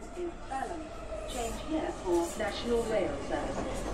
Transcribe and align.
station 0.00 0.26
is 0.26 0.32
Balham. 0.48 0.80
Change 1.28 1.58
here 1.70 1.90
for 2.02 2.18
National 2.38 2.82
Rail 2.90 3.14
Service. 3.28 3.90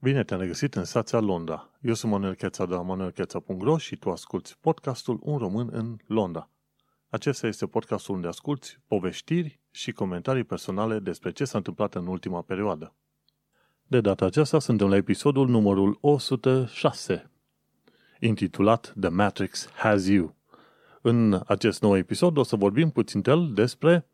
Bine 0.00 0.24
te-am 0.24 0.40
regăsit 0.40 0.74
în 0.74 0.84
stația 0.84 1.20
Londra. 1.20 1.70
Eu 1.80 1.94
sunt 1.94 2.12
Manuel 2.12 2.34
Cheța 2.34 2.66
de 2.66 2.74
la 2.74 2.82
manuelcheța.ro 2.82 3.78
și 3.78 3.96
tu 3.96 4.10
asculti 4.10 4.56
podcastul 4.60 5.18
Un 5.22 5.38
român 5.38 5.68
în 5.72 5.96
Londra. 6.06 6.50
Acesta 7.08 7.46
este 7.46 7.66
podcastul 7.66 8.14
unde 8.14 8.28
asculti 8.28 8.78
poveștiri 8.86 9.60
și 9.70 9.92
comentarii 9.92 10.44
personale 10.44 10.98
despre 10.98 11.32
ce 11.32 11.44
s-a 11.44 11.58
întâmplat 11.58 11.94
în 11.94 12.06
ultima 12.06 12.42
perioadă. 12.42 12.94
De 13.90 14.00
data 14.00 14.24
aceasta 14.24 14.58
suntem 14.58 14.88
la 14.88 14.96
episodul 14.96 15.48
numărul 15.48 15.98
106, 16.00 17.30
intitulat 18.20 18.94
The 19.00 19.08
Matrix 19.08 19.68
Has 19.74 20.08
You. 20.08 20.34
În 21.02 21.42
acest 21.46 21.82
nou 21.82 21.96
episod 21.96 22.36
o 22.36 22.42
să 22.42 22.56
vorbim 22.56 22.90
puțin 22.90 23.22
el 23.26 23.50
despre 23.54 24.06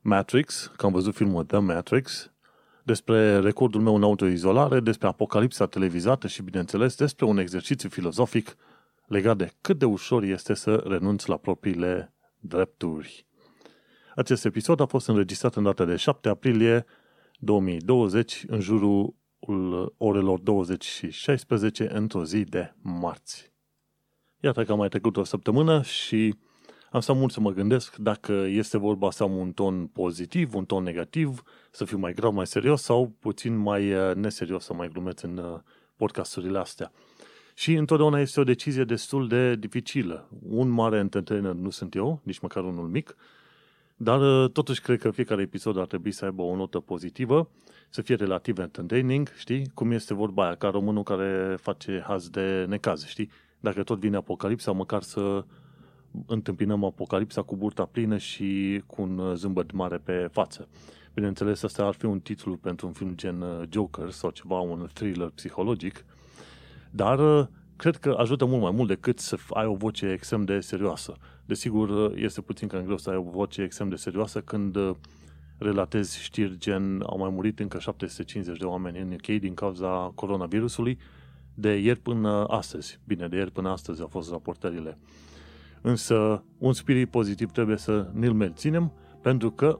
Matrix, 0.00 0.72
că 0.76 0.86
am 0.86 0.92
văzut 0.92 1.14
filmul 1.14 1.44
The 1.44 1.58
Matrix, 1.58 2.32
despre 2.82 3.38
recordul 3.38 3.80
meu 3.80 3.94
în 3.94 4.02
autoizolare, 4.02 4.80
despre 4.80 5.06
apocalipsa 5.06 5.66
televizată 5.66 6.26
și, 6.26 6.42
bineînțeles, 6.42 6.96
despre 6.96 7.24
un 7.24 7.38
exercițiu 7.38 7.88
filozofic 7.88 8.56
legat 9.06 9.36
de 9.36 9.52
cât 9.60 9.78
de 9.78 9.84
ușor 9.84 10.22
este 10.22 10.54
să 10.54 10.74
renunți 10.86 11.28
la 11.28 11.36
propriile 11.36 12.12
drepturi. 12.38 13.26
Acest 14.14 14.44
episod 14.44 14.80
a 14.80 14.86
fost 14.86 15.08
înregistrat 15.08 15.54
în 15.54 15.62
data 15.62 15.84
de 15.84 15.96
7 15.96 16.28
aprilie 16.28 16.86
2020 17.44 18.44
în 18.46 18.60
jurul 18.60 19.14
orelor 19.96 20.40
20 20.40 20.84
și 20.84 21.10
16 21.10 21.88
într-o 21.92 22.24
zi 22.24 22.44
de 22.44 22.74
marți. 22.82 23.52
Iată 24.40 24.64
că 24.64 24.72
am 24.72 24.78
mai 24.78 24.88
trecut 24.88 25.16
o 25.16 25.24
săptămână 25.24 25.82
și 25.82 26.34
am 26.90 27.00
stat 27.00 27.16
mult 27.16 27.32
să 27.32 27.40
mă 27.40 27.50
gândesc 27.50 27.96
dacă 27.96 28.32
este 28.32 28.78
vorba 28.78 29.10
să 29.10 29.22
am 29.22 29.36
un 29.36 29.52
ton 29.52 29.86
pozitiv, 29.86 30.54
un 30.54 30.64
ton 30.64 30.82
negativ, 30.82 31.42
să 31.70 31.84
fiu 31.84 31.98
mai 31.98 32.12
grav, 32.12 32.32
mai 32.32 32.46
serios 32.46 32.82
sau 32.82 33.16
puțin 33.18 33.56
mai 33.56 33.94
uh, 33.94 34.14
neserios 34.14 34.64
să 34.64 34.74
mai 34.74 34.88
glumeț 34.88 35.20
în 35.20 35.36
uh, 35.36 35.60
podcasturile 35.96 36.58
astea. 36.58 36.92
Și 37.54 37.72
întotdeauna 37.74 38.20
este 38.20 38.40
o 38.40 38.44
decizie 38.44 38.84
destul 38.84 39.28
de 39.28 39.54
dificilă. 39.54 40.28
Un 40.42 40.68
mare 40.68 40.98
entertainer 40.98 41.52
nu 41.52 41.70
sunt 41.70 41.94
eu, 41.94 42.20
nici 42.22 42.38
măcar 42.38 42.64
unul 42.64 42.88
mic, 42.88 43.16
dar 44.02 44.20
uh, 44.20 44.50
totuși 44.50 44.80
cred 44.80 44.98
că 44.98 45.10
fiecare 45.10 45.42
episod 45.42 45.78
ar 45.78 45.86
trebui 45.86 46.10
să 46.10 46.24
aibă 46.24 46.42
o 46.42 46.56
notă 46.56 46.78
pozitivă, 46.80 47.48
să 47.88 48.02
fie 48.02 48.14
relativ 48.14 48.58
entertaining, 48.58 49.28
știi? 49.36 49.70
Cum 49.74 49.90
este 49.90 50.14
vorba 50.14 50.44
aia, 50.44 50.54
ca 50.54 50.68
românul 50.68 51.02
care 51.02 51.56
face 51.60 52.04
haz 52.06 52.28
de 52.28 52.64
necaz, 52.68 53.06
știi? 53.06 53.30
Dacă 53.60 53.82
tot 53.82 53.98
vine 53.98 54.16
apocalipsa, 54.16 54.72
măcar 54.72 55.02
să 55.02 55.44
întâmpinăm 56.26 56.84
apocalipsa 56.84 57.42
cu 57.42 57.56
burta 57.56 57.84
plină 57.84 58.16
și 58.16 58.82
cu 58.86 59.02
un 59.02 59.34
zâmbăt 59.34 59.72
mare 59.72 59.96
pe 59.96 60.28
față. 60.32 60.68
Bineînțeles, 61.14 61.62
asta 61.62 61.84
ar 61.84 61.94
fi 61.94 62.04
un 62.04 62.20
titlu 62.20 62.56
pentru 62.56 62.86
un 62.86 62.92
film 62.92 63.14
gen 63.14 63.40
uh, 63.40 63.62
Joker 63.70 64.10
sau 64.10 64.30
ceva, 64.30 64.58
un 64.60 64.88
thriller 64.92 65.28
psihologic, 65.34 66.04
dar 66.90 67.18
uh, 67.18 67.46
cred 67.82 67.96
că 67.96 68.14
ajută 68.18 68.44
mult 68.44 68.62
mai 68.62 68.70
mult 68.70 68.88
decât 68.88 69.18
să 69.18 69.36
ai 69.50 69.66
o 69.66 69.74
voce 69.74 70.06
extrem 70.06 70.44
de 70.44 70.60
serioasă. 70.60 71.16
Desigur, 71.44 71.88
uh, 71.88 72.12
este 72.16 72.40
puțin 72.40 72.68
cam 72.68 72.84
greu 72.84 72.98
să 72.98 73.10
ai 73.10 73.16
o 73.16 73.22
voce 73.22 73.62
extrem 73.62 73.88
de 73.88 73.96
serioasă 73.96 74.40
când 74.40 74.76
relatezi 75.58 76.22
știri 76.22 76.58
gen 76.58 77.02
au 77.06 77.18
mai 77.18 77.30
murit 77.30 77.58
încă 77.58 77.78
750 77.78 78.58
de 78.58 78.64
oameni 78.64 78.98
în 78.98 79.12
UK 79.12 79.40
din 79.40 79.54
cauza 79.54 80.12
coronavirusului 80.14 80.98
de 81.54 81.76
ieri 81.76 81.98
până 81.98 82.44
astăzi. 82.48 82.98
Bine, 83.06 83.28
de 83.28 83.36
ieri 83.36 83.50
până 83.50 83.68
astăzi 83.68 84.00
au 84.00 84.06
fost 84.06 84.30
raportările. 84.30 84.98
Însă, 85.80 86.44
un 86.58 86.72
spirit 86.72 87.10
pozitiv 87.10 87.50
trebuie 87.50 87.76
să 87.76 88.10
ne-l 88.12 88.32
menținem, 88.32 88.92
pentru 89.20 89.50
că 89.50 89.78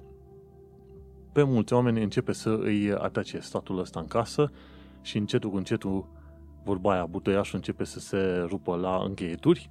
pe 1.33 1.43
mulți 1.43 1.73
oameni 1.73 2.03
începe 2.03 2.33
să 2.33 2.59
îi 2.61 2.93
atace 2.93 3.39
statul 3.39 3.79
ăsta 3.79 4.01
în 4.01 4.07
casă 4.07 4.51
și 5.03 5.17
încetul 5.17 5.51
cu 5.51 5.57
încetul 5.57 6.21
vorba 6.65 6.93
aia, 6.93 7.07
butoiașul 7.07 7.57
începe 7.57 7.85
să 7.85 8.01
se 8.01 8.45
rupă 8.49 8.77
la 8.77 9.03
încheieturi 9.05 9.71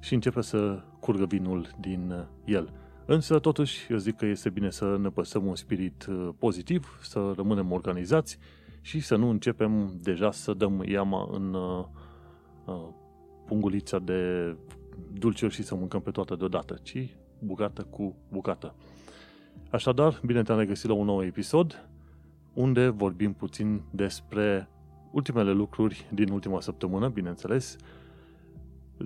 și 0.00 0.14
începe 0.14 0.40
să 0.40 0.82
curgă 1.00 1.24
vinul 1.24 1.74
din 1.80 2.26
el. 2.44 2.72
Însă, 3.06 3.38
totuși, 3.38 3.92
eu 3.92 3.96
zic 3.96 4.16
că 4.16 4.26
este 4.26 4.50
bine 4.50 4.70
să 4.70 4.96
ne 5.00 5.08
păsăm 5.08 5.46
un 5.46 5.54
spirit 5.54 6.06
uh, 6.06 6.28
pozitiv, 6.38 6.98
să 7.02 7.32
rămânem 7.36 7.72
organizați 7.72 8.38
și 8.80 9.00
să 9.00 9.16
nu 9.16 9.28
începem 9.28 9.98
deja 10.02 10.30
să 10.30 10.54
dăm 10.54 10.82
iama 10.86 11.28
în 11.32 11.54
uh, 11.54 11.84
uh, 12.64 12.88
pungulița 13.46 13.98
de 13.98 14.56
dulciuri 15.12 15.54
și 15.54 15.62
să 15.62 15.74
mâncăm 15.74 16.00
pe 16.00 16.10
toată 16.10 16.34
deodată, 16.34 16.78
ci 16.82 17.16
bucată 17.38 17.82
cu 17.82 18.16
bucată. 18.28 18.74
Așadar, 19.70 20.20
bine 20.26 20.42
te-am 20.42 20.58
regăsit 20.58 20.88
la 20.88 20.94
un 20.94 21.04
nou 21.04 21.24
episod 21.24 21.88
unde 22.54 22.88
vorbim 22.88 23.32
puțin 23.32 23.82
despre 23.90 24.68
ultimele 25.14 25.52
lucruri 25.52 26.06
din 26.12 26.30
ultima 26.30 26.60
săptămână, 26.60 27.08
bineînțeles. 27.08 27.76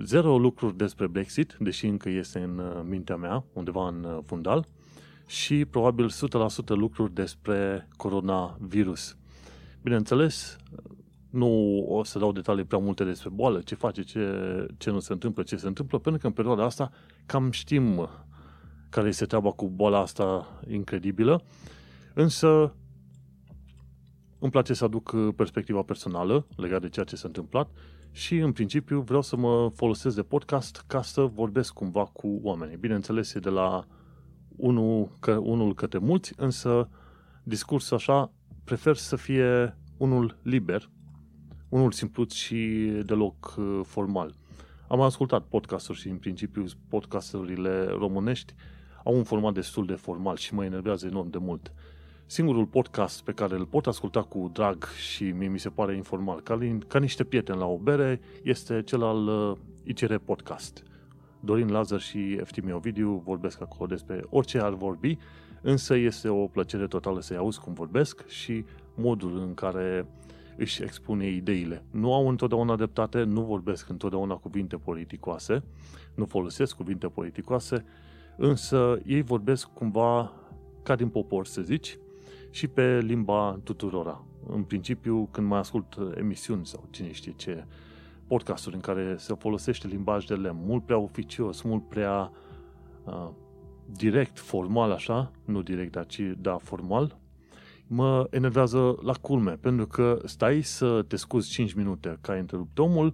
Zero 0.03 0.37
lucruri 0.37 0.77
despre 0.77 1.07
Brexit, 1.07 1.57
deși 1.59 1.85
încă 1.85 2.09
este 2.09 2.39
în 2.39 2.57
uh, 2.57 2.81
mintea 2.83 3.15
mea, 3.15 3.43
undeva 3.53 3.87
în 3.87 4.03
uh, 4.03 4.17
fundal, 4.25 4.67
și 5.25 5.65
probabil 5.65 6.09
100% 6.09 6.11
lucruri 6.67 7.13
despre 7.13 7.87
coronavirus. 7.95 9.17
Bineînțeles, 9.81 10.57
nu 11.29 11.79
o 11.87 12.03
să 12.03 12.19
dau 12.19 12.31
detalii 12.31 12.63
prea 12.63 12.79
multe 12.79 13.03
despre 13.03 13.29
boală, 13.29 13.59
ce 13.59 13.75
face, 13.75 14.01
ce, 14.01 14.25
ce 14.77 14.89
nu 14.91 14.99
se 14.99 15.13
întâmplă, 15.13 15.43
ce 15.43 15.55
se 15.55 15.67
întâmplă, 15.67 15.99
pentru 15.99 16.21
că 16.21 16.27
în 16.27 16.33
perioada 16.33 16.63
asta 16.63 16.91
cam 17.25 17.51
știm 17.51 18.09
care 18.89 19.07
este 19.07 19.25
treaba 19.25 19.51
cu 19.51 19.69
boala 19.69 19.99
asta 19.99 20.59
incredibilă, 20.69 21.43
însă 22.13 22.73
îmi 24.39 24.51
place 24.51 24.73
să 24.73 24.83
aduc 24.83 25.33
perspectiva 25.35 25.81
personală 25.81 26.45
legat 26.55 26.81
de 26.81 26.89
ceea 26.89 27.05
ce 27.05 27.15
s-a 27.15 27.27
întâmplat 27.27 27.69
și, 28.11 28.37
în 28.37 28.51
principiu, 28.51 29.01
vreau 29.01 29.21
să 29.21 29.35
mă 29.35 29.71
folosesc 29.75 30.15
de 30.15 30.21
podcast 30.23 30.83
ca 30.87 31.01
să 31.01 31.21
vorbesc 31.21 31.73
cumva 31.73 32.05
cu 32.05 32.39
oamenii. 32.43 32.77
Bineînțeles, 32.77 33.33
e 33.33 33.39
de 33.39 33.49
la 33.49 33.85
unul, 34.55 35.11
că, 35.19 35.31
unul 35.31 35.73
către 35.73 35.99
mulți, 35.99 36.33
însă 36.37 36.89
discursul 37.43 37.97
așa 37.97 38.31
prefer 38.63 38.95
să 38.95 39.15
fie 39.15 39.77
unul 39.97 40.37
liber, 40.41 40.89
unul 41.69 41.91
simplu 41.91 42.25
și 42.27 42.91
deloc 43.05 43.55
uh, 43.57 43.79
formal. 43.83 44.35
Am 44.87 45.01
ascultat 45.01 45.43
podcasturi 45.43 45.97
și, 45.97 46.07
în 46.07 46.17
principiu, 46.17 46.65
podcasturile 46.87 47.85
românești 47.85 48.53
au 49.03 49.15
un 49.15 49.23
format 49.23 49.53
destul 49.53 49.85
de 49.85 49.93
formal 49.93 50.35
și 50.35 50.53
mă 50.53 50.65
enervează 50.65 51.05
enorm 51.05 51.29
de 51.29 51.37
mult. 51.37 51.73
Singurul 52.31 52.65
podcast 52.65 53.23
pe 53.23 53.31
care 53.31 53.55
îl 53.55 53.65
pot 53.65 53.87
asculta 53.87 54.21
cu 54.21 54.49
drag 54.53 54.85
și 54.85 55.23
mie 55.23 55.47
mi 55.47 55.59
se 55.59 55.69
pare 55.69 55.95
informal, 55.95 56.41
ca, 56.41 56.57
ca 56.87 56.99
niște 56.99 57.23
prieteni 57.23 57.57
la 57.57 57.65
o 57.65 57.77
bere, 57.77 58.19
este 58.43 58.81
cel 58.81 59.03
al 59.03 59.27
uh, 59.27 59.57
ICR 59.83 60.15
Podcast. 60.15 60.83
Dorin 61.39 61.71
Lazar 61.71 61.99
și 61.99 62.33
Eftimi 62.39 62.71
Ovidiu 62.71 63.21
vorbesc 63.25 63.61
acolo 63.61 63.89
despre 63.89 64.23
orice 64.29 64.59
ar 64.59 64.73
vorbi, 64.73 65.17
însă 65.61 65.95
este 65.95 66.27
o 66.27 66.47
plăcere 66.47 66.87
totală 66.87 67.21
să-i 67.21 67.37
auzi 67.37 67.59
cum 67.59 67.73
vorbesc 67.73 68.27
și 68.27 68.65
modul 68.95 69.37
în 69.37 69.53
care 69.53 70.07
își 70.57 70.83
expune 70.83 71.27
ideile. 71.27 71.83
Nu 71.91 72.13
au 72.13 72.27
întotdeauna 72.27 72.75
dreptate, 72.75 73.23
nu 73.23 73.41
vorbesc 73.41 73.89
întotdeauna 73.89 74.35
cuvinte 74.35 74.75
politicoase, 74.75 75.63
nu 76.15 76.25
folosesc 76.25 76.75
cuvinte 76.75 77.07
politicoase, 77.07 77.85
însă 78.37 78.99
ei 79.05 79.21
vorbesc 79.21 79.67
cumva 79.73 80.33
ca 80.83 80.95
din 80.95 81.09
popor, 81.09 81.45
să 81.45 81.61
zici, 81.61 81.97
și 82.49 82.67
pe 82.67 82.99
limba 82.99 83.59
tuturora. 83.63 84.23
În 84.47 84.63
principiu, 84.63 85.27
când 85.31 85.47
mai 85.47 85.59
ascult 85.59 85.97
emisiuni 86.15 86.65
sau 86.65 86.87
cine 86.89 87.11
știe 87.11 87.33
ce 87.35 87.65
podcasturi 88.27 88.75
în 88.75 88.81
care 88.81 89.15
se 89.17 89.33
folosește 89.33 89.87
limbaj 89.87 90.25
de 90.25 90.33
lemn, 90.33 90.59
mult 90.65 90.85
prea 90.85 90.97
oficios, 90.97 91.61
mult 91.61 91.87
prea 91.87 92.31
uh, 93.03 93.29
direct, 93.85 94.39
formal 94.39 94.91
așa, 94.91 95.31
nu 95.45 95.61
direct, 95.61 96.05
ci 96.07 96.21
da, 96.37 96.57
formal, 96.57 97.17
mă 97.87 98.27
enervează 98.29 98.97
la 99.01 99.13
culme, 99.13 99.51
pentru 99.51 99.87
că 99.87 100.19
stai 100.25 100.61
să 100.61 101.05
te 101.07 101.15
scuzi 101.15 101.49
5 101.49 101.73
minute 101.73 102.17
ca 102.21 102.33
întrerupt 102.33 102.79
omul, 102.79 103.13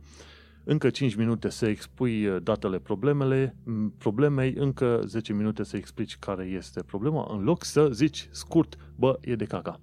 încă 0.65 0.89
5 0.89 1.15
minute 1.15 1.50
să 1.50 1.65
expui 1.65 2.25
uh, 2.25 2.41
datele 2.44 2.79
problemele, 2.79 3.57
problemei, 3.97 4.53
încă 4.53 5.01
10 5.06 5.33
minute 5.33 5.63
să 5.63 5.77
explici 5.77 6.17
care 6.17 6.45
este 6.45 6.83
problema, 6.83 7.27
în 7.29 7.44
loc 7.44 7.63
să 7.63 7.89
zici 7.91 8.27
scurt, 8.31 8.77
bă, 8.95 9.17
e 9.21 9.35
de 9.35 9.45
caca. 9.45 9.79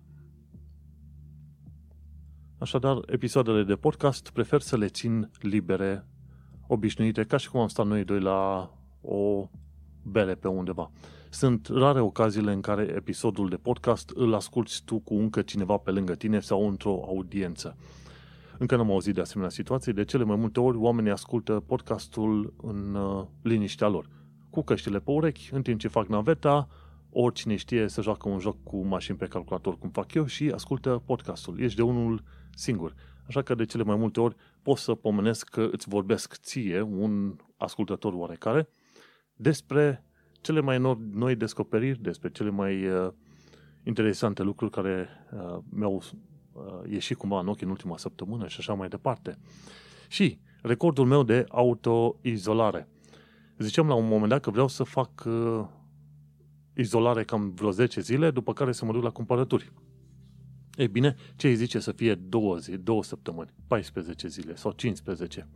Așadar, 2.58 3.00
episoadele 3.06 3.62
de 3.62 3.75
podcast 3.75 4.31
prefer 4.31 4.61
să 4.61 4.76
le 4.76 4.87
țin 4.88 5.31
libere, 5.40 6.06
obișnuite, 6.67 7.25
ca 7.25 7.37
și 7.37 7.50
cum 7.50 7.61
am 7.61 7.69
stat 7.69 7.87
noi 7.87 8.05
doi 8.05 8.20
la 8.20 8.73
o 9.00 9.49
bere 10.02 10.35
pe 10.35 10.49
undeva. 10.49 10.90
Sunt 11.31 11.67
rare 11.67 12.00
ocaziile 12.00 12.52
în 12.52 12.61
care 12.61 12.82
episodul 12.82 13.49
de 13.49 13.56
podcast 13.56 14.11
îl 14.14 14.35
asculti 14.35 14.82
tu 14.85 14.99
cu 14.99 15.14
încă 15.14 15.43
cineva 15.43 15.76
pe 15.76 15.90
lângă 15.90 16.14
tine 16.14 16.40
sau 16.40 16.69
într-o 16.69 17.02
audiență. 17.06 17.76
Încă 18.58 18.76
nu 18.76 18.82
am 18.82 18.90
auzit 18.90 19.14
de 19.14 19.20
asemenea 19.20 19.50
situații. 19.50 19.93
De 19.93 20.04
cele 20.04 20.25
mai 20.25 20.37
multe 20.37 20.60
ori 20.60 20.76
oamenii 20.76 21.10
ascultă 21.10 21.62
podcastul 21.66 22.54
în 22.62 22.94
uh, 22.94 23.26
liniștea 23.43 23.88
lor. 23.88 24.08
Cu 24.50 24.62
căștile 24.62 24.99
pe 24.99 25.10
urechi, 25.10 25.49
în 25.52 25.62
timp 25.62 25.81
ce 25.81 25.88
fac 25.88 26.06
naveta, 26.06 26.69
oricine 27.10 27.56
știe 27.56 27.88
să 27.88 28.02
joacă 28.02 28.28
un 28.28 28.38
joc 28.38 28.62
cu 28.62 28.84
mașini 28.84 29.16
pe 29.16 29.26
calculator, 29.26 29.78
cum 29.78 29.90
fac 29.90 30.14
eu, 30.14 30.26
și 30.26 30.50
ascultă 30.54 31.02
podcastul. 31.06 31.60
Ești 31.60 31.76
de 31.76 31.82
unul 31.82 32.22
singur. 32.54 32.94
Așa 33.26 33.43
că 33.43 33.54
de 33.54 33.64
cele 33.64 33.82
mai 33.82 33.96
multe 33.96 34.20
ori 34.20 34.37
pot 34.62 34.76
să 34.76 34.94
pomenesc 34.94 35.49
că 35.49 35.69
îți 35.72 35.88
vorbesc 35.88 36.34
ție, 36.34 36.81
un 36.81 37.37
ascultător 37.56 38.12
oarecare, 38.12 38.69
despre 39.37 40.04
cele 40.40 40.60
mai 40.60 40.99
noi 41.12 41.34
descoperiri, 41.34 42.02
despre 42.02 42.31
cele 42.31 42.50
mai 42.50 42.87
uh, 42.87 43.12
interesante 43.82 44.43
lucruri 44.43 44.70
care 44.70 45.08
uh, 45.32 45.58
mi-au 45.70 45.94
uh, 45.94 46.10
ieșit 46.88 47.16
cumva 47.16 47.40
în 47.40 47.49
ochi 47.49 47.62
în 47.62 47.70
ultima 47.70 47.96
săptămână 47.96 48.49
și 48.49 48.56
așa 48.58 48.72
mai 48.72 48.88
departe. 48.88 49.38
Și 50.08 50.38
recordul 50.62 51.06
meu 51.06 51.22
de 51.22 51.44
autoizolare. 51.49 52.88
Ziceam 53.58 53.88
la 53.88 53.94
un 53.94 54.08
moment 54.08 54.28
dat 54.28 54.40
că 54.40 54.50
vreau 54.50 54.69
să 54.69 54.82
fac 54.82 55.25
uh, 55.26 55.64
izolare 56.75 57.25
cam 57.25 57.50
vreo 57.50 57.70
10 57.70 58.00
zile, 58.00 58.31
după 58.31 58.52
care 58.52 58.72
să 58.72 58.84
mă 58.84 58.93
duc 58.93 59.02
la 59.02 59.10
cumpărături. 59.10 59.72
Ei 60.75 60.88
bine, 60.88 61.16
ce 61.37 61.49
îi 61.49 61.54
zice 61.54 61.78
să 61.78 61.93
fie 61.93 62.14
două 62.14 62.56
zi, 62.56 62.76
două 62.76 63.02
săptămâni, 63.02 63.50
14 63.66 64.28
zile 64.28 64.54
sau 64.56 64.72
15. 64.72 65.49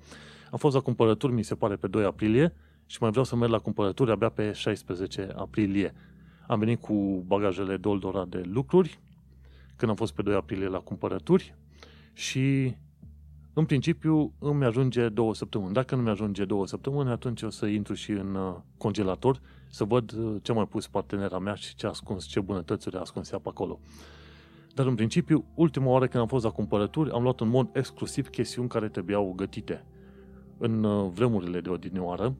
Am 0.50 0.58
fost 0.58 0.74
la 0.74 0.80
cumpărături, 0.80 1.32
mi 1.32 1.42
se 1.42 1.54
pare, 1.54 1.76
pe 1.76 1.86
2 1.86 2.04
aprilie 2.04 2.54
și 2.86 2.98
mai 3.00 3.10
vreau 3.10 3.24
să 3.24 3.36
merg 3.36 3.50
la 3.50 3.58
cumpărături 3.58 4.10
abia 4.10 4.28
pe 4.28 4.52
16 4.52 5.32
aprilie. 5.36 5.94
Am 6.46 6.58
venit 6.58 6.80
cu 6.80 7.24
bagajele 7.26 7.76
doldora 7.76 8.24
de 8.24 8.42
lucruri, 8.44 9.00
când 9.76 9.90
am 9.90 9.96
fost 9.96 10.12
pe 10.14 10.22
2 10.22 10.34
aprilie 10.34 10.68
la 10.68 10.78
cumpărături 10.78 11.54
și 12.12 12.76
în 13.58 13.64
principiu 13.64 14.32
îmi 14.38 14.64
ajunge 14.64 15.08
două 15.08 15.34
săptămâni. 15.34 15.72
Dacă 15.72 15.94
nu 15.94 16.02
mi-ajunge 16.02 16.44
două 16.44 16.66
săptămâni, 16.66 17.10
atunci 17.10 17.42
o 17.42 17.50
să 17.50 17.66
intru 17.66 17.94
și 17.94 18.10
în 18.10 18.34
uh, 18.34 18.54
congelator 18.78 19.40
să 19.68 19.84
văd 19.84 20.12
uh, 20.12 20.36
ce 20.42 20.52
mai 20.52 20.66
pus 20.66 20.86
partenera 20.86 21.38
mea 21.38 21.54
și 21.54 21.74
ce 21.74 21.86
a 21.86 21.88
ascuns, 21.88 22.24
ce 22.24 22.40
bunătățuri 22.40 22.96
a 22.96 23.00
ascuns 23.00 23.30
ea 23.30 23.38
pe 23.38 23.48
acolo. 23.48 23.80
Dar 24.74 24.86
în 24.86 24.94
principiu, 24.94 25.44
ultima 25.54 25.86
oară 25.86 26.06
când 26.06 26.22
am 26.22 26.28
fost 26.28 26.44
la 26.44 26.50
cumpărături, 26.50 27.10
am 27.10 27.22
luat 27.22 27.40
în 27.40 27.48
mod 27.48 27.68
exclusiv 27.72 28.28
chestiuni 28.28 28.68
care 28.68 28.88
trebuiau 28.88 29.32
gătite. 29.36 29.84
În 30.58 30.84
uh, 30.84 31.10
vremurile 31.14 31.60
de 31.60 31.68
odinioară, 31.68 32.34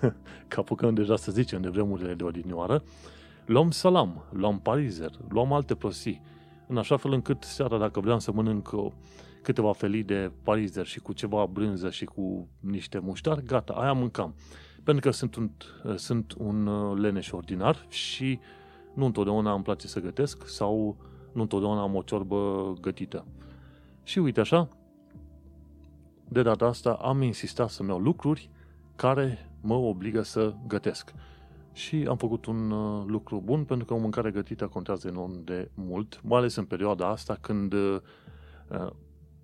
ca 0.48 0.60
apucăm 0.60 0.94
deja 0.94 1.16
să 1.16 1.32
zicem 1.32 1.60
de 1.60 1.68
vremurile 1.68 2.14
de 2.14 2.24
odinioară, 2.24 2.82
luam 3.46 3.70
salam, 3.70 4.24
luam 4.30 4.60
parizer, 4.60 5.10
luam 5.28 5.52
alte 5.52 5.74
prostii, 5.74 6.22
în 6.68 6.76
așa 6.76 6.96
fel 6.96 7.12
încât 7.12 7.42
seara, 7.42 7.78
dacă 7.78 8.00
vreau 8.00 8.18
să 8.18 8.32
mănânc 8.32 8.70
câteva 9.42 9.72
felii 9.72 10.02
de 10.02 10.32
parizer 10.42 10.86
și 10.86 11.00
cu 11.00 11.12
ceva 11.12 11.46
brânză 11.46 11.90
și 11.90 12.04
cu 12.04 12.48
niște 12.60 12.98
muștar, 12.98 13.40
gata, 13.40 13.72
aia 13.72 13.92
mâncam. 13.92 14.34
Pentru 14.84 15.10
că 15.10 15.16
sunt 15.16 15.34
un, 15.34 15.50
sunt 15.96 16.34
un 16.38 16.66
uh, 16.66 16.98
leneș 16.98 17.30
ordinar 17.30 17.86
și 17.88 18.38
nu 18.94 19.04
întotdeauna 19.04 19.52
îmi 19.52 19.62
place 19.62 19.86
să 19.86 20.00
gătesc 20.00 20.48
sau 20.48 20.96
nu 21.32 21.42
întotdeauna 21.42 21.80
am 21.80 21.94
o 21.94 22.02
ciorbă 22.02 22.72
gătită. 22.80 23.26
Și 24.02 24.18
uite 24.18 24.40
așa, 24.40 24.68
de 26.28 26.42
data 26.42 26.66
asta 26.66 26.92
am 26.92 27.22
insistat 27.22 27.70
să-mi 27.70 27.88
iau 27.88 27.98
lucruri 27.98 28.50
care 28.96 29.50
mă 29.60 29.74
obligă 29.74 30.22
să 30.22 30.54
gătesc. 30.66 31.14
Și 31.78 32.04
am 32.08 32.16
făcut 32.16 32.44
un 32.44 32.70
uh, 32.70 33.04
lucru 33.06 33.40
bun 33.44 33.64
pentru 33.64 33.86
că 33.86 33.94
o 33.94 33.98
mâncare 33.98 34.30
gătită 34.30 34.66
contează 34.66 35.08
enorm 35.08 35.44
de 35.44 35.70
mult, 35.74 36.20
mai 36.22 36.38
ales 36.38 36.54
în 36.54 36.64
perioada 36.64 37.08
asta 37.08 37.38
când 37.40 37.72
uh, 37.72 38.00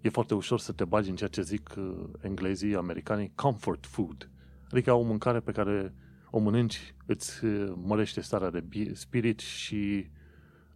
e 0.01 0.09
foarte 0.09 0.35
ușor 0.35 0.61
să 0.61 0.73
te 0.73 0.85
bagi 0.85 1.11
în 1.11 1.17
ceea 1.17 1.29
ce 1.29 1.43
zic 1.43 1.75
uh, 1.79 1.95
englezii, 2.21 2.77
americanii, 2.77 3.33
comfort 3.35 3.87
food. 3.87 4.31
Adică 4.71 4.93
o 4.93 5.03
mâncare 5.03 5.41
pe 5.41 5.53
care 5.53 5.95
o 6.31 6.39
mănânci, 6.39 6.95
îți 7.07 7.45
uh, 7.45 7.73
mărește 7.83 8.21
starea 8.21 8.51
de 8.51 8.91
spirit 8.93 9.41
și 9.41 10.11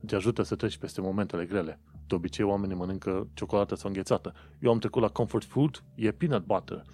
te 0.06 0.14
ajută 0.14 0.42
să 0.42 0.54
treci 0.54 0.78
peste 0.78 1.00
momentele 1.00 1.44
grele. 1.44 1.80
De 2.06 2.14
obicei, 2.14 2.44
oamenii 2.44 2.76
mănâncă 2.76 3.28
ciocolată 3.34 3.74
sau 3.74 3.88
înghețată. 3.88 4.34
Eu 4.58 4.70
am 4.70 4.78
trecut 4.78 5.02
la 5.02 5.08
comfort 5.08 5.44
food, 5.44 5.84
e 5.94 6.10
peanut 6.10 6.44
butter. 6.44 6.84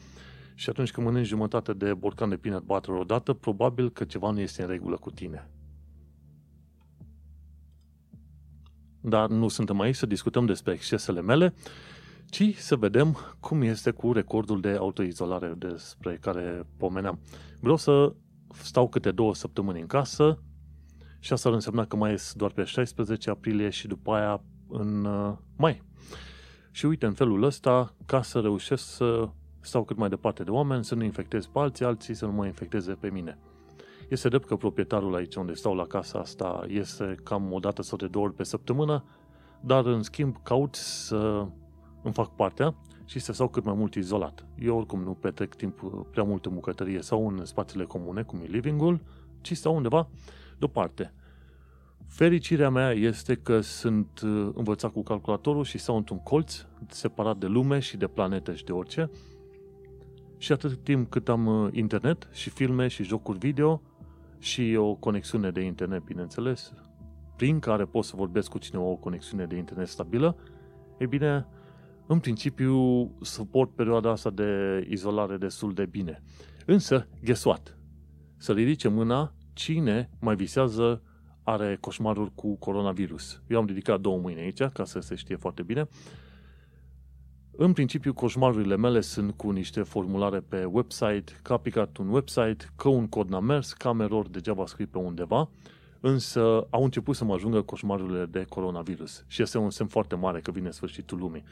Și 0.55 0.69
atunci 0.69 0.91
când 0.91 1.07
mănânci 1.07 1.27
jumătate 1.27 1.73
de 1.73 1.95
borcan 1.95 2.29
de 2.29 2.37
peanut 2.37 2.63
butter 2.63 2.95
odată, 2.95 3.33
probabil 3.33 3.91
că 3.91 4.05
ceva 4.05 4.31
nu 4.31 4.41
este 4.41 4.63
în 4.63 4.69
regulă 4.69 4.97
cu 4.97 5.11
tine. 5.11 5.51
Dar 9.01 9.29
nu 9.29 9.49
suntem 9.49 9.81
aici 9.81 9.95
să 9.95 10.07
discutăm 10.07 10.47
despre 10.47 10.73
excesele 10.73 11.21
mele, 11.21 11.55
ci 12.27 12.57
să 12.57 12.77
vedem 12.77 13.17
cum 13.41 13.63
este 13.63 13.91
cu 13.91 14.13
recordul 14.13 14.61
de 14.61 14.71
autoizolare 14.71 15.55
despre 15.57 16.17
care 16.21 16.67
pomeneam. 16.77 17.21
Vreau 17.61 17.77
să 17.77 18.15
stau 18.63 18.89
câte 18.89 19.11
două 19.11 19.35
săptămâni 19.35 19.81
în 19.81 19.87
casă 19.87 20.43
și 21.19 21.33
asta 21.33 21.49
ar 21.49 21.55
însemna 21.55 21.87
că 21.87 21.97
mai 21.97 22.11
ies 22.11 22.33
doar 22.37 22.51
pe 22.51 22.65
16 22.65 23.31
aprilie 23.31 23.71
și 23.71 23.87
după 23.87 24.13
aia 24.13 24.43
în 24.69 25.05
uh, 25.05 25.33
mai. 25.57 25.83
Și 26.71 26.87
uite, 26.87 27.07
în 27.07 27.13
felul 27.13 27.43
ăsta, 27.43 27.95
ca 28.07 28.23
să 28.23 28.41
reușesc 28.41 28.85
să 28.85 29.29
stau 29.65 29.85
cât 29.85 29.97
mai 29.97 30.09
departe 30.09 30.43
de 30.43 30.51
oameni, 30.51 30.85
să 30.85 30.95
nu 30.95 31.05
infectez 31.05 31.47
pe 31.47 31.59
alții, 31.59 31.85
alții 31.85 32.15
să 32.15 32.27
nu 32.27 32.33
mă 32.33 32.47
infecteze 32.47 32.93
pe 32.93 33.11
mine. 33.11 33.39
Este 34.09 34.29
drept 34.29 34.47
că 34.47 34.57
proprietarul 34.57 35.15
aici 35.15 35.35
unde 35.35 35.55
stau 35.55 35.75
la 35.75 35.87
casa 35.87 36.19
asta 36.19 36.65
este 36.69 37.15
cam 37.23 37.53
o 37.53 37.59
dată 37.59 37.83
sau 37.83 37.99
de 37.99 38.07
două 38.07 38.25
ori 38.25 38.35
pe 38.35 38.43
săptămână, 38.43 39.05
dar 39.61 39.87
în 39.87 40.03
schimb 40.03 40.37
caut 40.43 40.75
să 40.75 41.47
îmi 42.03 42.15
fac 42.15 42.35
partea 42.37 42.75
și 43.05 43.19
să 43.19 43.33
stau 43.33 43.49
cât 43.49 43.65
mai 43.65 43.75
mult 43.75 43.95
izolat. 43.95 44.47
Eu 44.59 44.77
oricum 44.77 45.03
nu 45.03 45.13
petrec 45.13 45.55
timp 45.55 45.81
prea 46.11 46.23
mult 46.23 46.47
în 46.47 46.55
bucătărie 46.55 47.03
sau 47.03 47.29
în 47.29 47.45
spațiile 47.45 47.85
comune, 47.85 48.23
cum 48.23 48.39
e 48.39 48.47
living-ul, 48.47 49.01
ci 49.41 49.57
stau 49.57 49.77
undeva 49.77 50.09
deoparte. 50.59 51.13
Fericirea 52.07 52.71
mea 52.71 52.91
este 52.91 53.35
că 53.35 53.61
sunt 53.61 54.21
uh, 54.25 54.51
învățat 54.55 54.93
cu 54.93 55.03
calculatorul 55.03 55.65
și 55.65 55.79
stau 55.79 55.97
într-un 55.97 56.19
colț 56.19 56.65
separat 56.89 57.37
de 57.37 57.47
lume 57.47 57.79
și 57.79 57.97
de 57.97 58.07
planetă 58.07 58.55
și 58.55 58.65
de 58.65 58.73
orice. 58.73 59.11
Și 60.45 60.53
atât 60.53 60.77
timp 60.83 61.11
cât 61.11 61.29
am 61.29 61.47
uh, 61.47 61.69
internet 61.73 62.29
și 62.33 62.51
filme 62.51 62.89
și 62.89 63.03
jocuri 63.03 63.39
video 63.39 63.83
și 64.39 64.77
o 64.79 64.95
conexiune 64.95 65.51
de 65.51 65.61
internet, 65.61 66.03
bineînțeles, 66.03 66.73
prin 67.37 67.59
care 67.59 67.85
pot 67.85 68.05
să 68.05 68.17
vorbesc 68.17 68.51
cu 68.51 68.59
cineva 68.59 68.85
o 68.85 68.97
conexiune 68.97 69.45
de 69.45 69.57
internet 69.57 69.89
stabilă, 69.89 70.37
e 70.99 71.07
bine, 71.07 71.47
în 72.07 72.19
principiu 72.19 73.11
suport 73.21 73.75
perioada 73.75 74.11
asta 74.11 74.31
de 74.31 74.87
izolare 74.91 75.37
destul 75.37 75.73
de 75.73 75.87
bine. 75.87 76.23
Însă, 76.67 77.09
guess 77.23 77.45
what? 77.45 77.79
Să 78.37 78.53
ridice 78.53 78.89
mâna 78.89 79.35
cine 79.53 80.11
mai 80.21 80.37
visează 80.37 81.03
are 81.43 81.77
coșmaruri 81.81 82.35
cu 82.35 82.57
coronavirus. 82.57 83.43
Eu 83.47 83.59
am 83.59 83.67
ridicat 83.67 84.01
două 84.01 84.19
mâini 84.19 84.41
aici, 84.41 84.63
ca 84.63 84.85
să 84.85 85.01
se 85.01 85.15
știe 85.15 85.37
foarte 85.37 85.63
bine. 85.63 85.89
În 87.57 87.73
principiu, 87.73 88.13
coșmarurile 88.13 88.77
mele 88.77 89.01
sunt 89.01 89.33
cu 89.37 89.51
niște 89.51 89.83
formulare 89.83 90.41
pe 90.41 90.65
website, 90.65 91.25
că 91.43 91.53
a 91.53 91.57
picat 91.57 91.97
un 91.97 92.09
website, 92.09 92.57
că 92.77 92.89
un 92.89 93.07
cod 93.07 93.29
n-a 93.29 93.41
mers, 93.41 93.73
că 93.73 93.89
am 93.89 94.01
erori 94.01 94.33
de 94.33 94.41
JavaScript 94.45 94.91
pe 94.91 94.99
undeva, 94.99 95.49
însă 96.01 96.67
au 96.71 96.85
început 96.85 97.17
să 97.17 97.25
mă 97.25 97.35
ajungă 97.35 97.63
coșmarurile 97.63 98.27
de 98.27 98.45
coronavirus. 98.49 99.25
Și 99.27 99.43
este 99.43 99.59
un 99.59 99.71
semn 99.71 99.89
foarte 99.89 100.15
mare 100.15 100.41
că 100.41 100.51
vine 100.51 100.71
sfârșitul 100.71 101.19
lumii. 101.19 101.45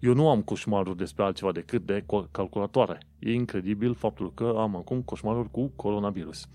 Eu 0.00 0.14
nu 0.14 0.28
am 0.28 0.42
coșmaruri 0.42 0.96
despre 0.96 1.24
altceva 1.24 1.52
decât 1.52 1.86
de 1.86 2.04
calculatoare. 2.30 3.00
E 3.18 3.32
incredibil 3.32 3.94
faptul 3.94 4.34
că 4.34 4.54
am 4.56 4.76
acum 4.76 5.02
coșmaruri 5.02 5.50
cu 5.50 5.72
coronavirus. 5.76 6.48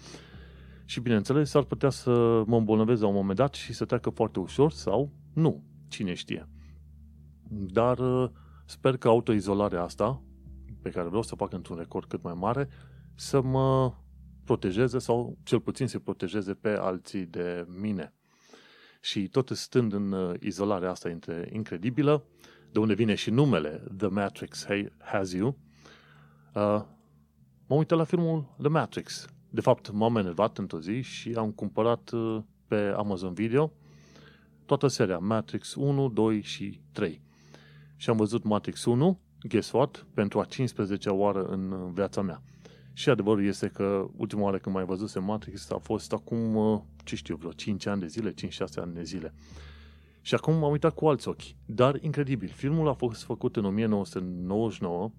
Și 0.85 0.99
bineînțeles, 0.99 1.49
s-ar 1.49 1.63
putea 1.63 1.89
să 1.89 2.43
mă 2.45 2.57
îmbolnăvesc 2.57 3.01
la 3.01 3.07
un 3.07 3.13
moment 3.13 3.37
dat 3.37 3.53
și 3.53 3.73
să 3.73 3.85
treacă 3.85 4.09
foarte 4.09 4.39
ușor 4.39 4.71
sau 4.71 5.11
nu. 5.33 5.63
Cine 5.87 6.13
știe. 6.13 6.47
Dar 7.49 7.97
uh, 7.97 8.29
sper 8.67 8.97
că 8.97 9.07
autoizolarea 9.07 9.83
asta, 9.83 10.21
pe 10.81 10.89
care 10.89 11.07
vreau 11.07 11.21
să 11.21 11.35
fac 11.35 11.53
într-un 11.53 11.77
record 11.77 12.07
cât 12.07 12.23
mai 12.23 12.33
mare, 12.33 12.69
să 13.15 13.41
mă 13.41 13.93
protejeze 14.43 14.99
sau 14.99 15.37
cel 15.43 15.59
puțin 15.59 15.87
să 15.87 15.99
protejeze 15.99 16.53
pe 16.53 16.69
alții 16.69 17.25
de 17.25 17.65
mine. 17.81 18.13
Și 19.01 19.27
tot 19.27 19.49
stând 19.49 19.93
în 19.93 20.11
uh, 20.11 20.35
izolarea 20.39 20.89
asta 20.89 21.17
incredibilă, 21.51 22.23
de 22.71 22.79
unde 22.79 22.93
vine 22.93 23.15
și 23.15 23.29
numele 23.29 23.83
The 23.97 24.07
Matrix 24.07 24.65
Has 24.97 25.33
You, 25.33 25.47
uh, 25.47 26.83
m-am 27.67 27.77
uitat 27.77 27.97
la 27.97 28.03
filmul 28.03 28.55
The 28.59 28.69
Matrix. 28.69 29.25
De 29.49 29.61
fapt, 29.61 29.91
m-am 29.91 30.15
enervat 30.15 30.57
într-o 30.57 30.79
zi 30.79 31.01
și 31.01 31.33
am 31.37 31.51
cumpărat 31.51 32.11
uh, 32.11 32.41
pe 32.67 32.93
Amazon 32.95 33.33
Video 33.33 33.73
toată 34.67 34.87
seria 34.87 35.17
Matrix 35.17 35.75
1, 35.75 36.09
2 36.09 36.41
și 36.41 36.81
3. 36.91 37.21
Și 37.97 38.09
am 38.09 38.17
văzut 38.17 38.43
Matrix 38.43 38.85
1, 38.85 39.19
guess 39.49 39.71
what, 39.71 40.05
pentru 40.13 40.39
a 40.39 40.45
15-a 40.45 41.11
oară 41.11 41.43
în 41.43 41.93
viața 41.93 42.21
mea. 42.21 42.41
Și 42.93 43.09
adevărul 43.09 43.45
este 43.45 43.67
că 43.67 44.07
ultima 44.15 44.41
oară 44.41 44.57
când 44.57 44.75
mai 44.75 44.85
văzusem 44.85 45.23
Matrix 45.23 45.71
a 45.71 45.77
fost 45.77 46.13
acum, 46.13 46.55
uh, 46.55 46.81
ce 47.03 47.15
știu, 47.15 47.35
vreo 47.35 47.51
5 47.51 47.85
ani 47.85 48.01
de 48.01 48.07
zile, 48.07 48.33
5-6 48.33 48.33
ani 48.75 48.93
de 48.93 49.03
zile. 49.03 49.33
Și 50.21 50.35
acum 50.35 50.57
m-am 50.57 50.71
uitat 50.71 50.93
cu 50.93 51.07
alți 51.07 51.27
ochi. 51.27 51.55
Dar, 51.65 51.97
incredibil, 52.01 52.47
filmul 52.47 52.87
a 52.87 52.93
fost 52.93 53.23
făcut 53.23 53.55
în 53.55 53.65
1999. 53.65 55.11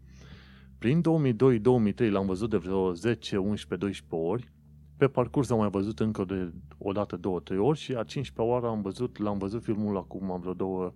Prin 0.78 1.00
2002-2003 1.00 2.10
l-am 2.10 2.26
văzut 2.26 2.50
de 2.50 2.56
vreo 2.56 2.92
10, 2.92 3.36
11, 3.36 3.86
12 3.86 4.28
ori. 4.28 4.52
Pe 4.96 5.08
parcurs 5.08 5.50
am 5.50 5.58
mai 5.58 5.70
văzut 5.70 6.00
încă 6.00 6.24
de 6.24 6.52
o 6.78 6.92
dată, 6.92 7.16
două, 7.16 7.40
trei 7.40 7.58
ori 7.58 7.78
și 7.78 7.92
a 7.92 8.02
15 8.02 8.52
oară 8.52 8.66
am 8.66 8.82
văzut, 8.82 9.18
l-am 9.18 9.38
văzut 9.38 9.62
filmul 9.62 9.96
acum 9.96 10.30
am 10.30 10.40
vreo 10.40 10.54
două 10.54 10.94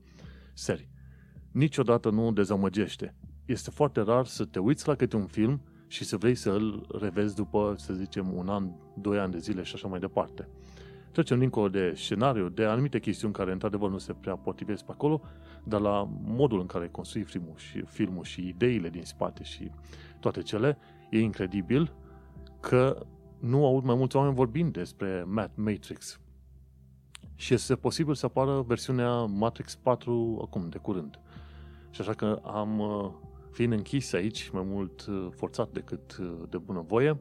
serii. 0.55 0.92
Niciodată 1.53 2.11
nu 2.11 2.33
dezamăgește. 2.33 3.15
Este 3.45 3.71
foarte 3.71 4.01
rar 4.01 4.27
să 4.27 4.45
te 4.45 4.59
uiți 4.59 4.89
la 4.89 4.95
câte 4.95 5.17
un 5.17 5.27
film 5.27 5.61
și 5.87 6.05
să 6.05 6.17
vrei 6.17 6.35
să 6.35 6.51
îl 6.51 6.87
revezi 7.01 7.35
după, 7.35 7.75
să 7.79 7.93
zicem, 7.93 8.35
un 8.35 8.49
an, 8.49 8.71
doi 9.01 9.19
ani 9.19 9.33
de 9.33 9.39
zile 9.39 9.63
și 9.63 9.75
așa 9.75 9.89
mai 9.89 9.99
departe. 9.99 10.49
Trecem 11.11 11.39
dincolo 11.39 11.69
de 11.69 11.93
scenariu, 11.97 12.49
de 12.49 12.65
anumite 12.65 13.01
chestiuni 13.01 13.33
care 13.35 13.53
într-adevăr 13.53 13.91
nu 13.91 13.99
se 13.99 14.13
prea 14.13 14.37
potrivesc 14.37 14.85
pe 14.85 14.93
acolo, 14.93 15.21
dar 15.65 15.81
la 15.81 16.09
modul 16.23 16.61
în 16.61 16.67
care 16.67 16.89
construi 16.89 17.23
filmul 17.23 17.55
și, 17.57 17.83
filmul 17.87 18.25
și 18.25 18.49
ideile 18.49 18.89
din 18.89 19.05
spate 19.05 19.43
și 19.43 19.71
toate 20.21 20.43
cele, 20.43 20.79
e 21.11 21.21
incredibil 21.21 21.95
că 22.61 23.07
nu 23.39 23.67
aud 23.67 23.85
mai 23.85 23.95
mulți 23.95 24.17
oameni 24.17 24.35
vorbind 24.35 24.73
despre 24.73 25.27
Matrix. 25.55 26.21
Și 27.35 27.55
este 27.55 27.75
posibil 27.75 28.15
să 28.15 28.27
apară 28.27 28.61
versiunea 28.67 29.25
Matrix 29.25 29.75
4 29.75 30.41
acum, 30.43 30.69
de 30.69 30.79
curând. 30.79 31.21
Și 31.93 32.01
așa 32.01 32.13
că 32.13 32.41
am, 32.45 32.79
uh, 32.79 33.11
fiind 33.51 33.73
închis 33.73 34.13
aici, 34.13 34.51
mai 34.53 34.63
mult 34.67 35.07
uh, 35.07 35.27
forțat 35.37 35.71
decât 35.73 36.17
uh, 36.21 36.33
de 36.49 36.59
bunăvoie, 36.59 37.19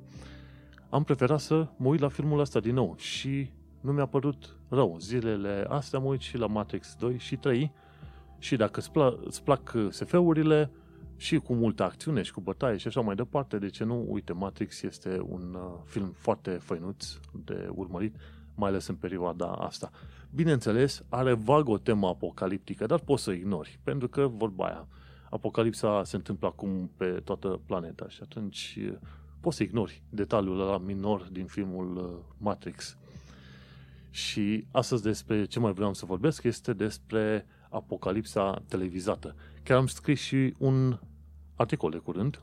am 0.89 1.03
preferat 1.03 1.39
să 1.39 1.67
mă 1.77 1.87
uit 1.87 1.99
la 1.99 2.07
filmul 2.07 2.39
ăsta 2.39 2.59
din 2.59 2.73
nou 2.73 2.95
și 2.97 3.51
nu 3.81 3.91
mi-a 3.91 4.05
părut 4.05 4.57
rău. 4.69 4.97
Zilele 4.99 5.65
astea 5.69 5.99
mă 5.99 6.05
uit 6.05 6.19
și 6.19 6.37
la 6.37 6.47
Matrix 6.47 6.95
2 6.99 7.17
și 7.17 7.35
3 7.35 7.71
și 8.37 8.55
dacă 8.55 8.79
îți, 8.79 8.89
pla- 8.89 9.25
îți 9.25 9.43
plac 9.43 9.75
SF-urile 9.89 10.71
și 11.15 11.37
cu 11.37 11.53
multă 11.53 11.83
acțiune 11.83 12.21
și 12.21 12.31
cu 12.31 12.41
bătaie 12.41 12.77
și 12.77 12.87
așa 12.87 13.01
mai 13.01 13.15
departe, 13.15 13.57
de 13.57 13.69
ce 13.69 13.83
nu? 13.83 14.05
Uite, 14.09 14.33
Matrix 14.33 14.81
este 14.81 15.21
un 15.27 15.53
uh, 15.53 15.79
film 15.85 16.11
foarte 16.11 16.51
făinuț 16.51 17.13
de 17.45 17.69
urmărit, 17.71 18.15
mai 18.61 18.69
ales 18.69 18.87
în 18.87 18.95
perioada 18.95 19.51
asta. 19.51 19.91
Bineînțeles, 20.29 21.03
are 21.09 21.33
vag 21.33 21.67
o 21.67 21.77
temă 21.77 22.07
apocaliptică, 22.07 22.85
dar 22.85 22.99
poți 22.99 23.23
să 23.23 23.31
ignori, 23.31 23.79
pentru 23.83 24.07
că 24.07 24.27
vorba 24.27 24.65
aia, 24.65 24.87
apocalipsa 25.29 26.03
se 26.03 26.15
întâmplă 26.15 26.47
acum 26.47 26.91
pe 26.97 27.05
toată 27.05 27.61
planeta 27.65 28.09
și 28.09 28.19
atunci 28.21 28.77
uh, 28.81 28.93
poți 29.39 29.57
să 29.57 29.63
ignori 29.63 30.03
detaliul 30.09 30.61
ăla 30.61 30.77
minor 30.77 31.27
din 31.31 31.45
filmul 31.45 31.97
uh, 31.97 32.33
Matrix. 32.37 32.97
Și 34.09 34.65
astăzi 34.71 35.03
despre 35.03 35.45
ce 35.45 35.59
mai 35.59 35.73
vreau 35.73 35.93
să 35.93 36.05
vorbesc 36.05 36.43
este 36.43 36.73
despre 36.73 37.45
apocalipsa 37.69 38.63
televizată. 38.67 39.35
Chiar 39.63 39.77
am 39.77 39.87
scris 39.87 40.19
și 40.19 40.53
un 40.57 40.99
articol 41.55 41.91
de 41.91 41.97
curând. 41.97 42.41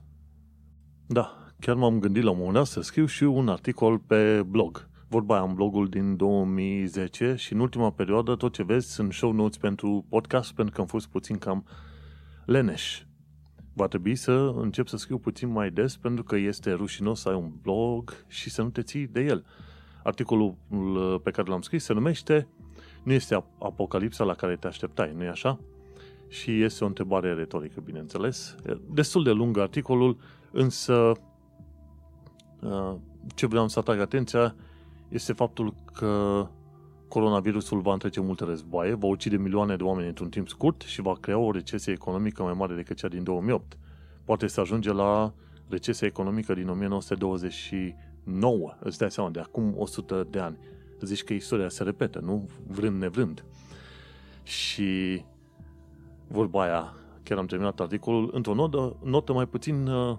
Da, 1.06 1.46
chiar 1.60 1.74
m-am 1.74 1.98
gândit 1.98 2.22
la 2.22 2.30
un 2.30 2.36
moment 2.36 2.54
dat 2.54 2.66
să 2.66 2.80
scriu 2.80 3.06
și 3.06 3.22
un 3.22 3.48
articol 3.48 3.98
pe 3.98 4.42
blog. 4.42 4.88
Vorba 5.10 5.34
aia, 5.34 5.42
am 5.42 5.54
blogul 5.54 5.88
din 5.88 6.16
2010 6.16 7.34
și 7.34 7.52
în 7.52 7.60
ultima 7.60 7.90
perioadă 7.90 8.34
tot 8.34 8.52
ce 8.52 8.62
vezi 8.62 8.92
sunt 8.92 9.12
show 9.12 9.32
notes 9.32 9.56
pentru 9.56 10.04
podcast 10.08 10.54
pentru 10.54 10.74
că 10.74 10.80
am 10.80 10.86
fost 10.86 11.06
puțin 11.06 11.38
cam 11.38 11.64
leneș. 12.44 13.02
Va 13.72 13.86
trebui 13.86 14.14
să 14.14 14.32
încep 14.56 14.86
să 14.86 14.96
scriu 14.96 15.18
puțin 15.18 15.48
mai 15.48 15.70
des 15.70 15.96
pentru 15.96 16.24
că 16.24 16.36
este 16.36 16.72
rușinos 16.72 17.20
să 17.20 17.28
ai 17.28 17.34
un 17.34 17.52
blog 17.62 18.24
și 18.26 18.50
să 18.50 18.62
nu 18.62 18.68
te 18.68 18.82
ții 18.82 19.06
de 19.06 19.20
el. 19.20 19.44
Articolul 20.02 20.56
pe 21.22 21.30
care 21.30 21.50
l-am 21.50 21.60
scris 21.60 21.84
se 21.84 21.92
numește 21.92 22.48
Nu 23.02 23.12
este 23.12 23.44
apocalipsa 23.58 24.24
la 24.24 24.34
care 24.34 24.56
te 24.56 24.66
așteptai, 24.66 25.12
nu-i 25.16 25.28
așa? 25.28 25.60
Și 26.28 26.62
este 26.62 26.84
o 26.84 26.86
întrebare 26.86 27.34
retorică, 27.34 27.80
bineînțeles. 27.80 28.54
Destul 28.90 29.22
de 29.22 29.30
lung 29.30 29.58
articolul, 29.58 30.18
însă 30.50 31.12
ce 33.34 33.46
vreau 33.46 33.68
să 33.68 33.78
atrag 33.78 34.00
atenția 34.00 34.54
este 35.08 35.32
faptul 35.32 35.74
că 35.92 36.46
coronavirusul 37.08 37.80
va 37.80 37.92
întrece 37.92 38.20
multe 38.20 38.44
războaie, 38.44 38.94
va 38.94 39.06
ucide 39.06 39.36
milioane 39.36 39.76
de 39.76 39.82
oameni 39.82 40.08
într-un 40.08 40.28
timp 40.28 40.48
scurt 40.48 40.82
și 40.82 41.00
va 41.00 41.16
crea 41.20 41.38
o 41.38 41.50
recesie 41.50 41.92
economică 41.92 42.42
mai 42.42 42.52
mare 42.52 42.74
decât 42.74 42.96
cea 42.96 43.08
din 43.08 43.22
2008. 43.22 43.78
Poate 44.24 44.46
să 44.46 44.60
ajunge 44.60 44.92
la 44.92 45.32
recesia 45.68 46.06
economică 46.06 46.54
din 46.54 46.68
1920 46.68 47.74
nouă, 48.24 48.76
îți 48.80 48.98
dai 48.98 49.10
seama, 49.10 49.30
de 49.30 49.40
acum 49.40 49.74
100 49.76 50.26
de 50.30 50.38
ani. 50.38 50.58
Zici 51.00 51.24
că 51.24 51.32
istoria 51.32 51.68
se 51.68 51.82
repetă, 51.82 52.18
nu? 52.18 52.48
Vrând 52.66 53.00
nevrând. 53.00 53.44
Și 54.42 55.24
vorba 56.28 56.62
aia, 56.62 56.94
chiar 57.22 57.38
am 57.38 57.46
terminat 57.46 57.80
articolul, 57.80 58.30
într-o 58.32 58.54
notă, 58.54 58.96
notă 59.04 59.32
mai 59.32 59.46
puțin 59.46 59.86
uh, 59.86 60.16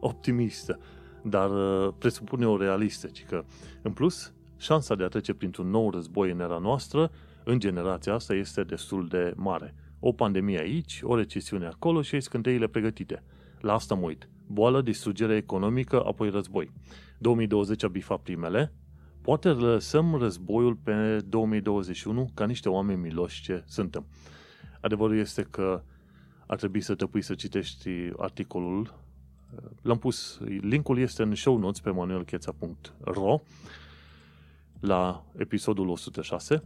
optimistă, 0.00 0.78
dar 1.22 1.50
uh, 1.50 1.92
presupune 1.98 2.46
o 2.46 2.56
realistă, 2.56 3.06
ci 3.06 3.24
că, 3.24 3.44
în 3.82 3.92
plus, 3.92 4.32
șansa 4.56 4.94
de 4.94 5.04
a 5.04 5.08
trece 5.08 5.34
printr-un 5.34 5.70
nou 5.70 5.90
război 5.90 6.30
în 6.30 6.40
era 6.40 6.58
noastră, 6.58 7.10
în 7.44 7.58
generația 7.58 8.14
asta, 8.14 8.34
este 8.34 8.62
destul 8.62 9.08
de 9.08 9.32
mare. 9.36 9.74
O 10.00 10.12
pandemie 10.12 10.58
aici, 10.58 11.00
o 11.02 11.16
recesiune 11.16 11.66
acolo 11.66 12.02
și 12.02 12.14
ai 12.14 12.22
scânteile 12.22 12.66
pregătite. 12.66 13.22
La 13.60 13.72
asta 13.72 13.94
mă 13.94 14.06
uit. 14.06 14.28
Boală, 14.46 14.82
distrugere 14.82 15.36
economică, 15.36 16.04
apoi 16.04 16.30
război. 16.30 16.70
2020 17.18 17.84
a 17.84 17.88
bifat 17.88 18.20
primele, 18.20 18.72
poate 19.20 19.48
lăsăm 19.48 20.14
războiul 20.14 20.74
pe 20.74 21.20
2021 21.26 22.30
ca 22.34 22.46
niște 22.46 22.68
oameni 22.68 23.00
miloși 23.00 23.42
ce 23.42 23.62
suntem. 23.66 24.06
Adevărul 24.80 25.18
este 25.18 25.42
că 25.42 25.82
ar 26.46 26.56
trebui 26.56 26.80
să 26.80 26.94
te 26.94 27.06
pui 27.06 27.22
să 27.22 27.34
citești 27.34 27.88
articolul. 28.16 28.94
L-am 29.82 29.98
pus, 29.98 30.38
linkul 30.60 30.98
este 30.98 31.22
în 31.22 31.34
show 31.34 31.58
notes 31.58 31.80
pe 31.80 31.90
manuelcheța.ro 31.90 33.40
la 34.80 35.24
episodul 35.36 35.88
106 35.88 36.62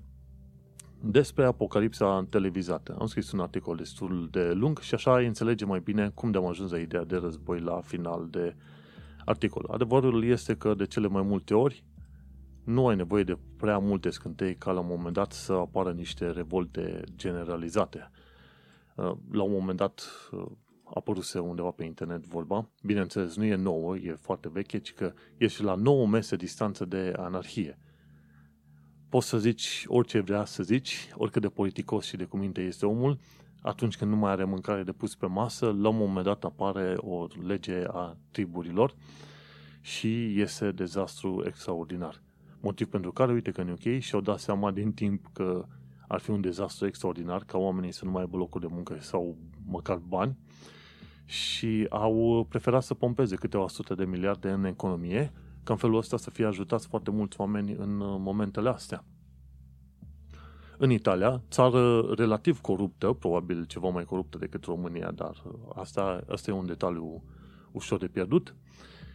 despre 1.01 1.45
apocalipsa 1.45 2.27
televizată. 2.31 2.97
Am 2.99 3.07
scris 3.07 3.33
un 3.33 3.41
articol 3.41 3.77
destul 3.77 4.29
de 4.31 4.53
lung 4.53 4.79
și 4.79 4.95
așa 4.95 5.19
înțelege 5.19 5.65
mai 5.65 5.81
bine 5.81 6.11
cum 6.15 6.31
de-am 6.31 6.47
ajuns 6.47 6.71
la 6.71 6.79
ideea 6.79 7.05
de 7.05 7.17
război 7.17 7.61
la 7.61 7.81
final 7.81 8.29
de 8.31 8.57
articol. 9.25 9.69
Adevărul 9.71 10.25
este 10.25 10.57
că 10.57 10.75
de 10.75 10.87
cele 10.87 11.09
mai 11.09 11.23
multe 11.23 11.55
ori 11.55 11.85
nu 12.65 12.87
ai 12.87 12.97
nevoie 12.97 13.23
de 13.23 13.39
prea 13.57 13.79
multe 13.79 14.11
scântei 14.11 14.57
ca 14.57 14.71
la 14.71 14.81
un 14.81 14.87
moment 14.89 15.15
dat 15.15 15.33
să 15.33 15.53
apară 15.53 15.93
niște 15.93 16.31
revolte 16.31 17.03
generalizate. 17.17 18.11
Uh, 18.95 19.13
la 19.31 19.43
un 19.43 19.53
moment 19.53 19.79
dat 19.79 20.11
uh, 20.33 20.47
apăruse 20.95 21.39
undeva 21.39 21.71
pe 21.71 21.85
internet 21.85 22.27
vorba. 22.27 22.69
Bineînțeles, 22.83 23.37
nu 23.37 23.45
e 23.45 23.55
nouă, 23.55 23.97
e 23.97 24.13
foarte 24.13 24.49
veche, 24.49 24.79
ci 24.79 24.93
că 24.93 25.13
e 25.37 25.47
și 25.47 25.63
la 25.63 25.75
9 25.75 26.07
mese 26.07 26.37
distanță 26.37 26.85
de 26.85 27.13
anarhie. 27.17 27.79
Poți 29.09 29.29
să 29.29 29.39
zici 29.39 29.85
orice 29.87 30.21
vrea 30.21 30.45
să 30.45 30.63
zici, 30.63 31.09
oricât 31.15 31.43
de 31.43 31.49
politicos 31.49 32.05
și 32.05 32.17
de 32.17 32.25
cuminte 32.25 32.61
este 32.61 32.87
omul, 32.87 33.19
atunci 33.63 33.97
când 33.97 34.11
nu 34.11 34.17
mai 34.17 34.31
are 34.31 34.45
mâncare 34.45 34.83
de 34.83 34.93
pus 34.93 35.15
pe 35.15 35.27
masă, 35.27 35.67
la 35.67 35.89
un 35.89 35.97
moment 35.97 36.25
dat 36.25 36.45
apare 36.45 36.95
o 36.97 37.27
lege 37.47 37.85
a 37.87 38.17
triburilor 38.31 38.95
și 39.81 40.37
iese 40.37 40.71
dezastru 40.71 41.43
extraordinar. 41.47 42.23
Motiv 42.61 42.87
pentru 42.87 43.13
care, 43.13 43.33
uite 43.33 43.51
că 43.51 43.61
în 43.61 43.69
UK 43.69 43.99
și-au 43.99 44.21
dat 44.21 44.39
seama 44.39 44.71
din 44.71 44.93
timp 44.93 45.27
că 45.33 45.67
ar 46.09 46.21
fi 46.21 46.31
un 46.31 46.41
dezastru 46.41 46.87
extraordinar 46.87 47.45
ca 47.45 47.59
oamenii 47.59 47.93
să 47.93 48.05
nu 48.05 48.11
mai 48.11 48.23
aibă 48.23 48.37
locuri 48.37 48.69
de 48.69 48.75
muncă 48.75 48.97
sau 49.01 49.37
măcar 49.67 49.97
bani 49.97 50.37
și 51.27 51.87
au 51.89 52.47
preferat 52.49 52.83
să 52.83 52.95
pompeze 52.95 53.37
câteva 53.37 53.69
sute 53.69 53.95
de 53.95 54.05
miliarde 54.05 54.51
în 54.51 54.65
economie 54.65 55.33
ca 55.65 55.73
în 55.73 55.79
felul 55.79 55.97
ăsta 55.97 56.17
să 56.17 56.31
fie 56.31 56.45
ajutați 56.45 56.87
foarte 56.87 57.11
mulți 57.11 57.41
oameni 57.41 57.73
în 57.73 57.97
momentele 57.99 58.69
astea. 58.69 59.05
În 60.79 60.91
Italia, 60.91 61.43
țară 61.51 62.01
relativ 62.01 62.61
coruptă, 62.61 63.13
probabil 63.13 63.65
ceva 63.65 63.89
mai 63.89 64.05
coruptă 64.05 64.39
decât 64.39 64.65
România, 64.65 65.11
dar 65.11 65.43
asta, 65.75 66.25
asta 66.29 66.51
e 66.51 66.55
un 66.55 66.67
detaliu 66.67 67.23
ușor 67.73 67.99
de 67.99 68.07
pierdut. 68.07 68.55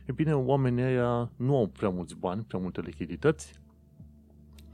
E 0.05 0.11
bine, 0.11 0.35
oamenii 0.35 0.83
ăia 0.83 1.31
nu 1.35 1.57
au 1.57 1.67
prea 1.67 1.89
mulți 1.89 2.15
bani, 2.15 2.43
prea 2.43 2.59
multe 2.59 2.81
lichidități. 2.81 3.59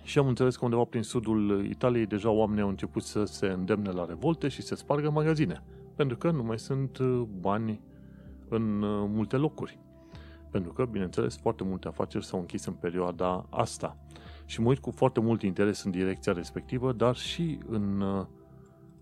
Și 0.03 0.19
am 0.19 0.27
înțeles 0.27 0.55
că 0.55 0.63
undeva 0.65 0.83
prin 0.83 1.03
sudul 1.03 1.65
Italiei 1.69 2.05
deja 2.05 2.29
oamenii 2.29 2.63
au 2.63 2.69
început 2.69 3.03
să 3.03 3.23
se 3.23 3.47
îndemne 3.47 3.91
la 3.91 4.05
revolte 4.05 4.47
și 4.47 4.61
să 4.61 4.75
spargă 4.75 5.09
magazine, 5.09 5.63
pentru 5.97 6.17
că 6.17 6.31
nu 6.31 6.43
mai 6.43 6.59
sunt 6.59 6.99
bani 7.39 7.81
în 8.49 8.79
multe 9.13 9.37
locuri. 9.37 9.79
Pentru 10.51 10.73
că, 10.73 10.85
bineînțeles, 10.85 11.37
foarte 11.37 11.63
multe 11.63 11.87
afaceri 11.87 12.25
s-au 12.25 12.39
închis 12.39 12.65
în 12.65 12.73
perioada 12.73 13.45
asta 13.49 13.97
și 14.45 14.61
mă 14.61 14.67
uit 14.67 14.79
cu 14.79 14.91
foarte 14.91 15.19
mult 15.19 15.41
interes 15.41 15.83
în 15.83 15.91
direcția 15.91 16.33
respectivă, 16.33 16.93
dar 16.93 17.15
și 17.15 17.59
în, 17.67 18.01
uh, 18.01 18.25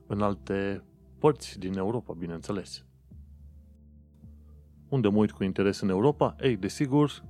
în 0.08 0.22
alte 0.22 0.84
părți 1.20 1.60
din 1.60 1.78
Europa, 1.78 2.14
bineînțeles. 2.14 2.86
Unde 4.90 5.08
mă 5.08 5.18
uit 5.18 5.32
cu 5.32 5.44
interes 5.44 5.80
în 5.80 5.90
Europa? 5.90 6.36
Ei, 6.40 6.58
desigur, 6.58 7.24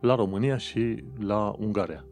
la 0.00 0.14
România 0.14 0.56
și 0.56 1.04
la 1.18 1.54
Ungaria. 1.58 2.04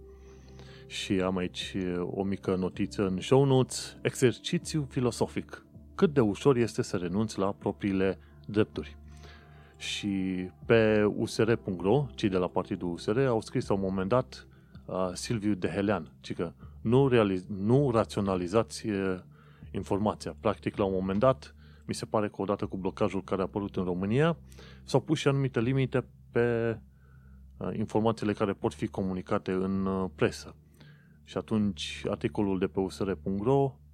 Și 0.87 1.13
am 1.13 1.37
aici 1.37 1.77
o 2.01 2.23
mică 2.23 2.55
notiță 2.55 3.07
în 3.07 3.21
show 3.21 3.45
notes. 3.45 3.97
Exercițiu 4.03 4.87
filosofic. 4.89 5.66
Cât 5.97 6.13
de 6.15 6.21
ușor 6.21 6.57
este 6.57 6.83
să 6.83 6.97
renunți 6.97 7.39
la 7.39 7.53
propriile 7.53 8.19
drepturi? 8.47 8.97
Și 9.77 10.09
pe 10.67 11.05
usr.ro, 11.05 12.07
cei 12.15 12.29
de 12.29 12.37
la 12.37 12.49
partidul 12.49 12.93
USR, 12.93 13.19
au 13.19 13.41
scris 13.41 13.67
la 13.67 13.75
un 13.75 13.81
moment 13.81 14.09
dat 14.09 14.47
uh, 14.85 15.11
Silviu 15.13 15.55
Dehelean, 15.55 16.13
ci 16.21 16.35
că 16.35 16.53
nu, 16.81 17.09
realiz- 17.09 17.47
nu 17.47 17.91
raționalizați 17.91 18.89
uh, 18.89 19.19
informația. 19.71 20.37
Practic, 20.41 20.77
la 20.77 20.85
un 20.85 20.93
moment 20.93 21.19
dat, 21.19 21.55
mi 21.87 21.95
se 21.95 22.05
pare 22.05 22.29
că 22.29 22.43
odată 22.43 22.67
cu 22.67 22.77
blocajul 22.77 23.23
care 23.23 23.41
a 23.41 23.45
apărut 23.45 23.77
în 23.77 23.85
România, 23.85 24.37
s-au 24.85 25.01
pus 25.01 25.19
și 25.19 25.29
anumite 25.29 25.61
limite 25.61 26.05
pe 26.33 26.79
uh, 27.57 27.69
informațiile 27.77 28.33
care 28.33 28.53
pot 28.53 28.75
fi 28.75 28.87
comunicate 28.87 29.53
în 29.53 29.87
uh, 29.87 30.11
presă. 30.15 30.55
Și 31.25 31.37
atunci 31.37 32.03
articolul 32.09 32.59
de 32.59 32.67
pe 32.67 32.81
usr.ro 32.81 33.63
uh, 33.63 33.85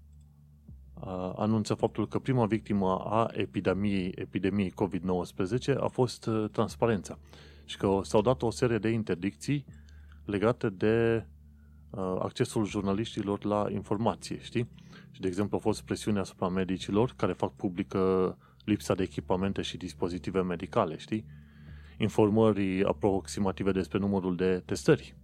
anunță 1.37 1.75
faptul 1.75 2.09
că 2.09 2.19
prima 2.19 2.47
victimă 2.47 2.97
a 2.99 3.31
epidemiei, 3.33 4.13
epidemiei 4.15 4.73
COVID-19 4.73 5.77
a 5.81 5.87
fost 5.87 6.29
transparența 6.53 7.19
și 7.65 7.77
că 7.77 8.01
s-au 8.03 8.21
dat 8.21 8.43
o 8.43 8.51
serie 8.51 8.79
de 8.79 8.89
interdicții 8.89 9.65
legate 10.25 10.69
de 10.69 11.27
accesul 12.19 12.67
jurnaliștilor 12.67 13.45
la 13.45 13.67
informație, 13.71 14.39
știi? 14.41 14.69
Și, 15.11 15.21
de 15.21 15.27
exemplu, 15.27 15.57
a 15.57 15.61
fost 15.61 15.83
presiune 15.83 16.19
asupra 16.19 16.49
medicilor 16.49 17.13
care 17.17 17.33
fac 17.33 17.55
publică 17.55 18.37
lipsa 18.65 18.95
de 18.95 19.03
echipamente 19.03 19.63
și 19.63 19.77
dispozitive 19.77 20.43
medicale, 20.43 20.97
știi? 20.97 21.25
Informări 21.99 22.85
aproximative 22.85 23.73
despre 23.73 23.99
numărul 23.99 24.37
de 24.37 24.63
testări. 24.65 25.17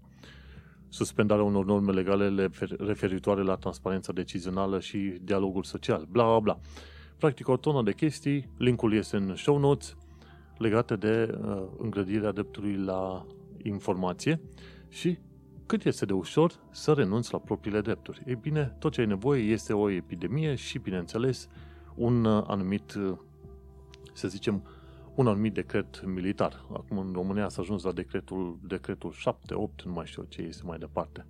Suspendarea 0.89 1.45
unor 1.45 1.65
norme 1.65 1.93
legale 1.93 2.51
referitoare 2.79 3.43
la 3.43 3.55
transparența 3.55 4.13
decizională 4.13 4.81
și 4.81 5.19
dialogul 5.23 5.63
social, 5.63 6.07
bla 6.11 6.25
bla 6.25 6.39
bla. 6.39 6.59
Practic 7.19 7.49
o 7.49 7.57
tonă 7.57 7.83
de 7.83 7.93
chestii, 7.93 8.49
linkul 8.57 8.95
este 8.95 9.17
în 9.17 9.37
show 9.37 9.59
notes, 9.59 9.97
legate 10.59 10.97
de 10.97 11.39
uh, 11.45 11.63
îngrădirea 11.79 12.33
dreptului 12.33 12.77
la 12.77 13.27
informație 13.63 14.41
și 14.89 15.19
cât 15.67 15.85
este 15.85 16.05
de 16.05 16.13
ușor 16.13 16.53
să 16.71 16.93
renunți 16.93 17.33
la 17.33 17.39
propriile 17.39 17.81
drepturi. 17.81 18.23
Ei 18.27 18.35
bine, 18.35 18.77
tot 18.79 18.93
ce 18.93 19.01
ai 19.01 19.07
nevoie 19.07 19.43
este 19.43 19.73
o 19.73 19.91
epidemie 19.91 20.55
și, 20.55 20.79
bineînțeles, 20.79 21.49
un 21.95 22.25
uh, 22.25 22.45
anumit, 22.47 22.95
uh, 22.95 23.17
să 24.13 24.29
zicem, 24.29 24.63
un 25.19 25.27
anumit 25.27 25.55
decret 25.55 26.05
militar. 26.07 26.65
Acum 26.73 26.99
în 26.99 27.11
România 27.13 27.49
s-a 27.49 27.63
ajuns 27.63 27.83
la 27.83 27.93
decretul, 27.93 28.59
decretul 28.63 29.13
7, 29.13 29.55
8, 29.55 29.83
nu 29.83 29.93
mai 29.93 30.07
știu 30.07 30.25
ce 30.29 30.43
este 30.43 30.63
mai 30.67 30.79
departe. 30.79 31.27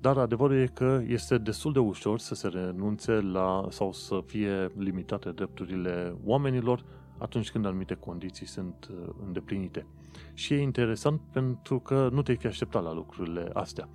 Dar 0.00 0.18
adevărul 0.18 0.56
e 0.56 0.70
că 0.74 1.02
este 1.06 1.38
destul 1.38 1.72
de 1.72 1.78
ușor 1.78 2.18
să 2.18 2.34
se 2.34 2.48
renunțe 2.48 3.12
la 3.12 3.66
sau 3.70 3.92
să 3.92 4.22
fie 4.26 4.70
limitate 4.76 5.30
drepturile 5.30 6.16
oamenilor 6.24 6.84
atunci 7.18 7.50
când 7.50 7.66
anumite 7.66 7.94
condiții 7.94 8.46
sunt 8.46 8.88
uh, 8.90 9.14
îndeplinite. 9.26 9.86
Și 10.34 10.52
e 10.52 10.60
interesant 10.60 11.20
pentru 11.32 11.78
că 11.78 12.08
nu 12.12 12.22
te-ai 12.22 12.36
fi 12.36 12.46
așteptat 12.46 12.82
la 12.82 12.92
lucrurile 12.92 13.50
astea. 13.52 13.88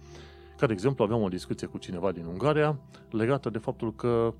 Ca 0.57 0.65
de 0.65 0.73
exemplu, 0.73 1.03
aveam 1.03 1.21
o 1.21 1.29
discuție 1.29 1.67
cu 1.67 1.77
cineva 1.77 2.11
din 2.11 2.25
Ungaria 2.25 2.79
legată 3.09 3.49
de 3.49 3.57
faptul 3.57 3.95
că 3.95 4.33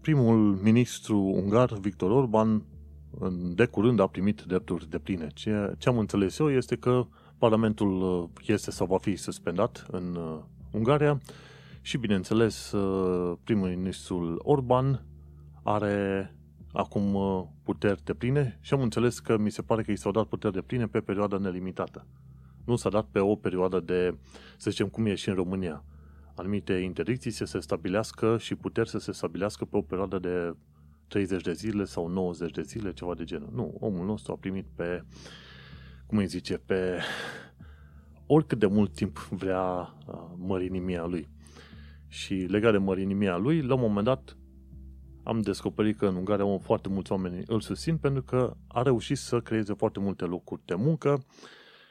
primul 0.00 0.58
ministru 0.62 1.18
ungar, 1.18 1.72
Victor 1.72 2.10
Orban, 2.10 2.62
de 3.54 3.66
curând 3.66 4.00
a 4.00 4.06
primit 4.06 4.42
drepturi 4.42 4.90
de 4.90 4.98
pline. 4.98 5.28
Ce, 5.34 5.74
ce 5.78 5.88
am 5.88 5.98
înțeles 5.98 6.38
eu 6.38 6.50
este 6.50 6.76
că 6.76 7.06
Parlamentul 7.38 8.02
uh, 8.02 8.46
este 8.46 8.70
sau 8.70 8.86
va 8.86 8.98
fi 8.98 9.16
suspendat 9.16 9.86
în 9.90 10.14
uh, 10.14 10.38
Ungaria 10.70 11.20
și, 11.80 11.98
bineînțeles, 11.98 12.74
primul 13.44 13.68
ministru 13.68 14.36
Orban 14.38 15.04
are 15.62 16.34
acum 16.74 17.14
uh, 17.14 17.44
puteri 17.62 18.04
de 18.04 18.14
pline 18.14 18.58
și 18.60 18.74
am 18.74 18.80
înțeles 18.80 19.18
că 19.18 19.38
mi 19.38 19.50
se 19.50 19.62
pare 19.62 19.82
că 19.82 19.90
i 19.90 19.96
s-au 19.96 20.12
dat 20.12 20.26
puteri 20.26 20.52
de 20.52 20.60
pline 20.60 20.86
pe 20.86 21.00
perioada 21.00 21.38
nelimitată. 21.38 22.06
Nu 22.64 22.76
s-a 22.76 22.88
dat 22.88 23.04
pe 23.04 23.18
o 23.18 23.34
perioadă 23.34 23.80
de, 23.80 24.16
să 24.56 24.70
zicem, 24.70 24.88
cum 24.88 25.06
e 25.06 25.14
și 25.14 25.28
în 25.28 25.34
România. 25.34 25.84
Anumite 26.34 26.72
interdicții 26.72 27.30
să 27.30 27.44
se 27.44 27.60
stabilească 27.60 28.38
și 28.38 28.54
puteri 28.54 28.88
să 28.88 28.98
se 28.98 29.12
stabilească 29.12 29.64
pe 29.64 29.76
o 29.76 29.82
perioadă 29.82 30.18
de 30.18 30.54
30 31.08 31.42
de 31.42 31.52
zile 31.52 31.84
sau 31.84 32.08
90 32.08 32.50
de 32.50 32.62
zile, 32.62 32.92
ceva 32.92 33.14
de 33.14 33.24
genul. 33.24 33.50
Nu, 33.52 33.76
omul 33.80 34.06
nostru 34.06 34.32
a 34.32 34.36
primit 34.36 34.66
pe, 34.74 35.04
cum 36.06 36.18
îi 36.18 36.26
zice, 36.26 36.56
pe 36.56 37.00
oricât 38.26 38.58
de 38.58 38.66
mult 38.66 38.94
timp 38.94 39.18
vrea 39.18 39.94
uh, 40.06 40.14
mărinimia 40.36 41.04
lui. 41.04 41.28
Și 42.08 42.34
legat 42.34 42.72
de 42.72 42.78
mărinimia 42.78 43.36
lui, 43.36 43.62
la 43.62 43.74
un 43.74 43.80
moment 43.80 44.04
dat 44.04 44.36
am 45.22 45.40
descoperit 45.40 45.96
că 45.96 46.06
în 46.06 46.16
Ungaria 46.16 46.58
foarte 46.58 46.88
mulți 46.88 47.12
oameni 47.12 47.42
îl 47.46 47.60
susțin 47.60 47.96
pentru 47.96 48.22
că 48.22 48.56
a 48.68 48.82
reușit 48.82 49.16
să 49.16 49.40
creeze 49.40 49.72
foarte 49.72 50.00
multe 50.00 50.24
locuri 50.24 50.60
de 50.64 50.74
muncă, 50.74 51.24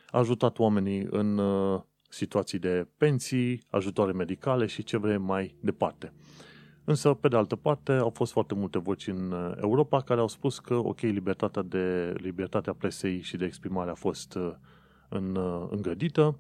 a 0.08 0.18
ajutat 0.18 0.60
oamenii 0.60 1.08
în 1.10 1.38
uh, 1.38 1.82
situații 2.10 2.60
de 2.60 2.88
pensii, 2.98 3.64
ajutoare 3.70 4.12
medicale 4.12 4.66
și 4.66 4.84
ce 4.84 4.98
vrei 4.98 5.18
mai 5.18 5.56
departe. 5.60 6.14
Însă, 6.84 7.14
pe 7.14 7.28
de 7.28 7.36
altă 7.36 7.56
parte, 7.56 7.92
au 7.92 8.10
fost 8.10 8.32
foarte 8.32 8.54
multe 8.54 8.80
voci 8.80 9.08
în 9.08 9.32
uh, 9.32 9.52
Europa 9.62 10.02
care 10.02 10.20
au 10.20 10.28
spus 10.28 10.60
că, 10.60 10.74
ok, 10.74 11.00
libertatea, 11.00 11.62
de, 11.62 12.14
libertatea 12.18 12.74
presei 12.74 13.22
și 13.22 13.38
de 13.38 13.46
exprimare 13.46 13.90
a 13.90 13.96
fost 13.96 14.36
uh, 14.36 14.52
în, 15.10 15.40
îngrădită, 15.70 16.38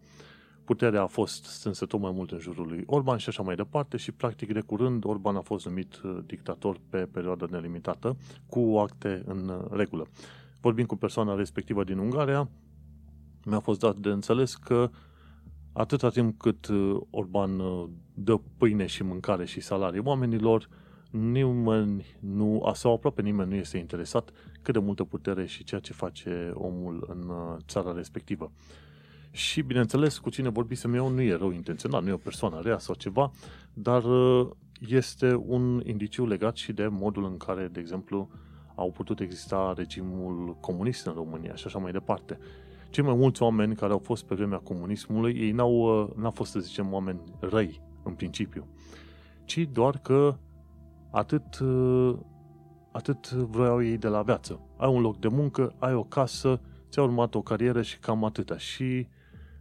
puterea 0.63 1.01
a 1.01 1.08
fost 1.08 1.43
strânsă 1.43 1.86
tot 1.86 1.99
mai 1.99 2.12
mult 2.12 2.32
în 2.32 2.39
jurul 2.39 2.67
lui 2.67 2.84
Orban 2.86 3.17
și 3.17 3.29
așa 3.29 3.43
mai 3.43 3.56
departe 3.56 3.97
și 3.97 4.12
practic 4.12 4.53
de 4.53 4.62
curând 4.62 5.06
Orban 5.06 5.36
a 5.36 5.41
fost 5.41 5.65
numit 5.65 6.01
uh, 6.03 6.17
dictator 6.25 6.79
pe 6.89 6.97
perioadă 6.97 7.47
nelimitată 7.51 8.17
cu 8.47 8.60
acte 8.60 9.23
în 9.25 9.47
uh, 9.49 9.65
regulă. 9.69 10.08
Vorbind 10.62 10.88
cu 10.88 10.95
persoana 10.95 11.36
respectivă 11.36 11.84
din 11.84 11.97
Ungaria, 11.97 12.49
mi-a 13.45 13.60
fost 13.60 13.79
dat 13.79 13.95
de 13.95 14.10
înțeles 14.10 14.56
că 14.56 14.89
atâta 15.73 16.09
timp 16.09 16.39
cât 16.39 16.67
uh, 16.67 17.01
Orban 17.09 17.62
dă 18.13 18.39
pâine 18.57 18.86
și 18.86 19.03
mâncare 19.03 19.45
și 19.45 19.59
salarii 19.59 20.01
oamenilor, 20.03 20.69
nimeni 21.12 22.05
nu, 22.19 22.71
sau 22.73 22.93
aproape 22.93 23.21
nimeni 23.21 23.49
nu 23.49 23.55
este 23.55 23.77
interesat 23.77 24.29
cât 24.62 24.73
de 24.73 24.79
multă 24.79 25.03
putere 25.03 25.45
și 25.45 25.63
ceea 25.63 25.81
ce 25.81 25.93
face 25.93 26.51
omul 26.53 27.05
în 27.09 27.31
țara 27.67 27.93
respectivă. 27.93 28.51
Și, 29.31 29.62
bineînțeles, 29.62 30.17
cu 30.17 30.29
cine 30.29 30.49
vorbisem 30.49 30.93
eu 30.93 31.09
nu 31.09 31.21
e 31.21 31.36
rău 31.36 31.51
intenționat, 31.51 32.03
nu 32.03 32.09
e 32.09 32.13
o 32.13 32.17
persoană 32.17 32.59
rea 32.62 32.77
sau 32.77 32.95
ceva, 32.95 33.31
dar 33.73 34.03
uh, 34.03 34.49
este 34.88 35.33
un 35.36 35.81
indiciu 35.86 36.25
legat 36.25 36.55
și 36.55 36.73
de 36.73 36.88
modul 36.88 37.25
în 37.25 37.38
care, 37.38 37.67
de 37.71 37.79
exemplu, 37.79 38.29
au 38.75 38.91
putut 38.91 39.19
exista 39.19 39.73
regimul 39.77 40.57
comunist 40.59 41.05
în 41.05 41.13
România 41.13 41.55
și 41.55 41.67
așa 41.67 41.77
mai 41.77 41.91
departe. 41.91 42.39
Cei 42.93 43.03
mai 43.03 43.15
mulți 43.15 43.41
oameni 43.41 43.75
care 43.75 43.91
au 43.91 43.99
fost 43.99 44.23
pe 44.23 44.36
vremea 44.36 44.58
comunismului, 44.58 45.34
ei 45.34 45.51
n-au, 45.51 46.01
uh, 46.01 46.10
n-au 46.15 46.32
fost, 46.32 46.51
să 46.51 46.60
zicem, 46.60 46.93
oameni 46.93 47.19
răi, 47.39 47.82
în 48.03 48.13
principiu, 48.13 48.67
ci 49.45 49.67
doar 49.71 49.97
că 49.97 50.36
atât, 51.12 51.60
uh, 51.60 52.15
atât 52.91 53.32
vreau 53.32 53.84
ei 53.84 53.97
de 53.97 54.08
la 54.08 54.21
viață. 54.21 54.60
Ai 54.77 54.93
un 54.93 55.01
loc 55.01 55.19
de 55.19 55.27
muncă, 55.27 55.75
ai 55.79 55.93
o 55.93 56.03
casă, 56.03 56.62
ți-a 56.89 57.03
urmat 57.03 57.36
o 57.36 57.41
carieră 57.41 57.82
și 57.82 57.99
cam 57.99 58.23
atâta. 58.23 58.58
Și 58.58 59.08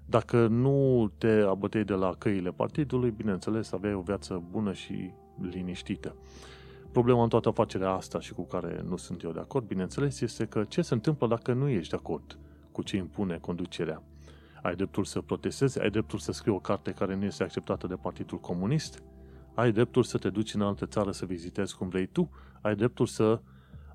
dacă 0.07 0.47
nu 0.47 1.11
te 1.19 1.45
abătei 1.49 1.85
de 1.85 1.95
la 1.95 2.15
căile 2.19 2.51
partidului, 2.51 3.11
bineînțeles, 3.11 3.73
aveai 3.73 3.95
o 3.95 4.01
viață 4.01 4.43
bună 4.51 4.73
și 4.73 5.11
liniștită. 5.41 6.17
Problema 6.91 7.23
în 7.23 7.29
toată 7.29 7.49
afacerea 7.49 7.91
asta 7.91 8.21
și 8.21 8.33
cu 8.33 8.43
care 8.43 8.85
nu 8.89 8.97
sunt 8.97 9.23
eu 9.23 9.31
de 9.31 9.41
acord, 9.41 9.67
bineînțeles, 9.67 10.21
este 10.21 10.45
că 10.45 10.65
ce 10.65 10.83
se 10.83 10.95
întâmplă 10.95 11.27
dacă 11.27 11.53
nu 11.53 11.69
ești 11.69 11.91
de 11.91 11.97
acord 11.97 12.39
cu 12.73 12.83
ce 12.83 12.97
impune 12.97 13.39
conducerea? 13.39 14.03
Ai 14.63 14.75
dreptul 14.75 15.05
să 15.05 15.21
protestezi, 15.21 15.81
ai 15.81 15.91
dreptul 15.91 16.19
să 16.19 16.33
scrii 16.33 16.55
o 16.55 16.59
carte 16.59 16.91
care 16.93 17.15
nu 17.15 17.25
este 17.25 17.43
acceptată 17.43 17.87
de 17.87 17.95
Partidul 17.95 18.39
Comunist, 18.39 19.03
ai 19.55 19.73
dreptul 19.73 20.03
să 20.03 20.19
te 20.19 20.31
duci 20.31 20.55
în 20.55 20.61
altă 20.61 20.87
țară 20.87 21.11
să 21.11 21.27
vizitezi 21.27 21.77
cum 21.77 21.89
vrei 21.89 22.07
tu, 22.07 22.31
ai 22.61 22.75
dreptul 22.75 23.07
să 23.07 23.41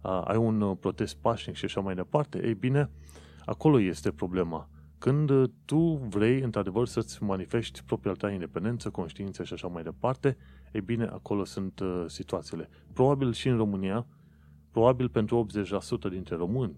a, 0.02 0.22
ai 0.22 0.38
un 0.38 0.76
protest 0.76 1.16
pașnic 1.16 1.56
și 1.56 1.66
așa 1.66 1.80
mai 1.80 1.96
departe. 1.96 2.46
Ei 2.46 2.54
bine, 2.54 2.90
acolo 3.46 3.80
este 3.80 4.12
problema 4.12 4.70
când 4.98 5.30
uh, 5.30 5.50
tu 5.66 6.08
vrei, 6.10 6.42
într-adevăr, 6.42 6.88
să-ți 6.88 7.24
manifesti 7.24 7.84
propria 7.84 8.12
ta 8.12 8.30
independență, 8.30 8.90
conștiință 8.90 9.44
și 9.44 9.54
așa 9.54 9.68
mai 9.68 9.84
departe, 9.84 10.38
e 10.72 10.82
bine, 10.82 11.06
acolo 11.06 11.44
sunt 11.44 11.80
uh, 11.80 12.04
situațiile. 12.08 12.70
Probabil 12.94 13.34
și 13.34 13.48
în 13.48 13.58
România, 13.58 14.06
probabil 14.78 15.10
pentru 15.10 15.48
80% 16.08 16.10
dintre 16.10 16.36
români, 16.36 16.76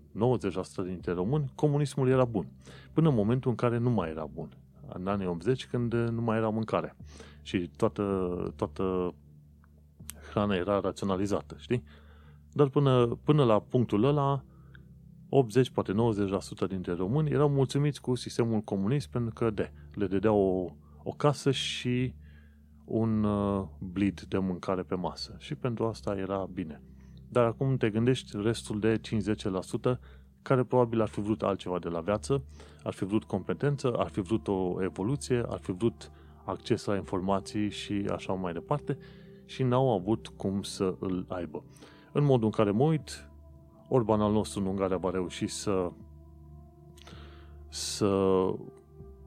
90% 0.84 0.86
dintre 0.86 1.12
români, 1.12 1.52
comunismul 1.56 2.10
era 2.10 2.26
bun. 2.26 2.48
Până 2.94 3.10
în 3.10 3.16
momentul 3.16 3.50
în 3.50 3.56
care 3.56 3.78
nu 3.78 3.90
mai 3.90 4.10
era 4.10 4.26
bun. 4.34 4.50
În 4.94 5.08
anii 5.08 5.28
80, 5.28 5.68
când 5.68 5.94
uh, 5.94 6.08
nu 6.10 6.22
mai 6.22 6.38
era 6.38 6.50
mâncare. 6.50 6.96
Și 7.42 7.70
toată, 7.78 8.04
toată 8.56 9.14
hrana 10.30 10.56
era 10.56 10.80
raționalizată, 10.80 11.56
știi? 11.60 11.84
Dar 12.52 12.68
până, 12.68 13.20
până 13.24 13.44
la 13.44 13.60
punctul 13.60 14.04
ăla, 14.04 14.44
80, 15.30 15.70
poate 15.70 15.94
90% 15.94 16.68
dintre 16.68 16.94
români 16.94 17.32
erau 17.32 17.50
mulțumiți 17.50 18.02
cu 18.02 18.16
sistemul 18.16 18.60
comunist 18.60 19.10
pentru 19.10 19.34
că 19.34 19.50
de, 19.50 19.72
le 19.94 20.08
dădea 20.08 20.32
o, 20.32 20.66
o 21.04 21.12
casă 21.12 21.52
și 21.52 22.14
un 22.86 23.24
uh, 23.24 23.66
blid 23.80 24.22
de 24.22 24.38
mâncare 24.38 24.82
pe 24.82 24.96
masă. 24.96 25.36
Și 25.40 25.56
pentru 25.56 25.86
asta 25.86 26.16
era 26.18 26.50
bine. 26.54 26.82
Dar 27.30 27.46
acum 27.46 27.78
te 27.78 27.90
gândești 27.90 28.38
restul 28.42 28.80
de 28.80 29.02
50% 29.96 30.00
care 30.42 30.64
probabil 30.64 31.02
ar 31.02 31.08
fi 31.08 31.22
vrut 31.22 31.42
altceva 31.42 31.80
de 31.80 31.90
la 31.90 32.00
viață, 32.00 32.44
ar 32.84 32.94
fi 32.94 33.06
vrut 33.06 33.24
competență, 33.24 33.94
ar 33.98 34.08
fi 34.08 34.22
vrut 34.22 34.48
o 34.48 34.84
evoluție, 34.84 35.44
ar 35.48 35.60
fi 35.60 35.72
vrut 35.72 36.12
acces 36.44 36.86
la 36.86 36.96
informații 36.96 37.70
și 37.70 38.06
așa 38.12 38.34
mai 38.34 38.54
departe 38.54 38.98
și 39.46 39.64
n-au 39.64 39.94
avut 39.94 40.28
cum 40.28 40.62
să 40.62 40.96
îl 41.00 41.26
aibă. 41.28 41.64
În 42.12 42.24
modul 42.24 42.46
în 42.46 42.52
care 42.52 42.72
mă 42.72 42.84
uit, 42.84 43.30
Orban 43.88 44.22
al 44.22 44.32
nostru 44.32 44.60
în 44.60 44.66
Ungaria 44.66 44.98
va 44.98 45.10
reuși 45.10 45.48
să 45.48 45.92
să 47.70 48.08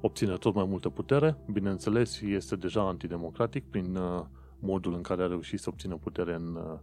obțină 0.01 0.37
tot 0.37 0.55
mai 0.55 0.65
multă 0.65 0.89
putere. 0.89 1.37
Bineînțeles, 1.53 2.21
este 2.21 2.57
deja 2.57 2.87
antidemocratic 2.87 3.65
prin 3.71 3.97
uh, 3.97 4.25
modul 4.59 4.95
în 4.95 5.01
care 5.03 5.23
a 5.23 5.27
reușit 5.27 5.61
să 5.61 5.69
obțină 5.69 5.97
putere 5.97 6.35
în 6.35 6.55
uh, 6.55 6.79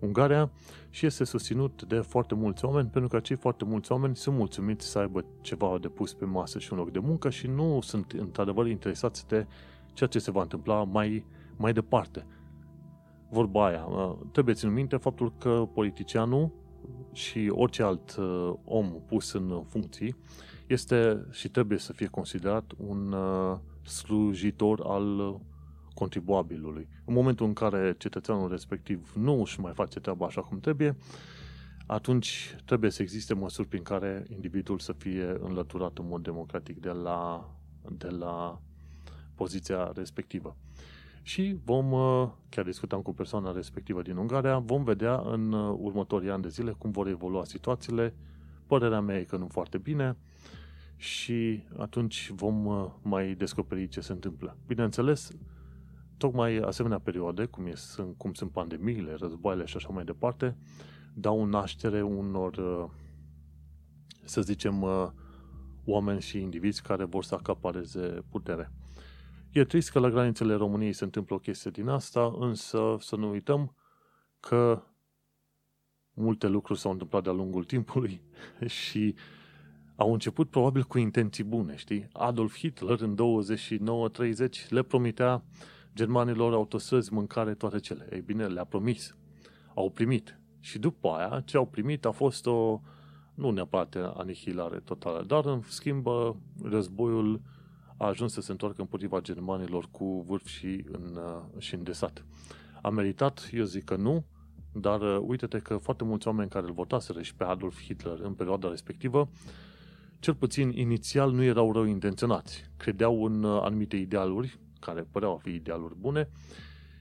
Ungaria 0.00 0.50
și 0.90 1.06
este 1.06 1.24
susținut 1.24 1.82
de 1.82 2.00
foarte 2.00 2.34
mulți 2.34 2.64
oameni, 2.64 2.88
pentru 2.88 3.10
că 3.10 3.16
acei 3.16 3.36
foarte 3.36 3.64
mulți 3.64 3.92
oameni 3.92 4.16
sunt 4.16 4.36
mulțumiți 4.36 4.86
să 4.86 4.98
aibă 4.98 5.24
ceva 5.40 5.78
de 5.80 5.88
pus 5.88 6.14
pe 6.14 6.24
masă 6.24 6.58
și 6.58 6.72
un 6.72 6.78
loc 6.78 6.90
de 6.90 6.98
muncă 6.98 7.30
și 7.30 7.46
nu 7.46 7.80
sunt 7.82 8.12
într-adevăr 8.12 8.66
interesați 8.66 9.28
de 9.28 9.46
ceea 9.92 10.08
ce 10.08 10.18
se 10.18 10.30
va 10.30 10.42
întâmpla 10.42 10.84
mai, 10.84 11.24
mai 11.56 11.72
departe. 11.72 12.26
Vorba 13.30 13.66
aia, 13.66 13.84
uh, 13.84 14.16
trebuie 14.32 14.54
ținut 14.54 14.74
minte 14.74 14.96
faptul 14.96 15.32
că 15.38 15.68
politicianul 15.74 16.50
și 17.12 17.52
orice 17.54 17.82
alt 17.82 18.16
om 18.64 19.02
pus 19.06 19.32
în 19.32 19.62
funcții 19.68 20.16
este 20.66 21.26
și 21.30 21.48
trebuie 21.48 21.78
să 21.78 21.92
fie 21.92 22.06
considerat 22.06 22.72
un 22.76 23.12
uh, 23.12 23.58
slujitor 23.82 24.80
al 24.86 25.40
contribuabilului. 25.94 26.88
În 27.04 27.14
momentul 27.14 27.46
în 27.46 27.52
care 27.52 27.94
cetățeanul 27.98 28.50
respectiv 28.50 29.12
nu 29.16 29.40
își 29.40 29.60
mai 29.60 29.72
face 29.72 30.00
treaba 30.00 30.26
așa 30.26 30.40
cum 30.40 30.60
trebuie, 30.60 30.96
atunci 31.86 32.56
trebuie 32.64 32.90
să 32.90 33.02
existe 33.02 33.34
măsuri 33.34 33.68
prin 33.68 33.82
care 33.82 34.26
individul 34.30 34.78
să 34.78 34.92
fie 34.92 35.36
înlăturat 35.40 35.98
în 35.98 36.06
mod 36.08 36.22
democratic 36.22 36.80
de 36.80 36.90
la, 36.90 37.50
de 37.98 38.08
la 38.08 38.60
poziția 39.34 39.92
respectivă. 39.94 40.56
Și 41.22 41.56
vom, 41.64 41.92
uh, 41.92 42.28
chiar 42.48 42.64
discutam 42.64 43.00
cu 43.00 43.14
persoana 43.14 43.52
respectivă 43.52 44.02
din 44.02 44.16
Ungaria, 44.16 44.58
vom 44.58 44.84
vedea 44.84 45.22
în 45.24 45.52
uh, 45.52 45.76
următorii 45.78 46.30
ani 46.30 46.42
de 46.42 46.48
zile 46.48 46.70
cum 46.70 46.90
vor 46.90 47.06
evolua 47.06 47.44
situațiile. 47.44 48.14
Părerea 48.66 49.00
mea 49.00 49.18
e 49.18 49.24
că 49.24 49.36
nu 49.36 49.46
foarte 49.48 49.78
bine, 49.78 50.16
și 51.00 51.62
atunci 51.76 52.30
vom 52.34 52.66
uh, 52.66 52.86
mai 53.02 53.34
descoperi 53.34 53.88
ce 53.88 54.00
se 54.00 54.12
întâmplă. 54.12 54.56
Bineînțeles, 54.66 55.30
tocmai 56.20 56.56
asemenea 56.56 56.98
perioade, 56.98 57.44
cum, 57.44 57.66
e, 57.66 57.72
cum 58.16 58.32
sunt 58.32 58.50
pandemiile, 58.50 59.14
războaiele 59.14 59.64
și 59.64 59.76
așa 59.76 59.88
mai 59.88 60.04
departe, 60.04 60.56
dau 61.14 61.44
naștere 61.44 62.02
unor, 62.02 62.56
uh, 62.56 62.90
să 64.24 64.40
zicem, 64.40 64.82
uh, 64.82 65.08
oameni 65.84 66.20
și 66.20 66.40
indivizi 66.40 66.82
care 66.82 67.04
vor 67.04 67.24
să 67.24 67.34
acapareze 67.34 68.24
putere. 68.30 68.72
E 69.50 69.64
trist 69.64 69.90
că 69.90 69.98
la 69.98 70.10
granițele 70.10 70.54
României 70.54 70.92
se 70.92 71.04
întâmplă 71.04 71.34
o 71.34 71.38
chestie 71.38 71.70
din 71.70 71.88
asta, 71.88 72.34
însă 72.38 72.96
să 72.98 73.16
nu 73.16 73.30
uităm 73.30 73.74
că 74.40 74.82
multe 76.14 76.48
lucruri 76.48 76.78
s-au 76.78 76.92
întâmplat 76.92 77.22
de-a 77.22 77.32
lungul 77.32 77.64
timpului 77.64 78.22
și 78.66 79.14
uh, 79.16 79.22
au 80.00 80.12
început 80.12 80.50
probabil 80.50 80.82
cu 80.82 80.98
intenții 80.98 81.44
bune, 81.44 81.76
știi? 81.76 82.08
Adolf 82.12 82.56
Hitler 82.56 83.00
în 83.00 83.16
29-30 84.66 84.68
le 84.68 84.82
promitea 84.82 85.42
germanilor 85.94 86.52
autostrăzi, 86.52 87.12
mâncare, 87.12 87.54
toate 87.54 87.78
cele. 87.78 88.08
Ei 88.12 88.20
bine, 88.20 88.46
le-a 88.46 88.64
promis. 88.64 89.16
Au 89.74 89.90
primit. 89.90 90.38
Și 90.60 90.78
după 90.78 91.08
aia, 91.08 91.42
ce 91.44 91.56
au 91.56 91.66
primit 91.66 92.04
a 92.04 92.10
fost 92.10 92.46
o, 92.46 92.80
nu 93.34 93.50
neapărat 93.50 93.96
anihilare 94.14 94.78
totală, 94.78 95.24
dar 95.26 95.46
în 95.46 95.62
schimb 95.68 96.06
războiul 96.62 97.40
a 97.96 98.06
ajuns 98.06 98.32
să 98.32 98.40
se 98.40 98.50
întoarcă 98.50 98.80
împotriva 98.80 99.20
germanilor 99.20 99.88
cu 99.90 100.24
vârf 100.26 100.46
și, 100.46 100.84
în, 100.92 101.18
și 101.58 101.74
îndesat. 101.74 102.24
A 102.82 102.88
meritat? 102.88 103.50
Eu 103.52 103.64
zic 103.64 103.84
că 103.84 103.96
nu, 103.96 104.24
dar 104.72 105.00
uite-te 105.20 105.58
că 105.58 105.76
foarte 105.76 106.04
mulți 106.04 106.26
oameni 106.26 106.50
care 106.50 106.66
îl 106.66 106.72
votaseră 106.72 107.22
și 107.22 107.34
pe 107.34 107.44
Adolf 107.44 107.82
Hitler 107.82 108.18
în 108.20 108.32
perioada 108.32 108.68
respectivă 108.68 109.28
cel 110.20 110.34
puțin 110.34 110.70
inițial 110.70 111.32
nu 111.32 111.42
erau 111.42 111.72
rău 111.72 111.84
intenționați. 111.84 112.70
Credeau 112.76 113.24
în 113.24 113.42
uh, 113.42 113.60
anumite 113.62 113.96
idealuri, 113.96 114.58
care 114.80 115.06
păreau 115.10 115.34
a 115.34 115.38
fi 115.38 115.50
idealuri 115.50 115.94
bune, 115.96 116.28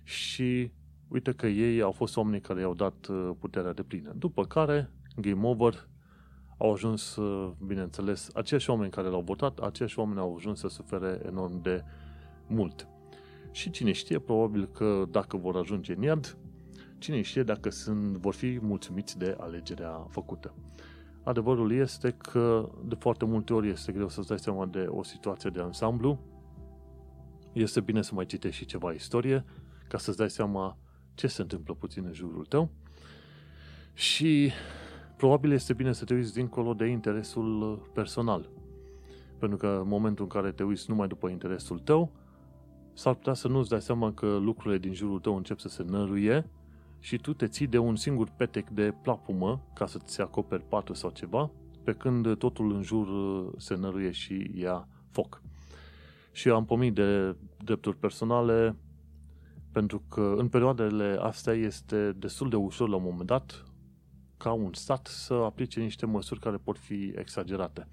și 0.04 0.72
uite 1.08 1.32
că 1.32 1.48
ei 1.48 1.82
au 1.82 1.92
fost 1.92 2.18
oamenii 2.18 2.42
care 2.42 2.60
i-au 2.60 2.74
dat 2.74 3.08
uh, 3.08 3.30
puterea 3.40 3.74
de 3.74 3.84
plină. 3.84 4.14
După 4.18 4.46
care, 4.46 4.90
game 5.16 5.48
over, 5.48 5.88
au 6.58 6.74
ajuns, 6.74 7.16
uh, 7.16 7.52
bineînțeles, 7.66 8.30
aceiași 8.34 8.70
oameni 8.70 8.92
care 8.92 9.08
l-au 9.08 9.22
votat, 9.22 9.60
aceiași 9.60 10.00
oameni 10.00 10.20
au 10.20 10.36
ajuns 10.36 10.60
să 10.60 10.68
sufere 10.68 11.22
enorm 11.26 11.62
de 11.62 11.84
mult. 12.48 12.88
Și 13.52 13.70
cine 13.70 13.92
știe, 13.92 14.20
probabil 14.20 14.68
că 14.68 15.06
dacă 15.12 15.38
vor 15.38 15.56
ajunge 15.56 15.94
în 15.94 16.02
iad, 16.02 16.38
cine 16.98 17.22
știe 17.22 17.44
dacă 17.44 17.70
sunt, 17.70 18.18
vor 18.18 18.34
fi 18.34 18.60
mulțumiți 18.62 19.18
de 19.18 19.36
alegerea 19.40 20.08
făcută. 20.10 20.54
Adevărul 21.24 21.72
este 21.72 22.12
că 22.12 22.70
de 22.86 22.96
foarte 22.96 23.26
multe 23.26 23.54
ori 23.54 23.70
este 23.70 23.92
greu 23.92 24.10
să-ți 24.10 24.28
dai 24.28 24.40
seama 24.40 24.66
de 24.66 24.86
o 24.90 25.04
situație 25.04 25.50
de 25.50 25.60
ansamblu. 25.60 26.20
Este 27.54 27.82
bine 27.82 28.02
să 28.02 28.14
mai 28.14 28.26
citești 28.26 28.58
și 28.58 28.66
ceva 28.66 28.92
istorie 28.92 29.46
ca 29.88 29.98
să-ți 29.98 30.18
dai 30.18 30.30
seama 30.30 30.78
ce 31.14 31.28
se 31.28 31.42
întâmplă 31.42 31.74
puțin 31.74 32.06
în 32.06 32.14
jurul 32.14 32.46
tău. 32.46 32.70
Și 33.94 34.52
probabil 35.18 35.52
este 35.52 35.74
bine 35.74 35.94
să 35.94 36.06
te 36.06 36.14
uiți 36.14 36.34
dincolo 36.34 36.74
de 36.74 36.86
interesul 36.86 37.82
personal. 37.94 38.50
Pentru 39.38 39.58
că 39.58 39.80
în 39.82 39.88
momentul 39.88 40.24
în 40.24 40.30
care 40.30 40.52
te 40.52 40.64
uiți 40.64 40.90
numai 40.90 41.08
după 41.08 41.30
interesul 41.30 41.80
tău, 41.80 42.12
s-ar 42.94 43.14
putea 43.14 43.34
să 43.34 43.48
nu-ți 43.48 43.70
dai 43.70 43.82
seama 43.82 44.14
că 44.14 44.38
lucrurile 44.38 44.80
din 44.80 44.94
jurul 44.94 45.20
tău 45.20 45.36
încep 45.36 45.60
să 45.60 45.68
se 45.68 45.84
năruie 45.84 46.50
și 47.00 47.18
tu 47.18 47.34
te 47.34 47.48
ții 47.48 47.68
de 47.68 47.78
un 47.78 47.96
singur 47.96 48.30
petec 48.38 48.70
de 48.70 48.94
plapumă 49.02 49.62
ca 49.74 49.86
să-ți 49.86 50.22
acoperi 50.22 50.64
patul 50.64 50.96
sau 50.96 51.10
ceva, 51.10 51.52
pe 51.84 51.94
când 51.94 52.38
totul 52.38 52.74
în 52.74 52.82
jur 52.82 53.08
uh, 53.08 53.52
se 53.58 53.76
năruie 53.76 54.12
și 54.12 54.52
ia 54.56 54.88
foc. 55.12 55.42
Și 56.40 56.50
am 56.50 56.66
pomit 56.66 56.94
de 56.94 57.36
drepturi 57.64 57.98
personale 57.98 58.76
pentru 59.72 60.04
că 60.10 60.34
în 60.38 60.48
perioadele 60.48 61.18
astea 61.22 61.54
este 61.54 62.12
destul 62.12 62.50
de 62.50 62.56
ușor 62.56 62.90
la 62.90 62.96
un 62.96 63.04
moment 63.04 63.28
dat 63.28 63.66
ca 64.38 64.52
un 64.52 64.74
stat 64.74 65.08
să 65.08 65.34
aplice 65.34 65.80
niște 65.80 66.06
măsuri 66.06 66.40
care 66.40 66.58
pot 66.58 66.78
fi 66.78 67.14
exagerate. 67.16 67.88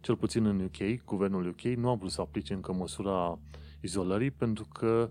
Cel 0.00 0.16
puțin 0.16 0.44
în 0.44 0.60
UK, 0.60 1.04
guvernul 1.04 1.46
UK 1.46 1.60
nu 1.60 1.88
a 1.88 1.94
vrut 1.94 2.10
să 2.10 2.20
aplice 2.20 2.54
încă 2.54 2.72
măsura 2.72 3.38
izolării 3.80 4.30
pentru 4.30 4.64
că 4.72 5.10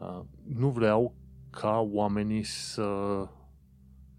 uh, 0.00 0.20
nu 0.42 0.68
vreau 0.68 1.14
ca 1.50 1.88
oamenii 1.92 2.42
să 2.42 2.88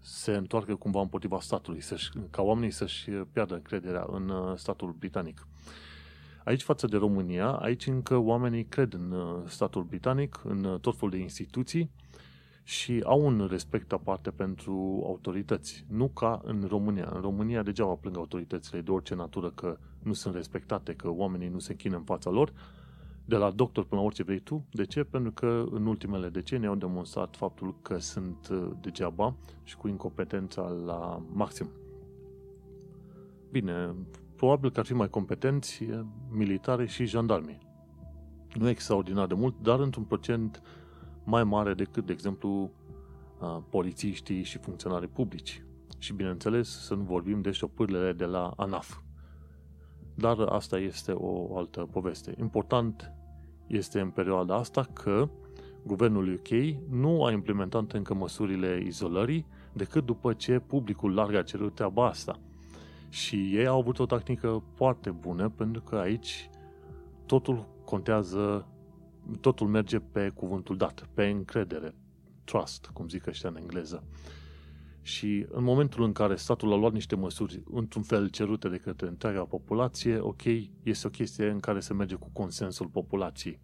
se 0.00 0.32
întoarcă 0.32 0.74
cumva 0.74 1.00
împotriva 1.00 1.40
statului, 1.40 1.80
să 1.80 2.10
ca 2.30 2.42
oamenii 2.42 2.70
să-și 2.70 3.10
piardă 3.10 3.54
încrederea 3.54 4.06
în 4.10 4.28
uh, 4.28 4.56
statul 4.56 4.92
britanic. 4.98 5.46
Aici, 6.44 6.62
față 6.62 6.86
de 6.86 6.96
România, 6.96 7.50
aici 7.50 7.86
încă 7.86 8.16
oamenii 8.16 8.64
cred 8.64 8.92
în 8.92 9.10
uh, 9.10 9.42
statul 9.46 9.82
britanic, 9.82 10.40
în 10.44 10.64
uh, 10.64 10.80
tot 10.80 10.96
felul 10.96 11.10
de 11.10 11.18
instituții 11.20 11.90
și 12.62 13.02
au 13.04 13.24
un 13.24 13.46
respect 13.50 13.92
aparte 13.92 14.30
pentru 14.30 15.02
autorități. 15.06 15.84
Nu 15.88 16.08
ca 16.08 16.40
în 16.44 16.64
România. 16.68 17.10
În 17.14 17.20
România 17.20 17.62
degeaba 17.62 17.94
plâng 17.94 18.16
autoritățile 18.16 18.80
de 18.80 18.90
orice 18.90 19.14
natură 19.14 19.50
că 19.50 19.78
nu 20.02 20.12
sunt 20.12 20.34
respectate, 20.34 20.94
că 20.94 21.10
oamenii 21.10 21.48
nu 21.48 21.58
se 21.58 21.72
închină 21.72 21.96
în 21.96 22.02
fața 22.02 22.30
lor, 22.30 22.52
de 23.24 23.36
la 23.36 23.50
doctor 23.50 23.84
până 23.84 24.00
la 24.00 24.06
orice 24.06 24.22
vrei 24.22 24.38
tu. 24.38 24.64
De 24.70 24.84
ce? 24.84 25.04
Pentru 25.04 25.32
că 25.32 25.64
în 25.70 25.86
ultimele 25.86 26.28
decenii 26.28 26.68
au 26.68 26.74
demonstrat 26.74 27.36
faptul 27.36 27.74
că 27.82 27.98
sunt 27.98 28.48
uh, 28.50 28.70
degeaba 28.80 29.34
și 29.62 29.76
cu 29.76 29.88
incompetența 29.88 30.62
la 30.62 31.22
maxim. 31.32 31.68
Bine, 33.50 33.94
probabil 34.36 34.70
că 34.70 34.80
ar 34.80 34.86
fi 34.86 34.94
mai 34.94 35.08
competenți 35.08 35.84
militare 36.30 36.86
și 36.86 37.04
jandarmi. 37.04 37.58
Nu 38.54 38.68
extraordinar 38.68 39.26
de 39.26 39.34
mult, 39.34 39.54
dar 39.62 39.80
într-un 39.80 40.04
procent 40.04 40.62
mai 41.24 41.44
mare 41.44 41.74
decât, 41.74 42.06
de 42.06 42.12
exemplu, 42.12 42.70
uh, 43.40 43.58
polițiștii 43.70 44.42
și 44.42 44.58
funcționarii 44.58 45.08
publici. 45.08 45.64
Și, 45.98 46.12
bineînțeles, 46.12 46.84
să 46.84 46.94
nu 46.94 47.02
vorbim 47.02 47.40
de 47.40 47.50
șopârlele 47.50 48.12
de 48.12 48.24
la 48.24 48.52
ANAF. 48.56 48.98
Dar 50.14 50.38
asta 50.38 50.78
este 50.78 51.12
o 51.12 51.56
altă 51.58 51.88
poveste. 51.90 52.34
Important 52.38 53.12
este 53.66 54.00
în 54.00 54.10
perioada 54.10 54.54
asta 54.54 54.88
că 54.92 55.28
guvernul 55.82 56.32
UK 56.32 56.48
nu 56.90 57.24
a 57.24 57.32
implementat 57.32 57.92
încă 57.92 58.14
măsurile 58.14 58.82
izolării 58.84 59.46
decât 59.72 60.04
după 60.04 60.32
ce 60.32 60.58
publicul 60.58 61.14
larg 61.14 61.34
a 61.34 61.42
cerut 61.42 61.74
treaba 61.74 62.06
asta. 62.06 62.38
Și 63.14 63.56
ei 63.56 63.66
au 63.66 63.78
avut 63.78 63.98
o 63.98 64.06
tehnică 64.06 64.62
foarte 64.74 65.10
bună 65.10 65.48
pentru 65.48 65.82
că 65.82 65.96
aici 65.96 66.50
totul 67.26 67.68
contează 67.84 68.68
totul 69.40 69.66
merge 69.66 69.98
pe 69.98 70.28
cuvântul 70.28 70.76
dat, 70.76 71.08
pe 71.14 71.26
încredere, 71.26 71.94
trust, 72.44 72.86
cum 72.86 73.08
zic 73.08 73.26
ăștia 73.26 73.48
în 73.48 73.56
engleză. 73.56 74.04
Și 75.02 75.46
în 75.50 75.64
momentul 75.64 76.04
în 76.04 76.12
care 76.12 76.36
statul 76.36 76.72
a 76.72 76.76
luat 76.76 76.92
niște 76.92 77.16
măsuri 77.16 77.62
într-un 77.70 78.02
fel 78.02 78.28
cerute 78.28 78.68
de 78.68 78.76
către 78.76 79.06
întreaga 79.06 79.44
populație, 79.44 80.18
ok, 80.18 80.42
este 80.82 81.06
o 81.06 81.10
chestie 81.10 81.50
în 81.50 81.60
care 81.60 81.80
se 81.80 81.92
merge 81.92 82.14
cu 82.14 82.30
consensul 82.32 82.86
populației. 82.86 83.60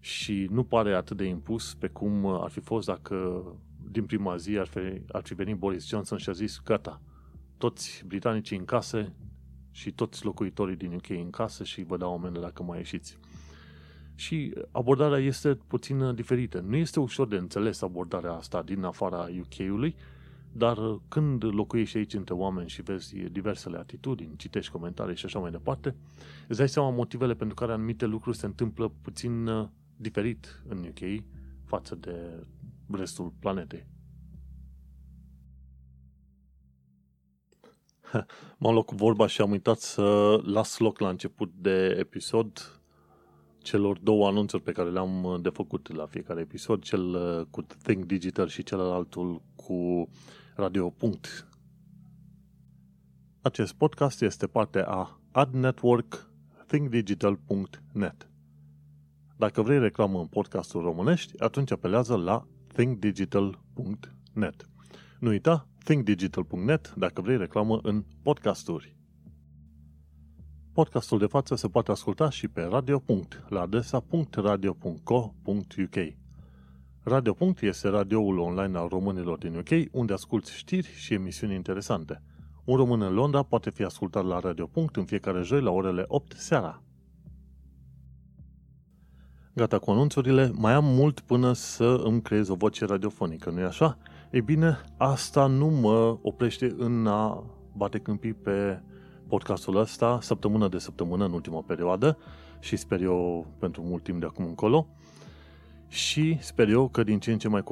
Și 0.00 0.48
nu 0.50 0.64
pare 0.64 0.94
atât 0.94 1.16
de 1.16 1.24
impus 1.24 1.74
pe 1.74 1.88
cum 1.88 2.26
ar 2.26 2.50
fi 2.50 2.60
fost 2.60 2.86
dacă 2.86 3.44
din 3.90 4.04
prima 4.04 4.36
zi 4.36 4.58
ar 4.58 4.66
fi, 4.66 5.02
ar 5.12 5.22
fi 5.22 5.34
venit 5.34 5.56
Boris 5.56 5.88
Johnson 5.88 6.18
și 6.18 6.28
a 6.28 6.32
zis, 6.32 6.60
gata, 6.64 7.00
toți 7.58 8.02
britanicii 8.06 8.56
în 8.56 8.64
case 8.64 9.12
și 9.70 9.92
toți 9.92 10.24
locuitorii 10.24 10.76
din 10.76 10.92
UK 10.92 11.08
în 11.08 11.30
casă 11.30 11.64
și 11.64 11.82
vă 11.82 11.96
dau 11.96 12.14
amendă 12.14 12.40
dacă 12.40 12.62
mai 12.62 12.78
ieșiți. 12.78 13.18
Și 14.14 14.54
abordarea 14.70 15.18
este 15.18 15.54
puțin 15.54 16.14
diferită. 16.14 16.60
Nu 16.60 16.76
este 16.76 17.00
ușor 17.00 17.28
de 17.28 17.36
înțeles 17.36 17.82
abordarea 17.82 18.32
asta 18.32 18.62
din 18.62 18.82
afara 18.84 19.28
UK-ului, 19.40 19.96
dar 20.52 20.78
când 21.08 21.44
locuiești 21.44 21.96
aici 21.96 22.14
între 22.14 22.34
oameni 22.34 22.68
și 22.68 22.82
vezi 22.82 23.16
diversele 23.16 23.78
atitudini, 23.78 24.36
citești 24.36 24.72
comentarii 24.72 25.16
și 25.16 25.24
așa 25.24 25.38
mai 25.38 25.50
departe, 25.50 25.94
îți 26.48 26.58
dai 26.58 26.68
seama 26.68 26.90
motivele 26.90 27.34
pentru 27.34 27.54
care 27.54 27.72
anumite 27.72 28.06
lucruri 28.06 28.36
se 28.36 28.46
întâmplă 28.46 28.92
puțin 29.02 29.46
uh, 29.46 29.68
diferit 29.96 30.62
în 30.68 30.78
UK 30.78 31.22
față 31.64 31.94
de 31.94 32.46
restul 32.90 33.32
planetei. 33.38 33.86
M-am 38.58 38.72
luat 38.72 38.84
cu 38.84 38.94
vorba 38.94 39.26
și 39.26 39.40
am 39.40 39.50
uitat 39.50 39.78
să 39.78 40.38
las 40.44 40.78
loc 40.78 40.98
la 40.98 41.08
început 41.08 41.52
de 41.58 41.96
episod 41.98 42.80
celor 43.58 43.98
două 43.98 44.26
anunțuri 44.26 44.62
pe 44.62 44.72
care 44.72 44.90
le-am 44.90 45.24
uh, 45.24 45.40
de 45.40 45.48
făcut 45.48 45.94
la 45.94 46.06
fiecare 46.06 46.40
episod, 46.40 46.82
cel 46.82 47.14
uh, 47.14 47.46
cu 47.50 47.62
Think 47.82 48.04
Digital 48.04 48.48
și 48.48 48.62
celălaltul 48.62 49.42
cu 49.54 50.08
Radio. 50.54 50.90
Punct. 50.90 51.48
Acest 53.40 53.74
podcast 53.74 54.22
este 54.22 54.46
parte 54.46 54.82
a 54.86 55.20
Ad 55.32 55.54
Network 55.54 56.30
thinkdigital.net. 56.66 58.30
Dacă 59.36 59.62
vrei 59.62 59.78
reclamă 59.78 60.20
în 60.20 60.26
podcastul 60.26 60.82
românești, 60.82 61.40
atunci 61.40 61.70
apelează 61.70 62.16
la 62.16 62.46
thinkdigital.net. 62.72 64.68
Nu 65.18 65.28
uita, 65.28 65.68
thinkdigital.net 65.84 66.94
dacă 66.96 67.20
vrei 67.20 67.36
reclamă 67.36 67.80
în 67.82 68.04
podcasturi. 68.22 68.96
Podcastul 70.72 71.18
de 71.18 71.26
față 71.26 71.54
se 71.54 71.68
poate 71.68 71.90
asculta 71.90 72.30
și 72.30 72.48
pe 72.48 72.62
Radio. 72.62 73.02
la 73.48 73.60
adresa 73.60 74.04
.radio.co.uk. 74.32 75.94
Radio. 77.02 77.36
este 77.60 77.88
radioul 77.88 78.38
online 78.38 78.78
al 78.78 78.88
românilor 78.88 79.38
din 79.38 79.56
UK, 79.56 79.92
unde 79.92 80.12
asculti 80.12 80.52
știri 80.52 80.88
și 80.94 81.14
emisiuni 81.14 81.54
interesante. 81.54 82.22
Un 82.64 82.76
român 82.76 83.00
în 83.00 83.14
Londra 83.14 83.42
poate 83.42 83.70
fi 83.70 83.82
ascultat 83.82 84.24
la 84.24 84.38
Radio. 84.38 84.70
în 84.92 85.04
fiecare 85.04 85.42
joi 85.42 85.60
la 85.60 85.70
orele 85.70 86.04
8 86.06 86.32
seara. 86.32 86.82
Gata 89.54 89.78
cu 89.78 89.90
anunțurile, 89.90 90.50
mai 90.54 90.72
am 90.72 90.84
mult 90.84 91.20
până 91.20 91.52
să 91.52 92.00
îmi 92.04 92.22
creez 92.22 92.48
o 92.48 92.54
voce 92.54 92.84
radiofonică, 92.84 93.50
nu-i 93.50 93.64
așa? 93.64 93.98
Ei 94.30 94.40
bine, 94.40 94.78
asta 94.96 95.46
nu 95.46 95.66
mă 95.66 96.18
oprește 96.22 96.74
în 96.78 97.06
a 97.06 97.44
bate 97.72 97.98
câmpii 97.98 98.32
pe 98.32 98.80
podcastul 99.28 99.76
ăsta 99.76 100.18
săptămână 100.22 100.68
de 100.68 100.78
săptămână 100.78 101.24
în 101.24 101.32
ultima 101.32 101.62
perioadă 101.66 102.18
și 102.60 102.76
sper 102.76 103.00
eu 103.00 103.46
pentru 103.58 103.82
mult 103.82 104.02
timp 104.02 104.20
de 104.20 104.26
acum 104.26 104.44
încolo 104.44 104.86
și 105.88 106.38
sper 106.40 106.68
eu 106.68 106.88
că 106.88 107.02
din 107.02 107.18
ce 107.18 107.32
în 107.32 107.38
ce 107.38 107.48
mai 107.48 107.62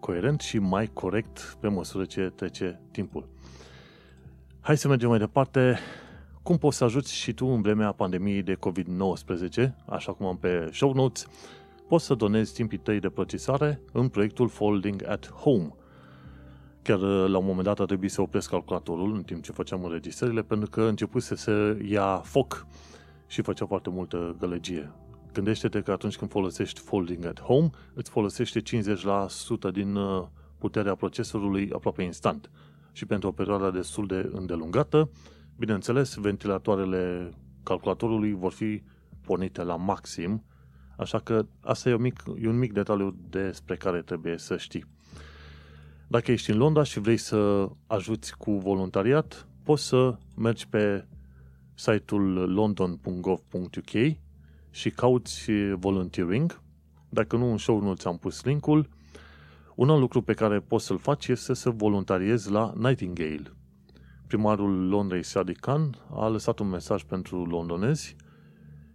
coerent 0.00 0.40
și 0.40 0.58
mai 0.58 0.90
corect 0.92 1.56
pe 1.60 1.68
măsură 1.68 2.04
ce 2.04 2.32
trece 2.34 2.80
timpul. 2.90 3.28
Hai 4.60 4.76
să 4.76 4.88
mergem 4.88 5.08
mai 5.08 5.18
departe. 5.18 5.78
Cum 6.42 6.58
poți 6.58 6.76
să 6.76 6.84
ajuți 6.84 7.14
și 7.14 7.32
tu 7.32 7.46
în 7.46 7.62
vremea 7.62 7.92
pandemiei 7.92 8.42
de 8.42 8.56
COVID-19, 8.56 9.70
așa 9.86 10.12
cum 10.12 10.26
am 10.26 10.36
pe 10.36 10.68
show 10.72 10.92
notes, 10.92 11.26
poți 11.88 12.04
să 12.04 12.14
donezi 12.14 12.54
timpii 12.54 12.78
tăi 12.78 13.00
de 13.00 13.08
procesare 13.08 13.80
în 13.92 14.08
proiectul 14.08 14.48
Folding 14.48 15.04
at 15.06 15.30
Home– 15.30 15.74
Chiar 16.82 17.00
uh, 17.00 17.28
la 17.28 17.38
un 17.38 17.44
moment 17.44 17.64
dat 17.64 17.80
a 17.80 17.84
trebuit 17.84 18.10
să 18.10 18.20
opresc 18.20 18.48
calculatorul 18.50 19.14
în 19.14 19.22
timp 19.22 19.42
ce 19.42 19.52
făceam 19.52 19.84
înregistrările 19.84 20.42
pentru 20.42 20.70
că 20.70 20.82
începuse 20.82 21.34
să 21.36 21.76
ia 21.84 22.16
foc 22.16 22.66
și 23.26 23.42
făcea 23.42 23.66
foarte 23.66 23.90
multă 23.90 24.36
gălăgie. 24.38 24.92
Gândește-te 25.32 25.80
că 25.80 25.90
atunci 25.90 26.16
când 26.16 26.30
folosești 26.30 26.80
Folding 26.80 27.24
at 27.24 27.40
Home, 27.40 27.70
îți 27.94 28.10
folosește 28.10 28.60
50% 28.60 28.62
din 29.72 29.94
uh, 29.94 30.26
puterea 30.58 30.94
procesorului 30.94 31.70
aproape 31.72 32.02
instant. 32.02 32.50
Și 32.92 33.06
pentru 33.06 33.28
o 33.28 33.32
perioadă 33.32 33.70
destul 33.70 34.06
de 34.06 34.30
îndelungată, 34.32 35.10
bineînțeles, 35.56 36.14
ventilatoarele 36.14 37.32
calculatorului 37.62 38.32
vor 38.32 38.52
fi 38.52 38.82
pornite 39.20 39.62
la 39.62 39.76
maxim, 39.76 40.44
așa 40.96 41.18
că 41.18 41.46
asta 41.60 41.88
e 41.88 41.94
un 41.94 42.00
mic, 42.00 42.22
e 42.42 42.48
un 42.48 42.58
mic 42.58 42.72
detaliu 42.72 43.16
despre 43.30 43.76
care 43.76 44.02
trebuie 44.02 44.38
să 44.38 44.56
știi. 44.56 44.84
Dacă 46.12 46.32
ești 46.32 46.50
în 46.50 46.56
Londra 46.56 46.82
și 46.82 47.00
vrei 47.00 47.16
să 47.16 47.68
ajuți 47.86 48.36
cu 48.36 48.50
voluntariat, 48.50 49.46
poți 49.62 49.86
să 49.86 50.16
mergi 50.36 50.68
pe 50.68 51.06
site-ul 51.74 52.52
london.gov.uk 52.52 54.16
și 54.70 54.90
cauți 54.90 55.50
volunteering. 55.74 56.60
Dacă 57.08 57.36
nu, 57.36 57.50
în 57.50 57.58
show 57.58 57.80
nu 57.80 57.94
ți-am 57.94 58.18
pus 58.18 58.44
linkul. 58.44 58.88
Un 59.74 59.90
alt 59.90 60.00
lucru 60.00 60.22
pe 60.22 60.32
care 60.32 60.60
poți 60.60 60.84
să-l 60.84 60.98
faci 60.98 61.28
este 61.28 61.54
să 61.54 61.70
voluntariezi 61.70 62.50
la 62.50 62.72
Nightingale. 62.76 63.52
Primarul 64.26 64.88
Londrei, 64.88 65.22
Sadiq 65.24 65.60
Khan, 65.60 65.94
a 66.10 66.28
lăsat 66.28 66.58
un 66.58 66.68
mesaj 66.68 67.02
pentru 67.02 67.44
londonezi 67.44 68.16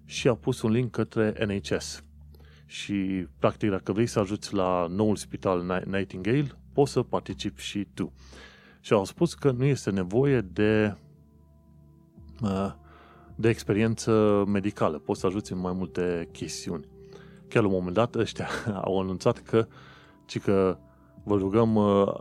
și 0.05 0.27
a 0.27 0.35
pus 0.35 0.61
un 0.61 0.71
link 0.71 0.91
către 0.91 1.45
NHS. 1.45 2.03
Și, 2.65 3.27
practic, 3.39 3.69
dacă 3.69 3.91
vrei 3.91 4.07
să 4.07 4.19
ajuți 4.19 4.53
la 4.53 4.87
noul 4.89 5.15
spital 5.15 5.83
Nightingale, 5.85 6.57
poți 6.77 6.91
să 6.91 7.01
participi 7.01 7.61
și 7.61 7.87
tu. 7.93 8.13
Și 8.79 8.93
au 8.93 9.05
spus 9.05 9.33
că 9.33 9.51
nu 9.51 9.65
este 9.65 9.89
nevoie 9.89 10.41
de, 10.41 10.97
uh, 12.41 12.73
de 13.35 13.49
experiență 13.49 14.43
medicală, 14.47 14.97
poți 14.97 15.19
să 15.19 15.25
ajuți 15.25 15.51
în 15.51 15.59
mai 15.59 15.73
multe 15.73 16.29
chestiuni. 16.31 16.85
Chiar 17.47 17.61
la 17.61 17.67
un 17.67 17.75
moment 17.75 17.93
dat 17.93 18.15
ăștia 18.15 18.47
au 18.85 18.99
anunțat 18.99 19.37
că, 19.39 19.67
ci 20.25 20.39
că 20.39 20.77
vă 21.23 21.35
rugăm 21.35 21.75
uh, 21.75 22.13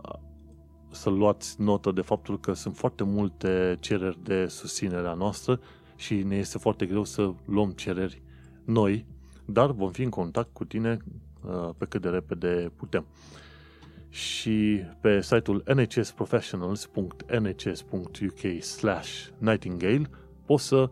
să 0.89 1.09
luați 1.09 1.61
notă 1.61 1.91
de 1.91 2.01
faptul 2.01 2.39
că 2.39 2.53
sunt 2.53 2.75
foarte 2.75 3.03
multe 3.03 3.77
cereri 3.79 4.19
de 4.23 4.47
susținere 4.47 5.07
a 5.07 5.13
noastră 5.13 5.59
și 5.95 6.15
ne 6.23 6.35
este 6.35 6.57
foarte 6.57 6.85
greu 6.85 7.03
să 7.03 7.33
luăm 7.45 7.71
cereri 7.71 8.21
noi, 8.65 9.05
dar 9.45 9.71
vom 9.71 9.91
fi 9.91 10.01
în 10.01 10.09
contact 10.09 10.53
cu 10.53 10.65
tine 10.65 10.97
uh, 11.43 11.69
pe 11.77 11.85
cât 11.85 12.01
de 12.01 12.09
repede 12.09 12.71
putem 12.75 13.05
și 14.09 14.81
pe 15.01 15.21
site-ul 15.21 15.63
nhsprofessionals.nhs.uk 15.75 18.61
slash 18.61 19.27
nightingale 19.37 20.09
poți 20.45 20.67
să 20.67 20.89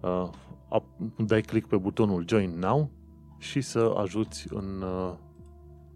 uh, 0.00 0.28
dai 1.26 1.40
click 1.40 1.68
pe 1.68 1.76
butonul 1.76 2.24
Join 2.28 2.58
Now 2.58 2.90
și 3.38 3.60
să 3.60 3.94
ajuți 3.96 4.46
în 4.50 4.82
uh, 4.82 5.12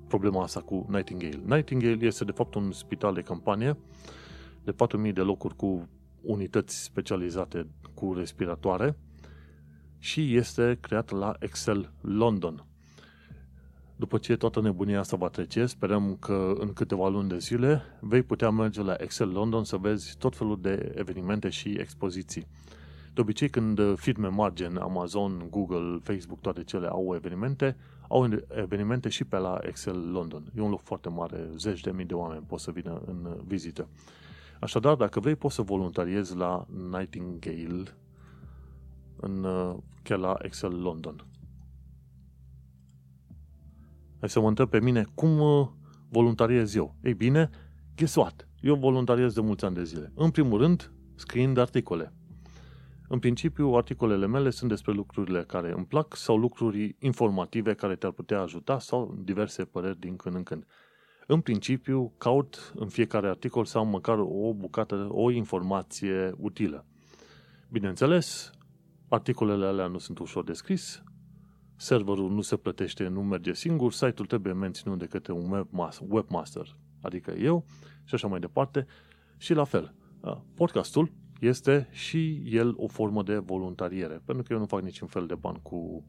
problema 0.09 0.43
asta 0.43 0.61
cu 0.61 0.87
Nightingale. 0.89 1.41
Nightingale 1.45 2.07
este 2.07 2.25
de 2.25 2.33
fapt 2.33 2.55
un 2.55 2.73
spital 2.73 3.15
de 3.15 3.21
campanie 3.21 3.77
de 4.65 4.75
4.000 5.07 5.13
de 5.13 5.21
locuri 5.21 5.57
cu 5.57 5.89
unități 6.23 6.83
specializate 6.83 7.67
cu 7.95 8.15
respiratoare 8.15 8.97
și 9.99 10.37
este 10.37 10.79
creat 10.81 11.11
la 11.11 11.35
Excel 11.39 11.93
London. 12.01 12.65
După 14.01 14.19
ce 14.19 14.37
toată 14.37 14.61
nebunia 14.61 14.99
asta 14.99 15.17
va 15.17 15.29
trece, 15.29 15.67
sperăm 15.67 16.17
că 16.21 16.55
în 16.59 16.73
câteva 16.73 17.09
luni 17.09 17.29
de 17.29 17.39
zile 17.39 17.83
vei 18.01 18.23
putea 18.23 18.51
merge 18.51 18.83
la 18.83 18.95
Excel 18.99 19.29
London 19.29 19.65
să 19.65 19.77
vezi 19.77 20.17
tot 20.19 20.37
felul 20.37 20.61
de 20.61 20.93
evenimente 20.97 21.49
și 21.49 21.69
expoziții. 21.69 22.47
De 23.15 23.21
obicei, 23.21 23.49
când 23.49 23.99
firme 23.99 24.29
mari 24.29 24.55
gen 24.55 24.77
Amazon, 24.77 25.47
Google, 25.51 25.99
Facebook, 26.03 26.41
toate 26.41 26.65
cele 26.65 26.87
au 26.87 27.15
evenimente, 27.15 27.77
au 28.09 28.29
evenimente 28.55 29.09
și 29.09 29.25
pe 29.25 29.37
la 29.37 29.59
Excel 29.63 30.11
London. 30.13 30.43
E 30.57 30.61
un 30.61 30.71
loc 30.71 30.81
foarte 30.81 31.09
mare, 31.09 31.49
zeci 31.57 31.81
de 31.81 31.91
mii 31.91 32.05
de 32.05 32.15
oameni 32.15 32.45
pot 32.47 32.61
să 32.61 32.71
vină 32.71 33.03
în 33.07 33.37
vizită. 33.47 33.89
Așadar, 34.61 34.95
dacă 34.95 35.21
vrei, 35.21 35.37
poți 35.37 35.55
să 35.55 35.63
voluntariezi 35.63 36.37
la 36.37 36.67
Nightingale 36.91 37.97
în, 39.17 39.47
chiar 40.03 40.19
la 40.19 40.37
Excel 40.43 40.81
London. 40.83 41.25
Hai 44.21 44.29
să 44.29 44.41
mă 44.41 44.49
întreb 44.49 44.69
pe 44.69 44.81
mine, 44.81 45.07
cum 45.15 45.39
uh, 45.39 45.69
voluntariez 46.09 46.75
eu? 46.75 46.95
Ei 47.03 47.15
bine, 47.15 47.51
guess 47.97 48.15
what? 48.15 48.49
Eu 48.61 48.75
voluntariez 48.75 49.33
de 49.33 49.41
mulți 49.41 49.65
ani 49.65 49.75
de 49.75 49.85
zile. 49.85 50.13
În 50.15 50.31
primul 50.31 50.59
rând, 50.59 50.93
scriind 51.15 51.59
articole. 51.59 52.13
În 53.09 53.19
principiu, 53.19 53.73
articolele 53.73 54.27
mele 54.27 54.51
sunt 54.51 54.71
despre 54.71 54.93
lucrurile 54.93 55.43
care 55.43 55.73
îmi 55.73 55.85
plac 55.85 56.17
sau 56.17 56.37
lucruri 56.37 56.97
informative 56.99 57.75
care 57.75 57.97
te-ar 57.97 58.13
putea 58.13 58.41
ajuta 58.41 58.79
sau 58.79 59.19
diverse 59.23 59.65
păreri 59.65 59.99
din 59.99 60.17
când 60.17 60.35
în 60.35 60.43
când. 60.43 60.67
În 61.27 61.41
principiu, 61.41 62.13
caut 62.19 62.73
în 62.77 62.89
fiecare 62.89 63.29
articol 63.29 63.65
să 63.65 63.79
am 63.79 63.89
măcar 63.89 64.19
o 64.19 64.55
bucată, 64.55 65.09
o 65.11 65.31
informație 65.31 66.33
utilă. 66.37 66.87
Bineînțeles, 67.69 68.51
articolele 69.09 69.67
alea 69.67 69.87
nu 69.87 69.99
sunt 69.99 70.19
ușor 70.19 70.45
de 70.45 70.53
scris, 70.53 71.03
serverul 71.81 72.31
nu 72.31 72.41
se 72.41 72.57
plătește, 72.57 73.09
nu 73.09 73.23
merge 73.23 73.55
singur, 73.55 73.93
site-ul 73.93 74.27
trebuie 74.27 74.53
menținut 74.53 74.99
de 74.99 75.07
către 75.07 75.33
un 75.33 75.67
webmaster, 76.09 76.77
adică 77.01 77.31
eu, 77.31 77.65
și 78.05 78.15
așa 78.15 78.27
mai 78.27 78.41
departe. 78.41 78.87
Și 79.37 79.55
la 79.55 79.65
fel, 79.65 79.95
podcastul 80.55 81.13
este 81.41 81.89
și 81.91 82.43
el 82.45 82.75
o 82.77 82.87
formă 82.87 83.23
de 83.23 83.37
voluntariere, 83.37 84.23
pentru 84.25 84.45
că 84.45 84.53
eu 84.53 84.59
nu 84.59 84.67
fac 84.67 84.83
niciun 84.83 85.09
fel 85.09 85.27
de 85.27 85.35
bani 85.35 85.61
cu 85.63 86.05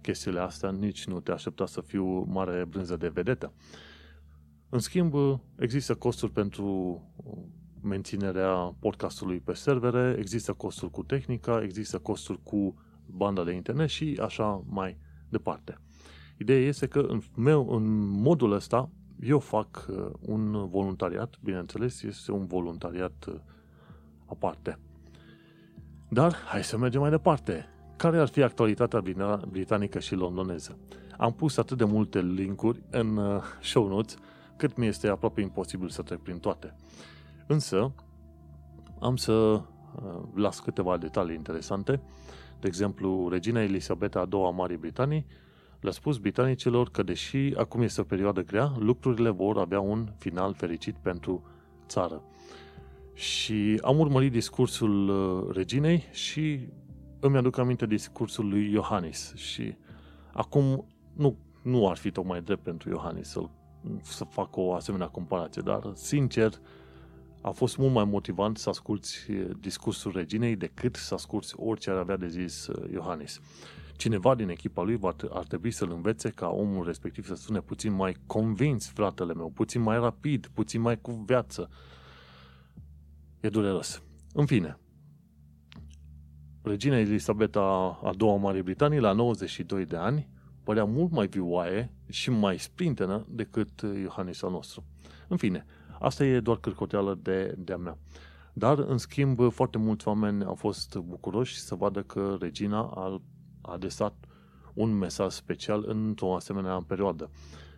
chestiile 0.00 0.40
astea, 0.40 0.70
nici 0.70 1.06
nu 1.06 1.20
te 1.20 1.32
aștepta 1.32 1.66
să 1.66 1.80
fiu 1.80 2.04
mare 2.22 2.64
brânză 2.64 2.96
de 2.96 3.08
vedetă. 3.08 3.52
În 4.68 4.78
schimb, 4.78 5.14
există 5.58 5.94
costuri 5.94 6.32
pentru 6.32 7.00
menținerea 7.82 8.76
podcastului 8.78 9.40
pe 9.40 9.52
servere, 9.52 10.16
există 10.18 10.52
costuri 10.52 10.90
cu 10.90 11.02
tehnica, 11.02 11.62
există 11.62 11.98
costuri 11.98 12.42
cu 12.42 12.74
banda 13.06 13.44
de 13.44 13.52
internet 13.52 13.88
și 13.88 14.18
așa 14.22 14.64
mai 14.68 14.96
departe. 15.32 15.78
Ideea 16.38 16.60
este 16.60 16.86
că 16.86 16.98
în, 16.98 17.22
meu, 17.36 17.74
în 17.74 18.08
modul 18.08 18.52
ăsta 18.52 18.90
eu 19.20 19.38
fac 19.38 19.86
uh, 19.88 20.06
un 20.20 20.68
voluntariat, 20.68 21.38
bineînțeles, 21.42 22.02
este 22.02 22.32
un 22.32 22.46
voluntariat 22.46 23.24
uh, 23.28 23.34
aparte. 24.26 24.78
Dar 26.08 26.34
hai 26.34 26.64
să 26.64 26.78
mergem 26.78 27.00
mai 27.00 27.10
departe. 27.10 27.66
Care 27.96 28.18
ar 28.18 28.28
fi 28.28 28.42
actualitatea 28.42 29.02
britanică 29.48 29.98
și 29.98 30.14
londoneză? 30.14 30.78
Am 31.18 31.32
pus 31.32 31.56
atât 31.56 31.76
de 31.76 31.84
multe 31.84 32.20
linkuri 32.20 32.82
în 32.90 33.16
uh, 33.16 33.42
show 33.60 33.88
notes 33.88 34.16
cât 34.56 34.76
mi 34.76 34.86
este 34.86 35.08
aproape 35.08 35.40
imposibil 35.40 35.88
să 35.88 36.02
trec 36.02 36.18
prin 36.18 36.38
toate. 36.38 36.74
Însă, 37.46 37.92
am 39.00 39.16
să 39.16 39.62
las 40.34 40.60
câteva 40.60 40.96
detalii 40.96 41.34
interesante. 41.34 42.00
De 42.62 42.68
exemplu, 42.68 43.28
regina 43.28 43.62
Elisabeta 43.62 44.20
a 44.20 44.28
II 44.32 44.44
a 44.44 44.50
Marii 44.50 44.76
Britanii 44.76 45.26
le-a 45.80 45.92
spus 45.92 46.18
britanicilor 46.18 46.90
că 46.90 47.02
deși 47.02 47.52
acum 47.56 47.82
este 47.82 48.00
o 48.00 48.04
perioadă 48.04 48.44
grea, 48.44 48.72
lucrurile 48.78 49.30
vor 49.30 49.58
avea 49.58 49.80
un 49.80 50.08
final 50.18 50.54
fericit 50.54 50.94
pentru 50.94 51.42
țară. 51.86 52.22
Și 53.14 53.80
am 53.82 53.98
urmărit 53.98 54.32
discursul 54.32 55.08
uh, 55.08 55.54
reginei 55.54 56.04
și 56.10 56.68
îmi 57.20 57.36
aduc 57.36 57.58
aminte 57.58 57.86
discursul 57.86 58.48
lui 58.48 58.70
Iohannis 58.72 59.34
și 59.34 59.74
acum 60.32 60.86
nu, 61.12 61.36
nu 61.62 61.88
ar 61.88 61.96
fi 61.96 62.10
tocmai 62.10 62.42
drept 62.42 62.62
pentru 62.62 62.90
Iohannis 62.90 63.28
să, 63.28 63.40
să 64.02 64.24
facă 64.24 64.60
o 64.60 64.74
asemenea 64.74 65.06
comparație, 65.08 65.62
dar 65.64 65.92
sincer 65.94 66.52
a 67.42 67.50
fost 67.50 67.76
mult 67.76 67.92
mai 67.92 68.04
motivant 68.04 68.58
să 68.58 68.68
asculti 68.68 69.26
uh, 69.30 69.50
discursul 69.60 70.12
reginei 70.14 70.56
decât 70.56 70.96
să 70.96 71.14
asculti 71.14 71.52
orice 71.56 71.90
ar 71.90 71.96
avea 71.96 72.16
de 72.16 72.28
zis 72.28 72.66
uh, 72.66 72.90
Iohannis 72.92 73.40
cineva 74.02 74.34
din 74.34 74.48
echipa 74.48 74.82
lui 74.82 74.96
va, 74.96 75.16
ar 75.30 75.44
trebui 75.44 75.70
să-l 75.70 75.90
învețe 75.90 76.30
ca 76.30 76.48
omul 76.48 76.86
respectiv 76.86 77.26
să 77.26 77.34
sune 77.34 77.60
puțin 77.60 77.92
mai 77.92 78.16
convins, 78.26 78.88
fratele 78.88 79.34
meu, 79.34 79.50
puțin 79.50 79.80
mai 79.80 79.98
rapid, 79.98 80.50
puțin 80.54 80.80
mai 80.80 81.00
cu 81.00 81.22
viață. 81.26 81.68
E 83.40 83.48
dureros. 83.48 84.02
În 84.32 84.46
fine, 84.46 84.78
regina 86.62 86.98
Elisabeta 86.98 87.60
a 88.04 88.12
doua 88.16 88.36
Marii 88.36 88.62
Britanii, 88.62 88.98
la 88.98 89.12
92 89.12 89.84
de 89.86 89.96
ani, 89.96 90.28
părea 90.64 90.84
mult 90.84 91.10
mai 91.10 91.26
vioaie 91.26 91.92
și 92.08 92.30
mai 92.30 92.58
sprintenă 92.58 93.26
decât 93.28 93.80
Iohannis 94.02 94.42
al 94.42 94.50
nostru. 94.50 94.84
În 95.28 95.36
fine, 95.36 95.64
asta 96.02 96.24
e 96.24 96.40
doar 96.40 96.56
cârcoteală 96.56 97.18
de, 97.22 97.54
de-a 97.58 97.76
mea. 97.76 97.98
Dar, 98.52 98.78
în 98.78 98.98
schimb, 98.98 99.52
foarte 99.52 99.78
mulți 99.78 100.08
oameni 100.08 100.44
au 100.44 100.54
fost 100.54 100.96
bucuroși 100.96 101.60
să 101.60 101.74
vadă 101.74 102.02
că 102.02 102.36
regina 102.40 102.78
a 102.94 103.20
a 103.62 103.72
adresat 103.72 104.14
un 104.74 104.98
mesaj 104.98 105.32
special 105.32 105.84
într-o 105.86 106.34
asemenea 106.34 106.84
perioadă. 106.86 107.30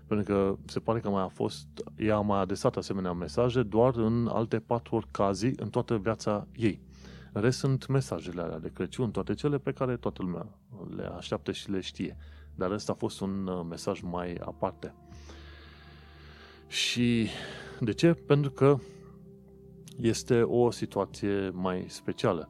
Pentru 0.06 0.34
că 0.34 0.56
se 0.64 0.80
pare 0.80 1.00
că 1.00 1.08
mai 1.08 1.22
a 1.22 1.28
fost, 1.28 1.66
ea 1.96 2.16
a 2.16 2.20
mai 2.20 2.40
adresat 2.40 2.76
asemenea 2.76 3.12
mesaje 3.12 3.62
doar 3.62 3.96
în 3.96 4.26
alte 4.32 4.58
patru 4.58 4.96
ocazii 4.96 5.52
în 5.56 5.68
toată 5.70 5.96
viața 5.96 6.46
ei. 6.56 6.80
În 7.32 7.42
rest 7.42 7.58
sunt 7.58 7.86
mesajele 7.86 8.42
alea 8.42 8.58
de 8.58 8.70
Crăciun, 8.74 9.10
toate 9.10 9.34
cele 9.34 9.58
pe 9.58 9.72
care 9.72 9.96
toată 9.96 10.22
lumea 10.22 10.46
le 10.96 11.04
așteaptă 11.04 11.52
și 11.52 11.70
le 11.70 11.80
știe. 11.80 12.16
Dar 12.54 12.70
ăsta 12.70 12.92
a 12.92 12.98
fost 12.98 13.20
un 13.20 13.46
uh, 13.46 13.66
mesaj 13.68 14.00
mai 14.00 14.34
aparte. 14.34 14.94
Și 16.66 17.28
de 17.80 17.92
ce? 17.92 18.12
Pentru 18.12 18.50
că 18.50 18.76
este 20.00 20.42
o 20.42 20.70
situație 20.70 21.50
mai 21.50 21.84
specială. 21.88 22.48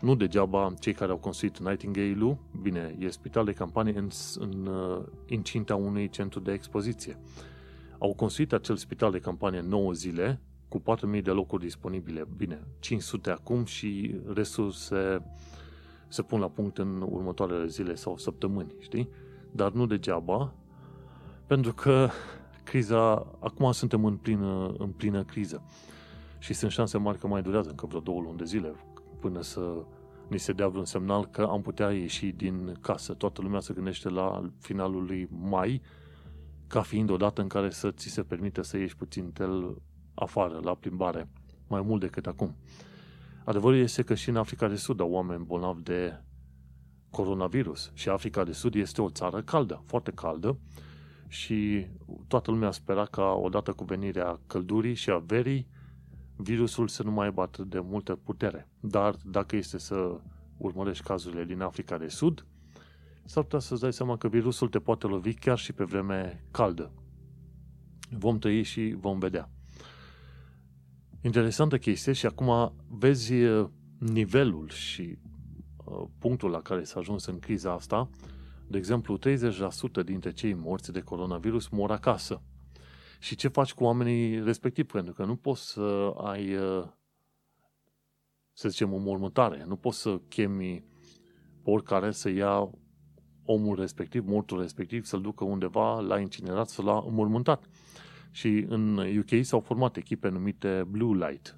Nu 0.00 0.14
degeaba 0.14 0.74
cei 0.80 0.92
care 0.92 1.10
au 1.10 1.16
construit 1.16 1.58
Nightingale-ul, 1.58 2.36
bine, 2.62 2.96
e 2.98 3.08
spital 3.08 3.44
de 3.44 3.52
campanie 3.52 3.98
în, 3.98 4.08
în 4.38 4.66
uh, 4.66 5.04
incinta 5.26 5.76
unui 5.76 6.08
centru 6.08 6.40
de 6.40 6.52
expoziție. 6.52 7.18
Au 7.98 8.14
construit 8.14 8.52
acel 8.52 8.76
spital 8.76 9.10
de 9.10 9.18
campanie 9.18 9.60
9 9.60 9.92
zile, 9.92 10.40
cu 10.68 10.82
4.000 11.16 11.22
de 11.22 11.30
locuri 11.30 11.62
disponibile. 11.62 12.26
Bine, 12.36 12.66
500 12.78 13.30
acum 13.30 13.64
și 13.64 14.14
restul 14.34 14.70
se, 14.70 15.22
se 16.08 16.22
pun 16.22 16.40
la 16.40 16.48
punct 16.48 16.78
în 16.78 17.06
următoarele 17.10 17.66
zile 17.66 17.94
sau 17.94 18.16
săptămâni, 18.16 18.74
știi? 18.78 19.08
Dar 19.50 19.72
nu 19.72 19.86
degeaba, 19.86 20.54
pentru 21.46 21.72
că 21.72 22.08
criza, 22.68 23.26
acum 23.38 23.72
suntem 23.72 24.04
în 24.04 24.16
plină, 24.16 24.74
în 24.78 24.88
plină 24.88 25.24
criză 25.24 25.62
și 26.38 26.52
sunt 26.52 26.70
șanse 26.70 26.98
mari 26.98 27.18
că 27.18 27.26
mai 27.26 27.42
durează 27.42 27.68
încă 27.68 27.86
vreo 27.86 28.00
două 28.00 28.20
luni 28.20 28.36
de 28.36 28.44
zile, 28.44 28.74
până 29.20 29.42
să 29.42 29.84
ni 30.28 30.38
se 30.38 30.52
dea 30.52 30.68
vreun 30.68 30.84
semnal 30.84 31.26
că 31.26 31.42
am 31.42 31.62
putea 31.62 31.90
ieși 31.90 32.26
din 32.26 32.76
casă. 32.80 33.12
Toată 33.14 33.42
lumea 33.42 33.60
se 33.60 33.74
gândește 33.74 34.08
la 34.08 34.50
finalul 34.60 35.04
lui 35.04 35.28
mai 35.30 35.82
ca 36.66 36.82
fiind 36.82 37.10
o 37.10 37.16
dată 37.16 37.40
în 37.40 37.48
care 37.48 37.70
să 37.70 37.90
ți 37.90 38.08
se 38.08 38.22
permite 38.22 38.62
să 38.62 38.76
ieși 38.76 38.96
puțin 38.96 39.32
tel 39.32 39.82
afară, 40.14 40.60
la 40.62 40.74
plimbare, 40.74 41.28
mai 41.68 41.82
mult 41.82 42.00
decât 42.00 42.26
acum. 42.26 42.56
Adevărul 43.44 43.78
este 43.78 44.02
că 44.02 44.14
și 44.14 44.28
în 44.28 44.36
Africa 44.36 44.68
de 44.68 44.76
Sud 44.76 45.00
au 45.00 45.10
oameni 45.10 45.44
bolnavi 45.44 45.82
de 45.82 46.22
coronavirus 47.10 47.90
și 47.94 48.08
Africa 48.08 48.44
de 48.44 48.52
Sud 48.52 48.74
este 48.74 49.02
o 49.02 49.10
țară 49.10 49.42
caldă, 49.42 49.82
foarte 49.86 50.10
caldă 50.10 50.58
și 51.28 51.86
toată 52.26 52.50
lumea 52.50 52.70
spera 52.70 53.04
ca 53.04 53.32
odată 53.32 53.72
cu 53.72 53.84
venirea 53.84 54.40
căldurii 54.46 54.94
și 54.94 55.10
a 55.10 55.18
verii 55.18 55.66
virusul 56.36 56.88
să 56.88 57.02
nu 57.02 57.10
mai 57.10 57.26
aibă 57.26 57.42
atât 57.42 57.68
de 57.68 57.80
multă 57.80 58.14
putere. 58.14 58.68
Dar 58.80 59.14
dacă 59.24 59.56
este 59.56 59.78
să 59.78 60.20
urmărești 60.56 61.04
cazurile 61.04 61.44
din 61.44 61.60
Africa 61.60 61.98
de 61.98 62.08
Sud, 62.08 62.46
s-ar 63.24 63.42
putea 63.42 63.58
să-ți 63.58 63.80
dai 63.80 63.92
seama 63.92 64.16
că 64.16 64.28
virusul 64.28 64.68
te 64.68 64.78
poate 64.78 65.06
lovi 65.06 65.34
chiar 65.34 65.58
și 65.58 65.72
pe 65.72 65.84
vreme 65.84 66.44
caldă. 66.50 66.92
Vom 68.10 68.38
trăi 68.38 68.62
și 68.62 68.96
vom 68.98 69.18
vedea. 69.18 69.50
Interesantă 71.20 71.78
chestie 71.78 72.12
și 72.12 72.26
acum 72.26 72.72
vezi 72.88 73.32
uh, 73.32 73.68
nivelul 73.98 74.68
și 74.68 75.18
uh, 75.84 76.08
punctul 76.18 76.50
la 76.50 76.60
care 76.60 76.84
s-a 76.84 76.98
ajuns 76.98 77.26
în 77.26 77.38
criza 77.38 77.72
asta. 77.72 78.08
De 78.68 78.78
exemplu, 78.78 79.18
30% 79.18 80.04
dintre 80.04 80.32
cei 80.32 80.54
morți 80.54 80.92
de 80.92 81.00
coronavirus 81.00 81.68
mor 81.68 81.90
acasă. 81.90 82.42
Și 83.18 83.36
ce 83.36 83.48
faci 83.48 83.72
cu 83.72 83.84
oamenii 83.84 84.42
respectivi, 84.42 84.92
pentru 84.92 85.12
că 85.12 85.24
nu 85.24 85.36
poți 85.36 85.70
să 85.70 86.14
ai, 86.16 86.54
uh, 86.54 86.84
să 88.52 88.68
zicem, 88.68 88.92
o 88.92 88.98
mormântare, 88.98 89.64
nu 89.66 89.76
poți 89.76 90.00
să 90.00 90.20
chemi 90.28 90.84
pe 91.62 91.70
oricare 91.70 92.10
să 92.10 92.28
ia 92.28 92.70
omul 93.44 93.76
respectiv, 93.76 94.26
mortul 94.26 94.60
respectiv, 94.60 95.04
să-l 95.04 95.20
ducă 95.20 95.44
undeva 95.44 96.00
la 96.00 96.18
incinerat, 96.18 96.68
să-l 96.68 96.88
a 96.88 97.04
înmormântat. 97.06 97.68
Și 98.30 98.66
în 98.68 98.96
UK 99.18 99.44
s-au 99.44 99.60
format 99.60 99.96
echipe 99.96 100.28
numite 100.28 100.84
Blue 100.88 101.28
Light, 101.28 101.54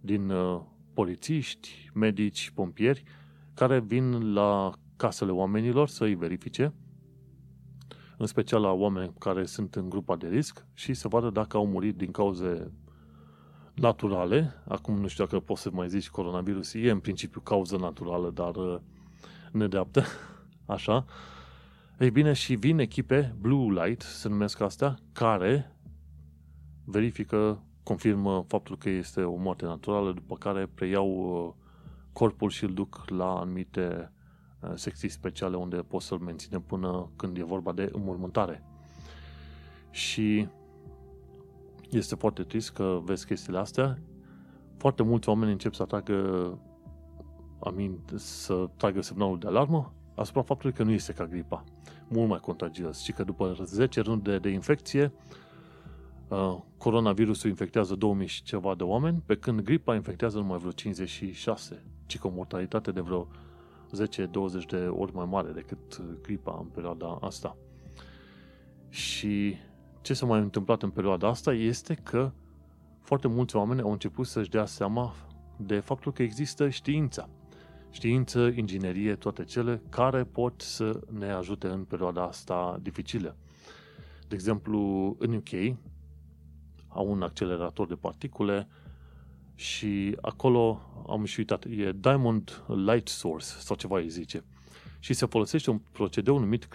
din 0.00 0.30
uh, 0.30 0.60
polițiști, 0.94 1.90
medici, 1.94 2.50
pompieri, 2.54 3.02
care 3.54 3.80
vin 3.80 4.32
la 4.32 4.72
casele 4.96 5.30
oamenilor 5.30 5.88
să 5.88 6.04
îi 6.04 6.14
verifice 6.14 6.72
în 8.16 8.26
special 8.26 8.60
la 8.60 8.70
oameni 8.70 9.12
care 9.18 9.44
sunt 9.44 9.74
în 9.74 9.88
grupa 9.88 10.16
de 10.16 10.28
risc 10.28 10.66
și 10.74 10.94
să 10.94 11.08
vadă 11.08 11.30
dacă 11.30 11.56
au 11.56 11.66
murit 11.66 11.96
din 11.96 12.10
cauze 12.10 12.72
naturale. 13.74 14.62
Acum 14.68 15.00
nu 15.00 15.06
știu 15.06 15.24
dacă 15.24 15.40
poți 15.40 15.62
să 15.62 15.70
mai 15.72 15.88
zici 15.88 16.08
coronavirus, 16.08 16.74
e 16.74 16.90
în 16.90 16.98
principiu 16.98 17.40
cauză 17.40 17.76
naturală, 17.76 18.30
dar 18.30 18.56
uh, 18.56 18.78
nedreaptă, 19.52 20.04
așa. 20.66 21.04
Ei 21.98 22.10
bine, 22.10 22.32
și 22.32 22.54
vin 22.54 22.78
echipe, 22.78 23.34
Blue 23.40 23.84
Light 23.84 24.02
se 24.02 24.28
numesc 24.28 24.60
astea, 24.60 24.98
care 25.12 25.76
verifică, 26.84 27.62
confirmă 27.82 28.44
faptul 28.48 28.76
că 28.76 28.88
este 28.88 29.22
o 29.22 29.36
moarte 29.36 29.64
naturală, 29.64 30.12
după 30.12 30.34
care 30.36 30.66
preiau 30.74 31.08
uh, 31.08 31.64
corpul 32.12 32.50
și 32.50 32.64
îl 32.64 32.74
duc 32.74 33.04
la 33.08 33.38
anumite 33.38 34.10
uh, 34.10 34.15
secții 34.74 35.08
speciale 35.08 35.56
unde 35.56 35.76
poți 35.76 36.06
să-l 36.06 36.18
menține 36.18 36.60
până 36.60 37.10
când 37.16 37.36
e 37.36 37.42
vorba 37.42 37.72
de 37.72 37.88
înmormântare. 37.92 38.62
Și 39.90 40.48
este 41.90 42.14
foarte 42.14 42.42
trist 42.42 42.70
că 42.72 43.00
vezi 43.04 43.26
chestiile 43.26 43.58
astea. 43.58 43.98
Foarte 44.76 45.02
mulți 45.02 45.28
oameni 45.28 45.52
încep 45.52 45.74
să 45.74 45.82
atragă 45.82 46.14
amin, 47.58 47.98
să 48.14 48.68
tragă 48.76 49.02
semnalul 49.02 49.38
de 49.38 49.46
alarmă 49.46 49.92
asupra 50.14 50.42
faptului 50.42 50.74
că 50.74 50.82
nu 50.82 50.90
este 50.90 51.12
ca 51.12 51.26
gripa. 51.26 51.64
Mult 52.08 52.28
mai 52.28 52.38
contagios. 52.38 53.02
Și 53.02 53.12
că 53.12 53.24
după 53.24 53.56
10 53.64 54.00
runde 54.00 54.38
de 54.38 54.48
infecție, 54.48 55.12
uh, 56.28 56.58
coronavirusul 56.76 57.50
infectează 57.50 57.94
2000 57.94 58.26
și 58.26 58.42
ceva 58.42 58.74
de 58.74 58.82
oameni, 58.82 59.22
pe 59.26 59.36
când 59.36 59.60
gripa 59.60 59.94
infectează 59.94 60.38
numai 60.38 60.58
vreo 60.58 60.70
56, 60.70 61.82
ci 62.06 62.18
cu 62.18 62.26
o 62.26 62.30
mortalitate 62.30 62.90
de 62.92 63.00
vreo 63.00 63.28
10-20 63.94 64.66
de 64.68 64.76
ori 64.76 65.14
mai 65.14 65.26
mare 65.30 65.50
decât 65.50 66.02
gripa 66.22 66.58
în 66.60 66.66
perioada 66.66 67.18
asta. 67.20 67.56
Și 68.88 69.54
ce 70.00 70.14
s-a 70.14 70.26
mai 70.26 70.40
întâmplat 70.40 70.82
în 70.82 70.90
perioada 70.90 71.28
asta 71.28 71.52
este 71.52 71.94
că 71.94 72.32
foarte 73.00 73.28
mulți 73.28 73.56
oameni 73.56 73.80
au 73.80 73.90
început 73.90 74.26
să-și 74.26 74.50
dea 74.50 74.66
seama 74.66 75.14
de 75.56 75.78
faptul 75.78 76.12
că 76.12 76.22
există 76.22 76.68
știința. 76.68 77.28
Știință, 77.90 78.52
inginerie, 78.54 79.14
toate 79.14 79.44
cele 79.44 79.82
care 79.88 80.24
pot 80.24 80.60
să 80.60 81.00
ne 81.10 81.30
ajute 81.30 81.66
în 81.66 81.84
perioada 81.84 82.22
asta 82.22 82.78
dificilă. 82.82 83.36
De 84.28 84.34
exemplu, 84.34 84.78
în 85.18 85.34
UK 85.34 85.76
au 86.88 87.10
un 87.10 87.22
accelerator 87.22 87.86
de 87.86 87.94
particule 87.94 88.68
și 89.56 90.16
acolo 90.20 90.80
am 91.08 91.24
și 91.24 91.38
uitat, 91.38 91.64
e 91.64 91.92
Diamond 92.00 92.62
Light 92.66 93.08
Source 93.08 93.46
sau 93.46 93.76
ceva 93.76 93.98
îi 93.98 94.08
zice. 94.08 94.44
Și 94.98 95.14
se 95.14 95.26
folosește 95.26 95.70
un 95.70 95.78
procedeu 95.92 96.38
numit 96.38 96.68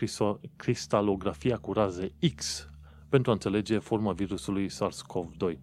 cristalografia 0.56 1.58
cu 1.58 1.74
raze 1.74 2.14
X 2.36 2.70
pentru 3.10 3.32
a 3.32 3.34
înțelege 3.34 3.78
forma 3.78 4.12
virusului 4.12 4.70
SARS-CoV-2. 4.70 5.58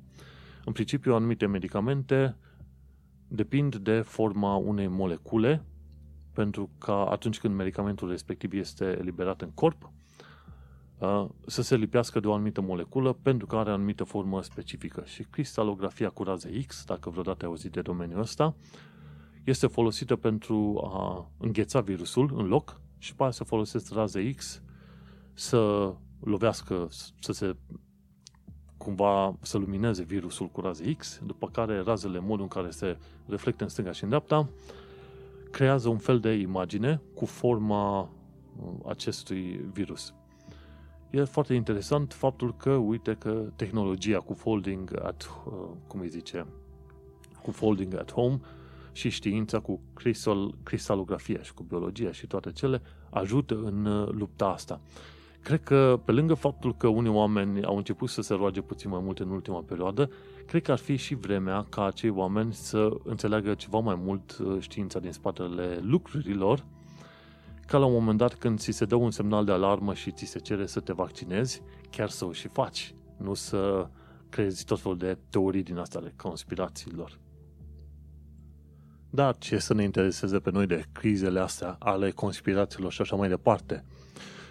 În 0.65 0.73
principiu, 0.73 1.15
anumite 1.15 1.47
medicamente 1.47 2.37
depind 3.29 3.77
de 3.77 4.01
forma 4.01 4.57
unei 4.57 4.87
molecule, 4.87 5.65
pentru 6.33 6.71
că 6.79 6.93
atunci 6.93 7.39
când 7.39 7.55
medicamentul 7.55 8.09
respectiv 8.09 8.53
este 8.53 8.85
eliberat 8.85 9.43
în 9.43 9.51
corp, 9.51 9.93
să 11.47 11.63
se 11.63 11.77
lipească 11.77 12.21
de 12.21 12.27
o 12.27 12.33
anumită 12.33 12.61
moleculă 12.61 13.13
pentru 13.13 13.47
că 13.47 13.57
are 13.57 13.71
o 13.71 13.73
anumită 13.73 14.05
formă 14.05 14.43
specifică. 14.43 15.03
Și 15.07 15.23
cristalografia 15.23 16.09
cu 16.09 16.23
raze 16.23 16.65
X, 16.67 16.85
dacă 16.85 17.11
vreodată 17.11 17.45
ai 17.45 17.51
auzit 17.51 17.73
de 17.73 17.81
domeniul 17.81 18.21
ăsta, 18.21 18.55
este 19.45 19.67
folosită 19.67 20.17
pentru 20.17 20.91
a 20.95 21.31
îngheța 21.39 21.81
virusul 21.81 22.33
în 22.37 22.47
loc 22.47 22.81
și 22.99 23.15
pe 23.15 23.23
aia 23.23 23.31
să 23.31 23.45
folosesc 23.45 23.93
raze 23.93 24.33
X 24.33 24.63
să 25.35 25.95
lovească, 26.21 26.89
să 27.21 27.33
se 27.33 27.57
cumva 28.77 29.37
să 29.41 29.59
lumineze 29.59 30.03
virusul 30.03 30.47
cu 30.47 30.61
raze 30.61 30.93
X, 30.93 31.21
după 31.27 31.49
care 31.49 31.81
razele, 31.81 32.19
modul 32.19 32.43
în 32.43 32.49
care 32.49 32.71
se 32.71 32.99
reflectă 33.27 33.63
în 33.63 33.69
stânga 33.69 33.93
și 33.93 34.03
în 34.03 34.09
dreapta, 34.09 34.49
creează 35.51 35.89
un 35.89 35.99
fel 35.99 36.21
de 36.21 36.33
imagine 36.33 37.01
cu 37.15 37.25
forma 37.25 38.01
uh, 38.01 38.09
acestui 38.87 39.61
virus. 39.73 40.15
E 41.11 41.25
foarte 41.25 41.55
interesant 41.55 42.13
faptul 42.13 42.55
că, 42.57 42.71
uite, 42.71 43.15
că 43.15 43.45
tehnologia 43.57 44.19
cu 44.19 44.35
folding 44.35 45.01
at, 45.03 45.31
uh, 45.47 45.53
cum 45.87 46.01
îi 46.01 46.09
zice, 46.09 46.47
cu 47.43 47.51
folding 47.51 47.95
at 47.95 48.13
home 48.13 48.41
și 48.93 49.09
știința 49.09 49.59
cu 49.61 49.81
cristal, 49.95 50.55
cristalografia 50.63 51.43
și 51.43 51.55
cu 51.55 51.63
biologia 51.63 52.13
și 52.13 52.27
toate 52.27 52.53
cele 52.53 52.83
ajută 53.11 53.55
în 53.65 53.85
uh, 53.85 54.09
lupta 54.09 54.47
asta. 54.47 54.81
Cred 55.43 55.63
că, 55.63 56.01
pe 56.05 56.13
lângă 56.13 56.35
faptul 56.35 56.77
că 56.77 56.87
unii 56.87 57.11
oameni 57.11 57.65
au 57.65 57.77
început 57.77 58.09
să 58.09 58.21
se 58.21 58.35
roage 58.35 58.61
puțin 58.61 58.91
mai 58.91 59.01
mult 59.03 59.19
în 59.19 59.31
ultima 59.31 59.61
perioadă, 59.61 60.11
cred 60.47 60.63
că 60.63 60.73
ar 60.73 60.79
fi 60.79 60.97
și 60.97 61.15
vremea 61.15 61.67
ca 61.69 61.85
acei 61.85 62.11
oameni 62.11 62.53
să 62.53 62.89
înțeleagă 63.05 63.55
ceva 63.55 63.79
mai 63.79 63.95
mult 63.95 64.39
uh, 64.39 64.57
știința 64.61 64.99
din 64.99 65.13
spatele 65.13 65.79
lucrurilor, 65.83 66.65
ca 67.69 67.79
la 67.79 67.85
un 67.85 67.93
moment 67.93 68.19
dat 68.19 68.35
când 68.35 68.59
ți 68.59 68.71
se 68.71 68.85
dă 68.85 68.95
un 68.95 69.11
semnal 69.11 69.45
de 69.45 69.53
alarmă 69.53 69.95
și 69.95 70.11
ți 70.11 70.25
se 70.25 70.39
cere 70.39 70.67
să 70.67 70.81
te 70.81 70.93
vaccinezi, 70.93 71.63
chiar 71.91 72.09
să 72.09 72.25
o 72.25 72.33
și 72.33 72.49
faci, 72.49 72.95
nu 73.17 73.35
să 73.35 73.89
crezi 74.29 74.65
tot 74.65 74.81
felul 74.81 74.99
de 74.99 75.19
teorii 75.31 75.63
din 75.63 75.77
asta 75.77 75.99
ale 75.99 76.15
conspirațiilor. 76.17 77.19
Dar 79.11 79.39
ce 79.39 79.59
să 79.59 79.75
ne 79.75 79.83
intereseze 79.83 80.39
pe 80.39 80.51
noi 80.51 80.67
de 80.67 80.85
crizele 80.93 81.41
astea 81.41 81.77
ale 81.79 82.11
conspirațiilor 82.11 82.93
și 82.93 83.01
așa 83.01 83.17
mai 83.17 83.29
departe? 83.29 83.85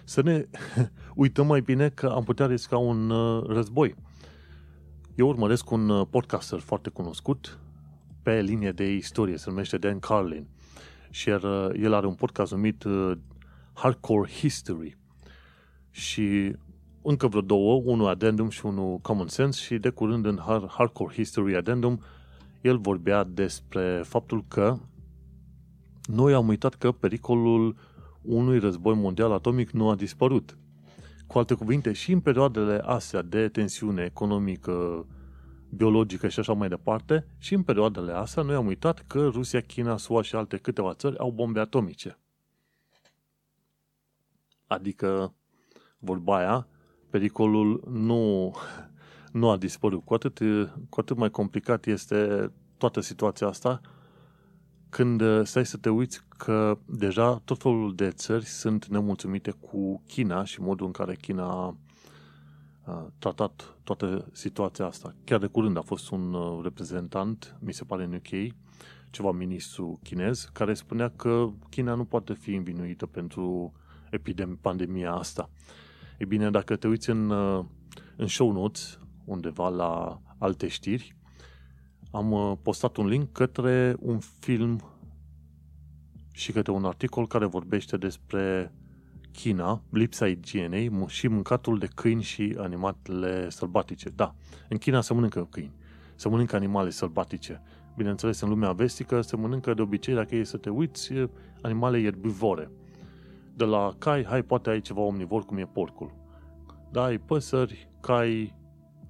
să 0.08 0.22
ne 0.22 0.44
uităm 1.14 1.46
mai 1.46 1.60
bine 1.60 1.88
că 1.88 2.06
am 2.06 2.24
putea 2.24 2.46
risca 2.46 2.76
un 2.76 3.10
uh, 3.10 3.44
război. 3.46 3.94
Eu 5.14 5.28
urmăresc 5.28 5.70
un 5.70 5.88
uh, 5.88 6.06
podcaster 6.10 6.58
foarte 6.58 6.90
cunoscut 6.90 7.58
pe 8.22 8.40
linie 8.40 8.72
de 8.72 8.92
istorie, 8.92 9.36
se 9.36 9.50
numește 9.50 9.78
Dan 9.78 9.98
Carlin. 9.98 10.46
Și 11.10 11.28
uh, 11.28 11.68
el 11.80 11.94
are 11.94 12.06
un 12.06 12.14
podcast 12.14 12.52
numit 12.52 12.84
Hardcore 13.72 14.30
History. 14.30 14.96
Și 15.90 16.56
încă 17.02 17.26
vreo 17.26 17.40
două, 17.40 17.82
unul 17.84 18.06
Addendum 18.06 18.48
și 18.48 18.66
unul 18.66 18.98
Common 18.98 19.28
Sense 19.28 19.60
și 19.60 19.78
de 19.78 19.88
curând 19.88 20.26
în 20.26 20.38
Hardcore 20.68 21.14
History 21.14 21.56
Addendum 21.56 22.00
el 22.60 22.78
vorbea 22.78 23.24
despre 23.24 24.02
faptul 24.04 24.44
că 24.48 24.78
noi 26.04 26.34
am 26.34 26.48
uitat 26.48 26.74
că 26.74 26.92
pericolul 26.92 27.76
unui 28.22 28.58
război 28.58 28.94
mondial 28.94 29.32
atomic 29.32 29.70
nu 29.70 29.88
a 29.90 29.94
dispărut. 29.94 30.58
Cu 31.26 31.38
alte 31.38 31.54
cuvinte, 31.54 31.92
și 31.92 32.12
în 32.12 32.20
perioadele 32.20 32.80
astea 32.84 33.22
de 33.22 33.48
tensiune 33.48 34.02
economică, 34.04 35.06
biologică 35.70 36.28
și 36.28 36.40
așa 36.40 36.52
mai 36.52 36.68
departe, 36.68 37.26
și 37.38 37.54
în 37.54 37.62
perioadele 37.62 38.12
astea 38.12 38.42
noi 38.42 38.54
am 38.54 38.66
uitat 38.66 39.04
că 39.06 39.28
Rusia, 39.28 39.60
China, 39.60 39.96
SUA 39.96 40.22
și 40.22 40.34
alte 40.34 40.56
câteva 40.56 40.94
țări 40.94 41.18
au 41.18 41.30
bombe 41.30 41.60
atomice. 41.60 42.18
Adică, 44.66 45.34
vorba 45.98 46.36
aia, 46.36 46.66
pericolul 47.10 47.82
nu, 47.90 48.54
nu 49.32 49.50
a 49.50 49.56
dispărut. 49.56 50.04
Cu 50.04 50.14
atât, 50.14 50.38
cu 50.88 51.00
atât 51.00 51.16
mai 51.16 51.30
complicat 51.30 51.86
este 51.86 52.52
toată 52.76 53.00
situația 53.00 53.46
asta, 53.46 53.80
când 54.88 55.20
uh, 55.20 55.40
stai 55.44 55.66
să 55.66 55.76
te 55.76 55.88
uiți 55.88 56.22
că 56.28 56.78
deja 56.86 57.40
tot 57.44 57.58
felul 57.58 57.94
de 57.94 58.10
țări 58.10 58.44
sunt 58.44 58.86
nemulțumite 58.86 59.50
cu 59.50 60.02
China 60.06 60.44
și 60.44 60.60
modul 60.60 60.86
în 60.86 60.92
care 60.92 61.14
China 61.14 61.44
a 61.44 61.76
tratat 63.18 63.76
toată 63.84 64.28
situația 64.32 64.86
asta. 64.86 65.14
Chiar 65.24 65.38
de 65.38 65.46
curând 65.46 65.76
a 65.76 65.82
fost 65.82 66.10
un 66.10 66.34
uh, 66.34 66.60
reprezentant, 66.62 67.56
mi 67.60 67.72
se 67.72 67.84
pare 67.84 68.04
în 68.04 68.14
UK, 68.14 68.54
ceva 69.10 69.32
ministru 69.32 69.98
chinez, 70.02 70.50
care 70.52 70.74
spunea 70.74 71.08
că 71.16 71.48
China 71.70 71.94
nu 71.94 72.04
poate 72.04 72.34
fi 72.34 72.54
învinuită 72.54 73.06
pentru 73.06 73.72
epidemia, 74.10 74.58
pandemia 74.60 75.12
asta. 75.12 75.50
E 76.18 76.24
bine, 76.24 76.50
dacă 76.50 76.76
te 76.76 76.88
uiți 76.88 77.10
în, 77.10 77.30
uh, 77.30 77.64
în 78.16 78.26
show 78.26 78.52
notes, 78.52 78.98
undeva 79.24 79.68
la 79.68 80.20
alte 80.38 80.68
știri, 80.68 81.16
am 82.10 82.32
uh, 82.32 82.56
postat 82.62 82.96
un 82.96 83.06
link 83.06 83.32
către 83.32 83.96
un 83.98 84.18
film 84.18 84.80
și 86.32 86.52
către 86.52 86.72
un 86.72 86.84
articol 86.84 87.26
care 87.26 87.46
vorbește 87.46 87.96
despre 87.96 88.72
China, 89.38 89.82
lipsa 89.90 90.26
igienei 90.26 90.90
și 91.06 91.28
mâncatul 91.28 91.78
de 91.78 91.88
câini 91.94 92.22
și 92.22 92.56
animalele 92.58 93.50
sălbatice. 93.50 94.08
Da, 94.08 94.34
în 94.68 94.76
China 94.78 95.00
se 95.00 95.14
mănâncă 95.14 95.46
câini, 95.50 95.74
se 96.14 96.28
mănâncă 96.28 96.56
animale 96.56 96.90
sălbatice. 96.90 97.62
Bineînțeles, 97.96 98.40
în 98.40 98.48
lumea 98.48 98.72
vestică 98.72 99.20
se 99.20 99.36
mănâncă 99.36 99.74
de 99.74 99.82
obicei, 99.82 100.14
dacă 100.14 100.36
e 100.36 100.44
să 100.44 100.56
te 100.56 100.70
uiți, 100.70 101.12
animale 101.62 101.98
ierbivore. 101.98 102.70
De 103.54 103.64
la 103.64 103.94
cai, 103.98 104.24
hai, 104.24 104.42
poate 104.42 104.70
ai 104.70 104.80
ceva 104.80 105.00
omnivor, 105.00 105.44
cum 105.44 105.56
e 105.56 105.64
porcul. 105.64 106.14
Da, 106.90 107.04
ai 107.04 107.18
păsări, 107.18 107.90
cai, 108.00 108.54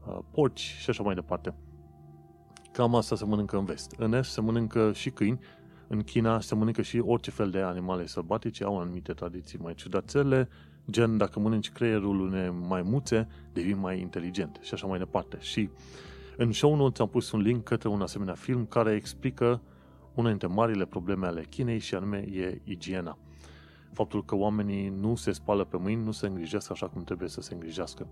uh, 0.06 0.18
porci 0.30 0.76
și 0.80 0.90
așa 0.90 1.02
mai 1.02 1.14
departe. 1.14 1.54
Cam 2.72 2.94
asta 2.94 3.16
se 3.16 3.24
mănâncă 3.24 3.56
în 3.56 3.64
vest. 3.64 3.94
În 3.98 4.12
est 4.12 4.30
se 4.30 4.40
mănâncă 4.40 4.92
și 4.92 5.10
câini, 5.10 5.38
în 5.88 6.02
China 6.02 6.40
se 6.40 6.54
mănâncă 6.54 6.82
și 6.82 6.98
orice 6.98 7.30
fel 7.30 7.50
de 7.50 7.60
animale 7.60 8.06
sălbatice, 8.06 8.64
au 8.64 8.80
anumite 8.80 9.12
tradiții 9.12 9.58
mai 9.62 9.74
ciudățele, 9.74 10.48
gen 10.90 11.16
dacă 11.16 11.40
mănânci 11.40 11.70
creierul 11.70 12.20
unei 12.20 12.50
maimuțe, 12.68 13.28
devii 13.52 13.74
mai 13.74 14.00
inteligent 14.00 14.58
și 14.62 14.74
așa 14.74 14.86
mai 14.86 14.98
departe. 14.98 15.36
Și 15.40 15.70
în 16.36 16.52
show 16.52 16.76
notes 16.76 17.00
am 17.00 17.08
pus 17.08 17.30
un 17.32 17.40
link 17.40 17.64
către 17.64 17.88
un 17.88 18.00
asemenea 18.00 18.34
film 18.34 18.66
care 18.66 18.92
explică 18.94 19.60
una 20.14 20.28
dintre 20.28 20.46
marile 20.46 20.84
probleme 20.84 21.26
ale 21.26 21.44
Chinei 21.44 21.78
și 21.78 21.94
anume 21.94 22.16
e 22.18 22.60
igiena. 22.64 23.18
Faptul 23.92 24.24
că 24.24 24.34
oamenii 24.34 24.88
nu 24.88 25.14
se 25.14 25.32
spală 25.32 25.64
pe 25.64 25.76
mâini, 25.76 26.04
nu 26.04 26.10
se 26.10 26.26
îngrijesc 26.26 26.70
așa 26.70 26.88
cum 26.88 27.04
trebuie 27.04 27.28
să 27.28 27.40
se 27.40 27.54
îngrijească. 27.54 28.06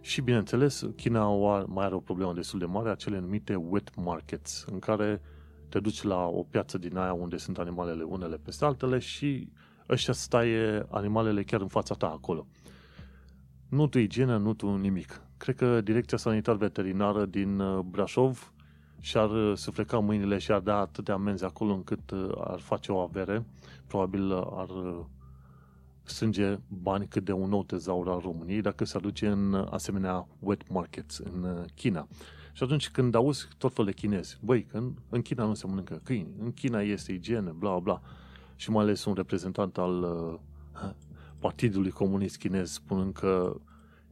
Și, 0.00 0.20
bineînțeles, 0.20 0.84
China 0.96 1.28
mai 1.66 1.84
are 1.84 1.94
o 1.94 1.98
problemă 1.98 2.32
destul 2.32 2.58
de 2.58 2.64
mare, 2.64 2.90
acele 2.90 3.18
numite 3.18 3.54
wet 3.54 3.96
markets, 3.96 4.64
în 4.70 4.78
care 4.78 5.20
te 5.74 5.80
duci 5.80 6.02
la 6.02 6.26
o 6.26 6.42
piață 6.42 6.78
din 6.78 6.96
aia 6.96 7.12
unde 7.12 7.36
sunt 7.36 7.58
animalele 7.58 8.02
unele 8.02 8.36
peste 8.36 8.64
altele 8.64 8.98
și 8.98 9.48
ăștia 9.88 10.12
staie 10.12 10.86
animalele 10.90 11.42
chiar 11.42 11.60
în 11.60 11.68
fața 11.68 11.94
ta 11.94 12.06
acolo. 12.06 12.46
Nu 13.68 13.86
tu 13.86 13.98
igienă, 13.98 14.36
nu 14.36 14.54
tu 14.54 14.76
nimic. 14.76 15.20
Cred 15.36 15.56
că 15.56 15.80
Direcția 15.80 16.18
Sanitar 16.18 16.56
Veterinară 16.56 17.24
din 17.24 17.58
uh, 17.58 17.80
Brașov 17.84 18.52
și-ar 19.00 19.30
uh, 19.30 19.56
sufleca 19.56 19.98
mâinile 19.98 20.38
și 20.38 20.52
ar 20.52 20.60
da 20.60 20.78
atât 20.78 21.04
de 21.04 21.12
amenzi 21.12 21.44
acolo 21.44 21.72
încât 21.72 22.10
uh, 22.10 22.30
ar 22.38 22.60
face 22.60 22.92
o 22.92 22.98
avere. 22.98 23.44
Probabil 23.86 24.32
ar 24.32 24.68
strânge 26.02 26.58
bani 26.68 27.06
cât 27.06 27.24
de 27.24 27.32
un 27.32 27.48
nou 27.48 27.64
tezaur 27.64 28.08
al 28.08 28.20
României 28.20 28.60
dacă 28.60 28.84
se 28.84 28.96
aduce 28.96 29.28
în 29.28 29.54
asemenea 29.70 30.26
wet 30.38 30.68
markets 30.68 31.18
în 31.18 31.64
China. 31.74 32.08
Și 32.56 32.62
atunci 32.62 32.90
când 32.90 33.14
auzi 33.14 33.48
tot 33.58 33.74
felul 33.74 33.90
de 33.90 33.96
chinezi, 33.96 34.38
băi, 34.40 34.64
că 34.64 34.76
în, 34.76 34.92
în 35.08 35.22
China 35.22 35.44
nu 35.44 35.54
se 35.54 35.66
mănâncă 35.66 36.00
câini, 36.04 36.28
în 36.42 36.52
China 36.52 36.80
este 36.80 37.12
igienă, 37.12 37.54
bla 37.58 37.78
bla, 37.78 38.00
și 38.56 38.70
mai 38.70 38.82
ales 38.82 39.04
un 39.04 39.14
reprezentant 39.14 39.78
al 39.78 40.02
uh, 40.02 40.90
Partidului 41.38 41.90
Comunist 41.90 42.36
Chinez 42.36 42.70
spunând 42.70 43.12
că 43.12 43.56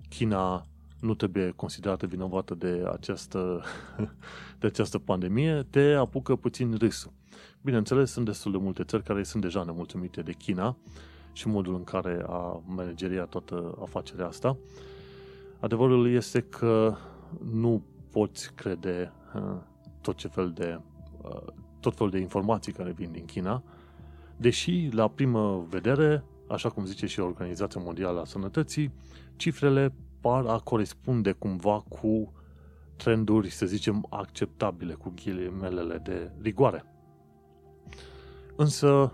China 0.09 0.67
nu 1.01 1.15
trebuie 1.15 1.51
considerată 1.51 2.07
vinovată 2.07 2.55
de 2.55 2.85
această, 2.93 3.63
de 4.61 4.67
această 4.67 4.99
pandemie, 4.99 5.67
te 5.71 5.93
apucă 5.93 6.37
puțin 6.37 6.75
râsul. 6.75 7.13
Bineînțeles, 7.61 8.11
sunt 8.11 8.25
destul 8.25 8.53
de 8.53 8.59
multe 8.59 8.85
țări 8.85 9.03
care 9.03 9.23
sunt 9.23 9.43
deja 9.43 9.63
nemulțumite 9.63 10.23
de 10.23 10.33
China 10.33 10.77
și 11.33 11.49
modul 11.49 11.75
în 11.75 11.85
care 11.85 12.25
a 12.27 12.63
manageriat 12.67 13.29
toată 13.29 13.79
afacerea 13.81 14.27
asta. 14.27 14.57
Adevărul 15.61 16.13
este 16.13 16.41
că 16.41 16.97
nu 17.53 17.83
poți 18.13 18.55
crede 18.55 19.13
uh, 19.35 19.57
tot 20.01 20.17
ce 20.17 20.29
fel 20.29 20.51
de 20.51 20.81
uh, 21.23 21.53
tot 21.81 21.97
felul 21.97 22.11
de 22.11 22.19
informații 22.19 22.73
care 22.73 22.93
vin 22.93 23.13
din 23.13 23.25
China, 23.25 23.63
deși 24.37 24.89
la 24.93 25.09
primă 25.09 25.67
vedere, 25.69 26.25
așa 26.49 26.69
cum 26.69 26.85
zice 26.85 27.07
și 27.07 27.21
Organizația 27.21 27.81
Mondială 27.85 28.21
a 28.21 28.25
Sănătății, 28.25 28.93
cifrele 29.37 29.95
par 30.21 30.47
a 30.47 30.59
corespunde 30.59 31.33
cumva 31.33 31.85
cu 31.89 32.33
trenduri, 32.97 33.51
să 33.51 33.67
zicem, 33.67 34.07
acceptabile, 34.11 34.95
cu 34.95 35.13
ghilimelele 35.25 35.99
de 35.99 36.31
rigoare. 36.41 36.85
Însă, 38.57 39.13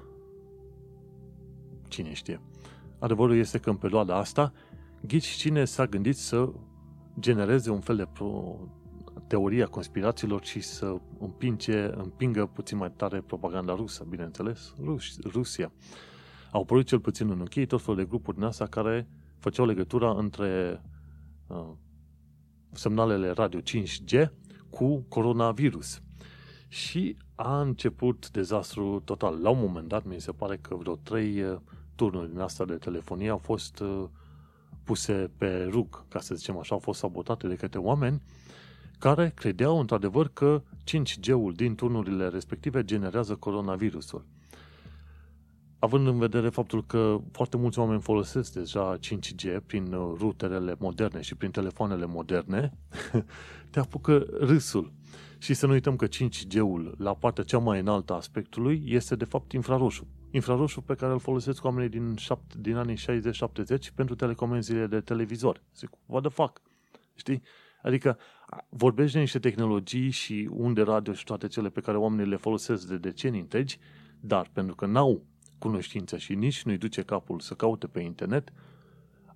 cine 1.88 2.12
știe? 2.12 2.40
Adevărul 2.98 3.36
este 3.36 3.58
că 3.58 3.70
în 3.70 3.76
perioada 3.76 4.16
asta, 4.16 4.52
ghici 5.06 5.26
cine 5.26 5.64
s-a 5.64 5.86
gândit 5.86 6.16
să 6.16 6.52
genereze 7.20 7.70
un 7.70 7.80
fel 7.80 7.96
de 7.96 8.06
pro- 8.12 8.68
teoria 9.28 9.66
conspirațiilor 9.66 10.44
și 10.44 10.60
să 10.60 10.96
împinge, 11.18 11.82
împingă 11.82 12.46
puțin 12.46 12.78
mai 12.78 12.90
tare 12.90 13.20
propaganda 13.20 13.74
rusă, 13.74 14.06
bineînțeles, 14.08 14.74
Rus, 14.82 15.18
Rusia. 15.24 15.72
Au 16.50 16.60
apărut 16.60 16.86
cel 16.86 17.00
puțin 17.00 17.30
în 17.30 17.40
UK 17.40 17.66
tot 17.66 17.80
felul 17.82 17.96
de 17.96 18.04
grupuri 18.04 18.36
din 18.36 18.46
asta 18.46 18.66
care 18.66 19.08
făceau 19.38 19.66
legătura 19.66 20.10
între 20.10 20.82
uh, 21.46 21.68
semnalele 22.72 23.30
radio 23.30 23.60
5G 23.60 24.26
cu 24.70 25.04
coronavirus. 25.08 26.02
Și 26.68 27.16
a 27.34 27.60
început 27.60 28.30
dezastru 28.30 29.02
total. 29.04 29.40
La 29.40 29.50
un 29.50 29.58
moment 29.60 29.88
dat, 29.88 30.04
mi 30.04 30.20
se 30.20 30.32
pare 30.32 30.56
că 30.56 30.74
vreo 30.74 30.94
trei 30.94 31.42
uh, 31.42 31.58
turnuri 31.94 32.30
din 32.30 32.38
asta 32.38 32.64
de 32.64 32.74
telefonie 32.74 33.28
au 33.28 33.38
fost 33.38 33.80
uh, 33.80 34.04
puse 34.84 35.30
pe 35.36 35.68
rug, 35.70 36.08
ca 36.08 36.20
să 36.20 36.34
zicem 36.34 36.58
așa, 36.58 36.74
au 36.74 36.80
fost 36.80 36.98
sabotate 36.98 37.48
de 37.48 37.54
către 37.54 37.78
oameni 37.78 38.22
care 38.98 39.32
credeau 39.34 39.78
într-adevăr 39.78 40.28
că 40.28 40.62
5G-ul 40.84 41.52
din 41.54 41.74
turnurile 41.74 42.28
respective 42.28 42.84
generează 42.84 43.34
coronavirusul. 43.34 44.26
Având 45.78 46.06
în 46.06 46.18
vedere 46.18 46.48
faptul 46.48 46.86
că 46.86 47.20
foarte 47.32 47.56
mulți 47.56 47.78
oameni 47.78 48.00
folosesc 48.00 48.52
deja 48.52 48.98
5G 48.98 49.60
prin 49.66 49.90
ruterele 49.92 50.74
moderne 50.78 51.20
și 51.20 51.34
prin 51.34 51.50
telefoanele 51.50 52.06
moderne, 52.06 52.72
te 53.70 53.78
apucă 53.78 54.26
râsul. 54.40 54.92
Și 55.38 55.54
să 55.54 55.66
nu 55.66 55.72
uităm 55.72 55.96
că 55.96 56.06
5G-ul, 56.06 56.94
la 56.98 57.14
partea 57.14 57.44
cea 57.44 57.58
mai 57.58 57.80
înaltă 57.80 58.12
a 58.12 58.20
spectrului, 58.20 58.82
este 58.86 59.16
de 59.16 59.24
fapt 59.24 59.52
infraroșu. 59.52 60.06
Infraroșu 60.30 60.80
pe 60.80 60.94
care 60.94 61.12
îl 61.12 61.18
folosesc 61.18 61.64
oamenii 61.64 61.88
din, 61.88 62.16
șapt, 62.16 62.54
din 62.54 62.76
anii 62.76 62.96
60-70 62.96 63.94
pentru 63.94 64.14
telecomenzile 64.14 64.86
de 64.86 65.00
televizor. 65.00 65.62
Zic, 65.76 65.90
what 66.06 66.22
the 66.22 66.30
fuck? 66.30 66.62
Știi? 67.14 67.42
Adică 67.82 68.18
vorbești 68.68 69.12
de 69.14 69.20
niște 69.20 69.38
tehnologii 69.38 70.10
și 70.10 70.48
unde 70.52 70.82
radio 70.82 71.12
și 71.12 71.24
toate 71.24 71.46
cele 71.46 71.68
pe 71.68 71.80
care 71.80 71.96
oamenii 71.96 72.30
le 72.30 72.36
folosesc 72.36 72.88
de 72.88 72.96
decenii 72.96 73.40
întregi, 73.40 73.78
dar 74.20 74.50
pentru 74.52 74.74
că 74.74 74.86
n-au 74.86 75.24
cunoștință 75.58 76.16
și 76.16 76.34
nici 76.34 76.62
nu-i 76.62 76.78
duce 76.78 77.02
capul 77.02 77.40
să 77.40 77.54
caute 77.54 77.86
pe 77.86 78.00
internet, 78.00 78.52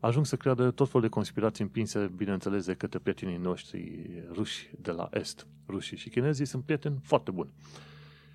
ajung 0.01 0.27
să 0.27 0.37
creadă 0.37 0.71
tot 0.71 0.87
felul 0.87 1.03
de 1.03 1.09
conspirații 1.09 1.65
împinse, 1.65 2.13
bineînțeles, 2.17 2.67
de 2.67 2.75
către 2.75 2.99
prietenii 2.99 3.37
noștri 3.37 4.09
ruși 4.33 4.71
de 4.81 4.91
la 4.91 5.09
Est. 5.13 5.47
Rușii 5.69 5.97
și 5.97 6.09
chinezii 6.09 6.45
sunt 6.45 6.65
prieteni 6.65 6.99
foarte 7.03 7.31
buni. 7.31 7.51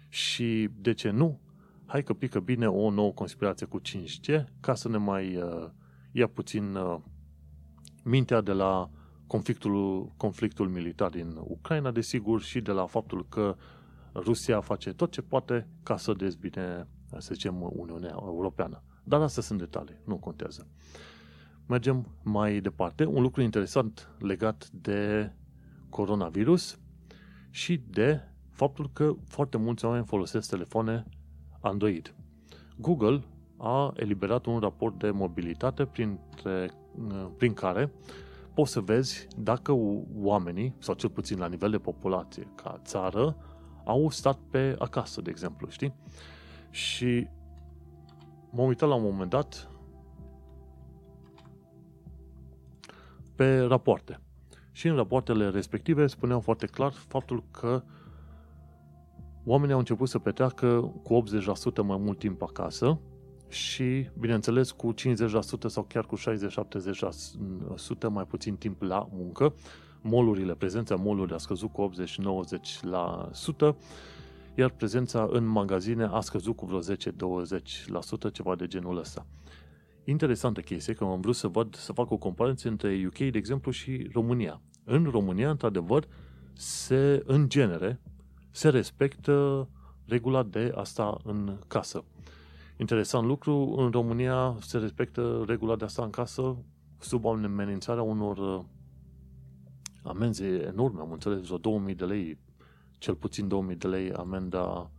Și 0.09 0.69
de 0.79 0.93
ce 0.93 1.09
nu? 1.09 1.39
Hai 1.85 2.03
că 2.03 2.13
pică 2.13 2.39
bine 2.39 2.67
o 2.67 2.89
nouă 2.89 3.11
conspirație 3.11 3.65
cu 3.65 3.81
5G 3.81 4.43
ca 4.59 4.75
să 4.75 4.89
ne 4.89 4.97
mai 4.97 5.35
uh, 5.35 5.69
ia 6.11 6.27
puțin 6.27 6.75
uh, 6.75 6.97
mintea 8.03 8.41
de 8.41 8.51
la 8.51 8.89
conflictul, 9.27 10.07
conflictul 10.17 10.69
militar 10.69 11.09
din 11.09 11.35
Ucraina, 11.39 11.91
desigur, 11.91 12.41
și 12.41 12.61
de 12.61 12.71
la 12.71 12.85
faptul 12.85 13.25
că 13.29 13.55
Rusia 14.13 14.61
face 14.61 14.93
tot 14.93 15.11
ce 15.11 15.21
poate 15.21 15.67
ca 15.83 15.97
să 15.97 16.13
dezbine, 16.13 16.87
să 17.17 17.33
zicem, 17.33 17.61
Uniunea 17.61 18.15
Europeană. 18.21 18.81
Dar 19.03 19.21
astea 19.21 19.43
sunt 19.43 19.59
detalii, 19.59 19.99
nu 20.05 20.17
contează. 20.17 20.67
Mergem 21.65 22.07
mai 22.23 22.59
departe. 22.59 23.05
Un 23.05 23.21
lucru 23.21 23.41
interesant 23.41 24.09
legat 24.19 24.69
de 24.69 25.31
coronavirus 25.89 26.79
și 27.49 27.81
de 27.89 28.21
faptul 28.51 28.89
că 28.93 29.15
foarte 29.27 29.57
mulți 29.57 29.85
oameni 29.85 30.05
folosesc 30.05 30.49
telefoane 30.49 31.05
Android. 31.59 32.15
Google 32.77 33.23
a 33.57 33.93
eliberat 33.95 34.45
un 34.45 34.59
raport 34.59 34.99
de 34.99 35.11
mobilitate 35.11 35.85
printre, 35.85 36.71
prin 37.37 37.53
care 37.53 37.91
poți 38.57 38.71
să 38.71 38.79
vezi 38.79 39.27
dacă 39.35 39.71
oamenii, 40.15 40.75
sau 40.79 40.95
cel 40.95 41.09
puțin 41.09 41.37
la 41.37 41.47
nivel 41.47 41.71
de 41.71 41.77
populație, 41.77 42.47
ca 42.55 42.81
țară, 42.83 43.37
au 43.85 44.09
stat 44.09 44.39
pe 44.49 44.75
acasă, 44.79 45.21
de 45.21 45.29
exemplu, 45.29 45.69
știi? 45.69 45.93
Și 46.69 47.27
m-am 48.51 48.67
uitat 48.67 48.89
la 48.89 48.95
un 48.95 49.03
moment 49.03 49.29
dat 49.29 49.69
pe 53.35 53.59
rapoarte. 53.59 54.19
Și 54.71 54.87
în 54.87 54.95
rapoartele 54.95 55.49
respective 55.49 56.07
spuneau 56.07 56.39
foarte 56.39 56.65
clar 56.65 56.91
faptul 56.91 57.43
că 57.51 57.83
oamenii 59.45 59.73
au 59.73 59.79
început 59.79 60.09
să 60.09 60.19
petreacă 60.19 60.93
cu 61.03 61.23
80% 61.23 61.83
mai 61.83 61.97
mult 61.97 62.19
timp 62.19 62.41
acasă 62.41 62.99
și, 63.49 64.09
bineînțeles, 64.19 64.71
cu 64.71 64.93
50% 64.93 64.95
sau 65.65 65.83
chiar 65.83 66.05
cu 66.05 66.17
60-70% 66.17 66.21
mai 68.09 68.25
puțin 68.25 68.55
timp 68.55 68.81
la 68.81 69.07
muncă. 69.11 69.53
Molurile, 70.01 70.53
prezența 70.53 70.95
molurilor 70.95 71.33
a 71.33 71.37
scăzut 71.37 71.71
cu 71.71 71.91
80-90%, 73.71 73.75
iar 74.55 74.69
prezența 74.69 75.27
în 75.31 75.45
magazine 75.45 76.03
a 76.03 76.19
scăzut 76.19 76.55
cu 76.55 76.65
vreo 76.65 76.79
10-20%, 76.79 78.31
ceva 78.31 78.55
de 78.55 78.67
genul 78.67 78.97
ăsta. 78.97 79.25
Interesantă 80.03 80.61
chestie, 80.61 80.93
că 80.93 81.03
am 81.03 81.21
vrut 81.21 81.35
să 81.35 81.47
văd, 81.47 81.75
să 81.75 81.93
fac 81.93 82.11
o 82.11 82.17
comparație 82.17 82.69
între 82.69 83.03
UK, 83.05 83.17
de 83.17 83.37
exemplu, 83.37 83.71
și 83.71 84.09
România. 84.13 84.61
În 84.83 85.07
România, 85.11 85.49
într-adevăr, 85.49 86.07
se, 86.53 87.23
în 87.25 87.49
genere, 87.49 88.01
se 88.51 88.69
respectă 88.69 89.67
regula 90.05 90.43
de 90.43 90.71
asta 90.75 91.17
în 91.23 91.57
casă. 91.67 92.03
Interesant 92.79 93.27
lucru, 93.27 93.75
în 93.77 93.91
România 93.91 94.57
se 94.59 94.77
respectă 94.77 95.43
regula 95.47 95.75
de 95.75 95.85
asta 95.85 96.03
în 96.03 96.09
casă 96.09 96.57
sub 96.99 97.25
amenințarea 97.25 98.01
unor 98.01 98.37
uh, 98.37 98.63
amenzi 100.03 100.43
enorme, 100.43 100.99
am 100.99 101.11
înțeles, 101.11 101.45
vreo 101.45 101.57
2000 101.57 101.95
de 101.95 102.05
lei, 102.05 102.39
cel 102.97 103.15
puțin 103.15 103.47
2000 103.47 103.75
de 103.75 103.87
lei 103.87 104.11
amenda 104.11 104.91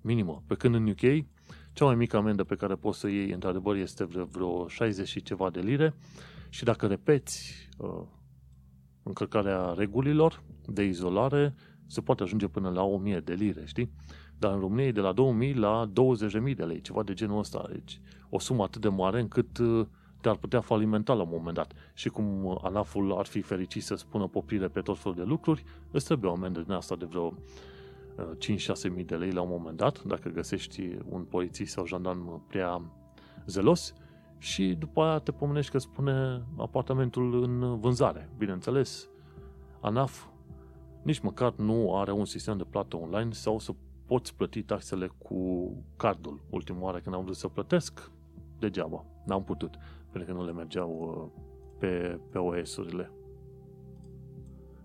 minimă. 0.00 0.42
Pe 0.46 0.54
când 0.54 0.74
în 0.74 0.88
UK, 0.88 1.24
cea 1.72 1.84
mai 1.84 1.94
mică 1.94 2.16
amendă 2.16 2.44
pe 2.44 2.56
care 2.56 2.74
poți 2.74 2.98
să 2.98 3.08
iei, 3.08 3.30
într-adevăr, 3.30 3.76
este 3.76 4.04
vreo 4.04 4.68
60 4.68 5.08
și 5.08 5.22
ceva 5.22 5.50
de 5.50 5.60
lire 5.60 5.94
și 6.48 6.64
dacă 6.64 6.86
repeți 6.86 7.68
uh, 7.78 8.02
încălcarea 9.02 9.72
regulilor 9.76 10.42
de 10.66 10.82
izolare, 10.82 11.54
se 11.88 12.00
poate 12.00 12.22
ajunge 12.22 12.46
până 12.46 12.68
la 12.68 12.82
1000 12.82 13.20
de 13.20 13.32
lire, 13.32 13.62
știi? 13.64 13.90
Dar 14.38 14.52
în 14.52 14.60
România 14.60 14.86
e 14.86 14.92
de 14.92 15.00
la 15.00 15.12
2000 15.12 15.54
la 15.54 15.90
20.000 16.48 16.56
de 16.56 16.64
lei, 16.64 16.80
ceva 16.80 17.02
de 17.02 17.12
genul 17.12 17.38
ăsta. 17.38 17.68
Deci 17.72 18.00
o 18.30 18.38
sumă 18.38 18.62
atât 18.62 18.80
de 18.80 18.88
mare 18.88 19.20
încât 19.20 19.58
uh, 19.58 19.86
te-ar 20.20 20.36
putea 20.36 20.60
falimenta 20.60 21.12
la 21.12 21.22
un 21.22 21.28
moment 21.30 21.54
dat. 21.54 21.72
Și 21.94 22.08
cum 22.08 22.58
ANAF-ul 22.62 23.12
ar 23.12 23.26
fi 23.26 23.40
fericit 23.40 23.82
să 23.82 23.94
spună 23.94 24.26
poprire 24.26 24.68
pe 24.68 24.80
tot 24.80 24.98
felul 24.98 25.16
de 25.16 25.24
lucruri, 25.24 25.64
îți 25.90 26.04
trebuie 26.04 26.30
o 26.30 26.34
amendă 26.34 26.60
din 26.60 26.72
asta 26.72 26.96
de 26.96 27.04
vreo 27.04 27.34
5-6 28.18 28.94
mii 28.94 29.04
de 29.04 29.16
lei 29.16 29.30
la 29.30 29.40
un 29.40 29.48
moment 29.50 29.76
dat, 29.76 30.02
dacă 30.02 30.28
găsești 30.28 30.96
un 31.08 31.22
polițist 31.22 31.72
sau 31.72 31.86
jandarm 31.86 32.46
prea 32.46 32.82
zelos 33.46 33.94
și 34.38 34.76
după 34.78 35.02
aia 35.02 35.18
te 35.18 35.32
pomenești 35.32 35.70
că 35.70 35.78
spune 35.78 36.42
apartamentul 36.56 37.42
în 37.42 37.78
vânzare. 37.80 38.30
Bineînțeles, 38.38 39.08
ANAF 39.80 40.26
nici 41.08 41.18
măcar 41.20 41.54
nu 41.56 41.96
are 41.96 42.12
un 42.12 42.24
sistem 42.24 42.56
de 42.56 42.64
plată 42.70 42.96
online 42.96 43.32
sau 43.32 43.58
să 43.58 43.72
poți 44.06 44.34
plăti 44.34 44.62
taxele 44.62 45.10
cu 45.18 45.72
cardul. 45.96 46.40
Ultima 46.50 46.80
oară 46.80 46.98
când 46.98 47.14
am 47.14 47.22
vrut 47.24 47.36
să 47.36 47.48
plătesc, 47.48 48.10
degeaba. 48.58 49.04
N-am 49.26 49.44
putut, 49.44 49.78
pentru 50.10 50.32
că 50.32 50.38
nu 50.38 50.44
le 50.44 50.52
mergeau 50.52 50.90
uh, 51.34 51.42
pe, 51.78 52.20
pe 52.30 52.38
OS-urile. 52.38 53.10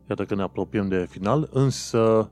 Iată 0.09 0.25
că 0.25 0.35
ne 0.35 0.41
apropiem 0.41 0.87
de 0.87 1.05
final, 1.05 1.49
însă 1.51 2.31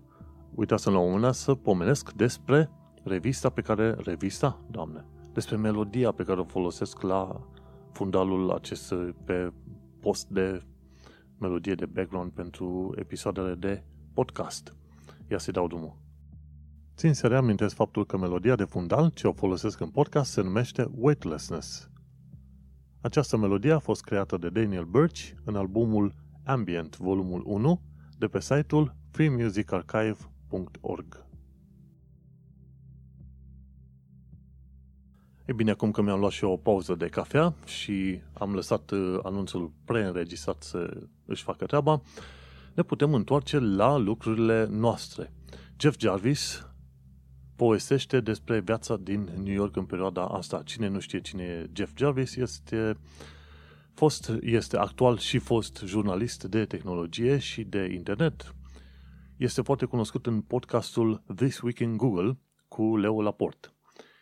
uitasem 0.55 0.93
la 0.93 0.99
un 0.99 1.05
moment 1.05 1.23
dat 1.23 1.33
să 1.33 1.55
pomenesc 1.55 2.11
despre 2.11 2.69
revista 3.03 3.49
pe 3.49 3.61
care, 3.61 3.95
revista, 3.97 4.61
doamne, 4.69 5.05
despre 5.33 5.55
melodia 5.55 6.11
pe 6.11 6.23
care 6.23 6.39
o 6.39 6.43
folosesc 6.43 7.01
la 7.01 7.47
fundalul 7.91 8.51
acest 8.51 8.93
pe 9.23 9.53
post 9.99 10.27
de 10.27 10.63
melodie 11.41 11.75
de 11.75 11.85
background 11.85 12.31
pentru 12.31 12.93
episoadele 12.95 13.53
de 13.53 13.83
podcast. 14.13 14.75
Ia 15.29 15.37
să 15.37 15.51
dau 15.51 15.67
drumul. 15.67 15.97
Țin 16.95 17.13
să 17.13 17.27
reamintesc 17.27 17.75
faptul 17.75 18.05
că 18.05 18.17
melodia 18.17 18.55
de 18.55 18.63
fundal 18.63 19.09
ce 19.09 19.27
o 19.27 19.33
folosesc 19.33 19.79
în 19.79 19.89
podcast 19.89 20.31
se 20.31 20.41
numește 20.41 20.91
Weightlessness. 20.95 21.89
Această 23.01 23.37
melodie 23.37 23.71
a 23.71 23.79
fost 23.79 24.03
creată 24.03 24.37
de 24.37 24.49
Daniel 24.49 24.85
Birch 24.85 25.29
în 25.43 25.55
albumul 25.55 26.13
Ambient, 26.45 26.97
volumul 26.97 27.43
1, 27.45 27.81
de 28.17 28.27
pe 28.27 28.39
site-ul 28.39 28.95
freemusicarchive.org. 29.11 31.30
E 35.51 35.53
bine, 35.53 35.71
acum 35.71 35.91
că 35.91 36.01
mi-am 36.01 36.19
luat 36.19 36.31
și 36.31 36.43
eu 36.43 36.51
o 36.51 36.57
pauză 36.57 36.95
de 36.95 37.07
cafea 37.07 37.53
și 37.65 38.21
am 38.33 38.53
lăsat 38.53 38.91
uh, 38.91 39.19
anunțul 39.23 39.71
preînregistrat 39.85 40.63
să 40.63 41.07
își 41.25 41.43
facă 41.43 41.65
treaba, 41.65 42.01
ne 42.73 42.83
putem 42.83 43.13
întoarce 43.13 43.59
la 43.59 43.97
lucrurile 43.97 44.67
noastre. 44.69 45.33
Jeff 45.79 45.99
Jarvis 45.99 46.67
povestește 47.55 48.19
despre 48.19 48.59
viața 48.59 48.97
din 48.97 49.29
New 49.43 49.53
York 49.53 49.75
în 49.75 49.85
perioada 49.85 50.25
asta. 50.25 50.61
Cine 50.65 50.87
nu 50.87 50.99
știe 50.99 51.21
cine 51.21 51.43
e 51.43 51.69
Jeff 51.73 51.91
Jarvis 51.95 52.35
este 52.35 52.97
fost, 53.93 54.31
este 54.41 54.77
actual 54.77 55.17
și 55.17 55.37
fost 55.37 55.83
jurnalist 55.85 56.43
de 56.43 56.65
tehnologie 56.65 57.37
și 57.37 57.63
de 57.63 57.91
internet. 57.93 58.55
Este 59.37 59.61
foarte 59.61 59.85
cunoscut 59.85 60.25
în 60.25 60.41
podcastul 60.41 61.23
This 61.35 61.61
Week 61.61 61.79
in 61.79 61.97
Google 61.97 62.37
cu 62.67 62.97
Leo 62.97 63.21
Laporte. 63.21 63.70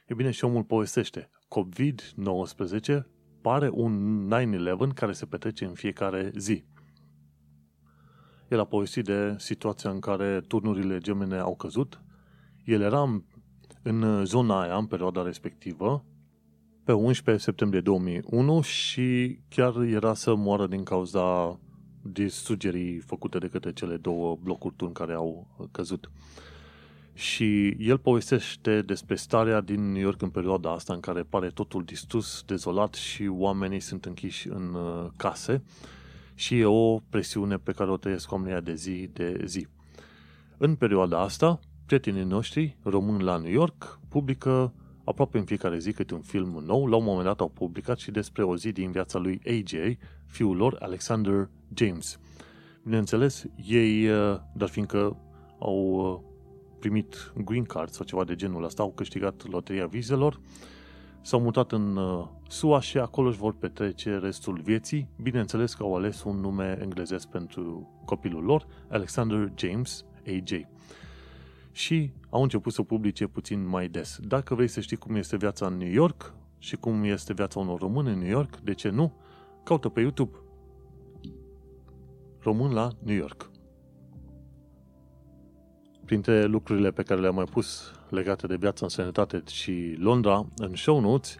E 0.09 0.13
bine, 0.13 0.31
și 0.31 0.43
omul 0.43 0.63
povestește. 0.63 1.29
COVID-19 1.47 3.01
pare 3.41 3.69
un 3.71 4.27
9-11 4.91 4.93
care 4.93 5.11
se 5.11 5.25
petrece 5.25 5.65
în 5.65 5.73
fiecare 5.73 6.31
zi. 6.35 6.63
El 8.47 8.59
a 8.59 8.65
povestit 8.65 9.03
de 9.03 9.35
situația 9.37 9.89
în 9.89 9.99
care 9.99 10.41
turnurile 10.47 10.97
gemene 10.97 11.37
au 11.37 11.55
căzut. 11.55 12.01
El 12.65 12.81
era 12.81 13.23
în 13.83 14.25
zona 14.25 14.61
aia, 14.61 14.77
în 14.77 14.85
perioada 14.85 15.23
respectivă, 15.23 16.05
pe 16.83 16.91
11 16.91 17.43
septembrie 17.43 17.81
2001 17.81 18.61
și 18.61 19.39
chiar 19.49 19.75
era 19.75 20.13
să 20.13 20.35
moară 20.35 20.67
din 20.67 20.83
cauza 20.83 21.59
distrugerii 22.01 22.99
făcute 22.99 23.37
de 23.37 23.47
către 23.47 23.73
cele 23.73 23.97
două 23.97 24.37
blocuri 24.41 24.75
turn 24.75 24.91
care 24.91 25.13
au 25.13 25.47
căzut. 25.71 26.11
Și 27.19 27.67
el 27.69 27.97
povestește 27.97 28.81
despre 28.81 29.15
starea 29.15 29.61
din 29.61 29.91
New 29.91 30.01
York 30.01 30.21
în 30.21 30.29
perioada 30.29 30.71
asta 30.71 30.93
în 30.93 30.99
care 30.99 31.23
pare 31.23 31.49
totul 31.49 31.83
distrus, 31.83 32.43
dezolat 32.45 32.93
și 32.93 33.27
oamenii 33.27 33.79
sunt 33.79 34.05
închiși 34.05 34.47
în 34.47 34.73
uh, 34.73 35.09
case 35.15 35.63
și 36.35 36.59
e 36.59 36.65
o 36.65 36.99
presiune 36.99 37.57
pe 37.57 37.71
care 37.71 37.91
o 37.91 37.97
trăiesc 37.97 38.31
oamenii 38.31 38.61
de 38.61 38.73
zi 38.73 39.09
de 39.13 39.41
zi. 39.45 39.67
În 40.57 40.75
perioada 40.75 41.19
asta, 41.19 41.59
prietenii 41.85 42.23
noștri 42.23 42.77
români 42.83 43.23
la 43.23 43.37
New 43.37 43.51
York 43.51 43.99
publică 44.09 44.73
aproape 45.03 45.37
în 45.37 45.45
fiecare 45.45 45.77
zi 45.77 45.91
câte 45.91 46.13
un 46.13 46.21
film 46.21 46.63
nou. 46.65 46.87
La 46.87 46.95
un 46.95 47.03
moment 47.03 47.25
dat 47.25 47.39
au 47.39 47.49
publicat 47.49 47.97
și 47.97 48.11
despre 48.11 48.43
o 48.43 48.55
zi 48.55 48.71
din 48.71 48.91
viața 48.91 49.19
lui 49.19 49.41
AJ, 49.45 49.95
fiul 50.25 50.55
lor, 50.55 50.77
Alexander 50.79 51.49
James. 51.73 52.19
Bineînțeles, 52.83 53.45
ei, 53.67 54.09
uh, 54.09 54.39
dar 54.53 54.69
fiindcă 54.69 55.17
au 55.59 56.11
uh, 56.23 56.28
primit 56.79 57.33
green 57.43 57.63
card 57.63 57.89
sau 57.89 58.05
ceva 58.05 58.23
de 58.23 58.35
genul 58.35 58.63
ăsta, 58.63 58.83
au 58.83 58.91
câștigat 58.91 59.47
loteria 59.47 59.85
vizelor, 59.85 60.39
s-au 61.21 61.41
mutat 61.41 61.71
în 61.71 61.95
uh, 61.95 62.27
SUA 62.47 62.79
și 62.81 62.97
acolo 62.97 63.27
își 63.27 63.37
vor 63.37 63.53
petrece 63.53 64.17
restul 64.17 64.59
vieții. 64.63 65.09
Bineînțeles 65.21 65.73
că 65.73 65.83
au 65.83 65.95
ales 65.95 66.23
un 66.23 66.39
nume 66.39 66.77
englezesc 66.81 67.27
pentru 67.27 67.89
copilul 68.05 68.43
lor, 68.43 68.67
Alexander 68.89 69.51
James 69.55 70.05
AJ. 70.27 70.51
Și 71.71 72.11
au 72.29 72.41
început 72.41 72.73
să 72.73 72.81
publice 72.83 73.27
puțin 73.27 73.67
mai 73.67 73.87
des. 73.87 74.19
Dacă 74.21 74.55
vrei 74.55 74.67
să 74.67 74.79
știi 74.79 74.97
cum 74.97 75.15
este 75.15 75.37
viața 75.37 75.65
în 75.65 75.77
New 75.77 75.91
York 75.91 76.33
și 76.57 76.75
cum 76.75 77.03
este 77.03 77.33
viața 77.33 77.59
unor 77.59 77.79
români 77.79 78.09
în 78.09 78.19
New 78.19 78.29
York, 78.29 78.59
de 78.59 78.73
ce 78.73 78.89
nu? 78.89 79.13
Caută 79.63 79.89
pe 79.89 79.99
YouTube. 79.99 80.37
Român 82.39 82.71
la 82.71 82.89
New 83.03 83.15
York. 83.15 83.49
Printre 86.09 86.45
lucrurile 86.45 86.91
pe 86.91 87.03
care 87.03 87.19
le-am 87.19 87.35
mai 87.35 87.43
pus 87.43 87.91
legate 88.09 88.47
de 88.47 88.55
viața 88.55 88.79
în 88.85 88.89
sănătate 88.89 89.43
și 89.47 89.95
Londra, 89.97 90.45
în 90.57 90.75
show 90.75 90.99
notes, 90.99 91.37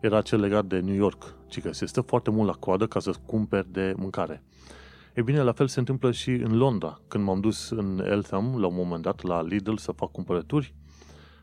era 0.00 0.20
cel 0.20 0.40
legat 0.40 0.64
de 0.64 0.80
New 0.80 0.94
York, 0.94 1.34
ci 1.48 1.60
că 1.60 1.72
se 1.72 1.86
stă 1.86 2.00
foarte 2.00 2.30
mult 2.30 2.46
la 2.48 2.54
coadă 2.54 2.86
ca 2.86 3.00
să 3.00 3.12
cumperi 3.26 3.72
de 3.72 3.94
mâncare. 3.96 4.42
E 5.14 5.22
bine, 5.22 5.42
la 5.42 5.52
fel 5.52 5.66
se 5.66 5.78
întâmplă 5.78 6.12
și 6.12 6.30
în 6.30 6.56
Londra. 6.56 7.00
Când 7.08 7.24
m-am 7.24 7.40
dus 7.40 7.70
în 7.70 8.02
Eltham, 8.06 8.60
la 8.60 8.66
un 8.66 8.74
moment 8.74 9.02
dat, 9.02 9.22
la 9.22 9.42
Lidl 9.42 9.74
să 9.74 9.92
fac 9.92 10.10
cumpărături, 10.10 10.74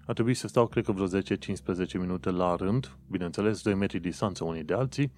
a 0.06 0.14
trebuit 0.14 0.38
să 0.38 0.48
stau, 0.48 0.68
cred 0.68 0.86
că 0.86 0.92
vreo 0.92 1.08
10-15 1.08 2.00
minute 2.00 2.30
la 2.30 2.56
rând, 2.56 2.98
bineînțeles, 3.10 3.62
2 3.62 3.74
metri 3.74 4.00
distanță 4.00 4.44
unii 4.44 4.64
de 4.64 4.74
alții, 4.74 5.12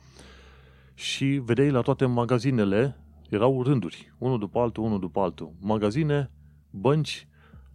și 0.94 1.26
vedeai 1.26 1.70
la 1.70 1.82
toate 1.82 2.06
magazinele, 2.06 2.98
erau 3.30 3.64
rânduri, 3.64 4.14
unul 4.18 4.40
după 4.40 4.60
altul, 4.60 4.84
unul 4.84 5.00
după 5.00 5.20
altul. 5.20 5.54
Magazine, 5.60 6.32
bănci, 6.70 7.28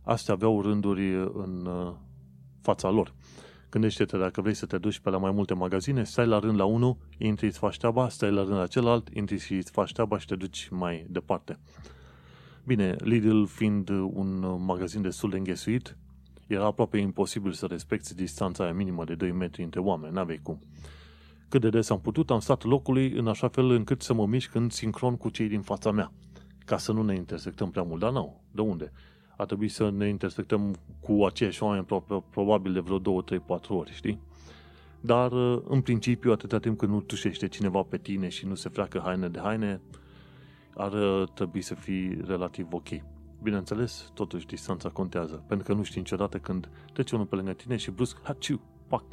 astea 0.04 0.34
aveau 0.34 0.62
rânduri 0.62 1.14
în 1.14 1.66
uh, 1.66 1.92
fața 2.60 2.90
lor. 2.90 3.14
Gândește-te, 3.70 4.18
dacă 4.18 4.40
vrei 4.40 4.54
să 4.54 4.66
te 4.66 4.78
duci 4.78 4.98
pe 4.98 5.10
la 5.10 5.18
mai 5.18 5.30
multe 5.30 5.54
magazine, 5.54 6.04
stai 6.04 6.26
la 6.26 6.38
rând 6.38 6.58
la 6.58 6.64
unul, 6.64 6.96
intri, 7.18 7.46
îți 7.46 7.58
faci 7.58 7.76
treaba, 7.76 8.08
stai 8.08 8.30
la 8.30 8.42
rând 8.42 8.56
la 8.56 8.66
celălalt, 8.66 9.08
intri 9.08 9.38
și 9.38 9.54
îți 9.54 9.70
faci 9.70 9.92
treaba 9.92 10.18
și 10.18 10.26
te 10.26 10.36
duci 10.36 10.68
mai 10.70 11.06
departe. 11.08 11.58
Bine, 12.64 12.96
Lidl 12.98 13.44
fiind 13.44 13.88
un 13.88 14.64
magazin 14.64 15.02
destul 15.02 15.30
de 15.30 15.36
înghesuit, 15.36 15.96
era 16.46 16.64
aproape 16.64 16.98
imposibil 16.98 17.52
să 17.52 17.66
respecti 17.66 18.14
distanța 18.14 18.64
aia 18.64 18.72
minimă 18.72 19.04
de 19.04 19.14
2 19.14 19.32
metri 19.32 19.62
între 19.62 19.80
oameni, 19.80 20.14
n-aveai 20.14 20.40
cum. 20.42 20.58
Cât 21.48 21.60
de 21.60 21.68
des 21.68 21.90
am 21.90 22.00
putut, 22.00 22.30
am 22.30 22.40
stat 22.40 22.64
locului 22.64 23.10
în 23.12 23.26
așa 23.26 23.48
fel 23.48 23.70
încât 23.70 24.02
să 24.02 24.14
mă 24.14 24.26
mișc 24.26 24.54
în 24.54 24.68
sincron 24.68 25.16
cu 25.16 25.28
cei 25.28 25.48
din 25.48 25.60
fața 25.60 25.90
mea, 25.90 26.12
ca 26.64 26.78
să 26.78 26.92
nu 26.92 27.02
ne 27.02 27.14
intersectăm 27.14 27.70
prea 27.70 27.82
mult, 27.82 28.00
dar 28.00 28.12
nu, 28.12 28.40
de 28.50 28.60
unde? 28.60 28.92
A 29.36 29.44
trebuit 29.44 29.70
să 29.72 29.90
ne 29.90 30.08
intersectăm 30.08 30.74
cu 31.00 31.24
aceiași 31.24 31.62
oameni 31.62 31.86
probabil 32.30 32.72
de 32.72 32.80
vreo 32.80 32.98
2, 32.98 33.22
3, 33.24 33.38
4 33.38 33.74
ori, 33.74 33.92
știi? 33.92 34.20
Dar, 35.00 35.32
uh, 35.32 35.62
în 35.68 35.80
principiu, 35.80 36.32
atâta 36.32 36.58
timp 36.58 36.78
când 36.78 36.92
nu 36.92 37.00
tușește 37.00 37.48
cineva 37.48 37.82
pe 37.82 37.98
tine 37.98 38.28
și 38.28 38.46
nu 38.46 38.54
se 38.54 38.68
freacă 38.68 39.00
haine 39.04 39.28
de 39.28 39.40
haine, 39.42 39.80
ar 40.74 40.92
uh, 40.92 41.28
trebui 41.34 41.60
să 41.60 41.74
fii 41.74 42.20
relativ 42.26 42.66
ok. 42.70 42.88
Bineînțeles, 43.42 44.10
totuși 44.14 44.46
distanța 44.46 44.88
contează, 44.88 45.44
pentru 45.46 45.66
că 45.66 45.72
nu 45.72 45.82
știi 45.82 46.00
niciodată 46.00 46.38
când 46.38 46.68
trece 46.92 47.14
unul 47.14 47.26
pe 47.26 47.34
lângă 47.34 47.52
tine 47.52 47.76
și 47.76 47.90
brusc, 47.90 48.20
haciu, 48.22 48.60
pac, 48.88 49.04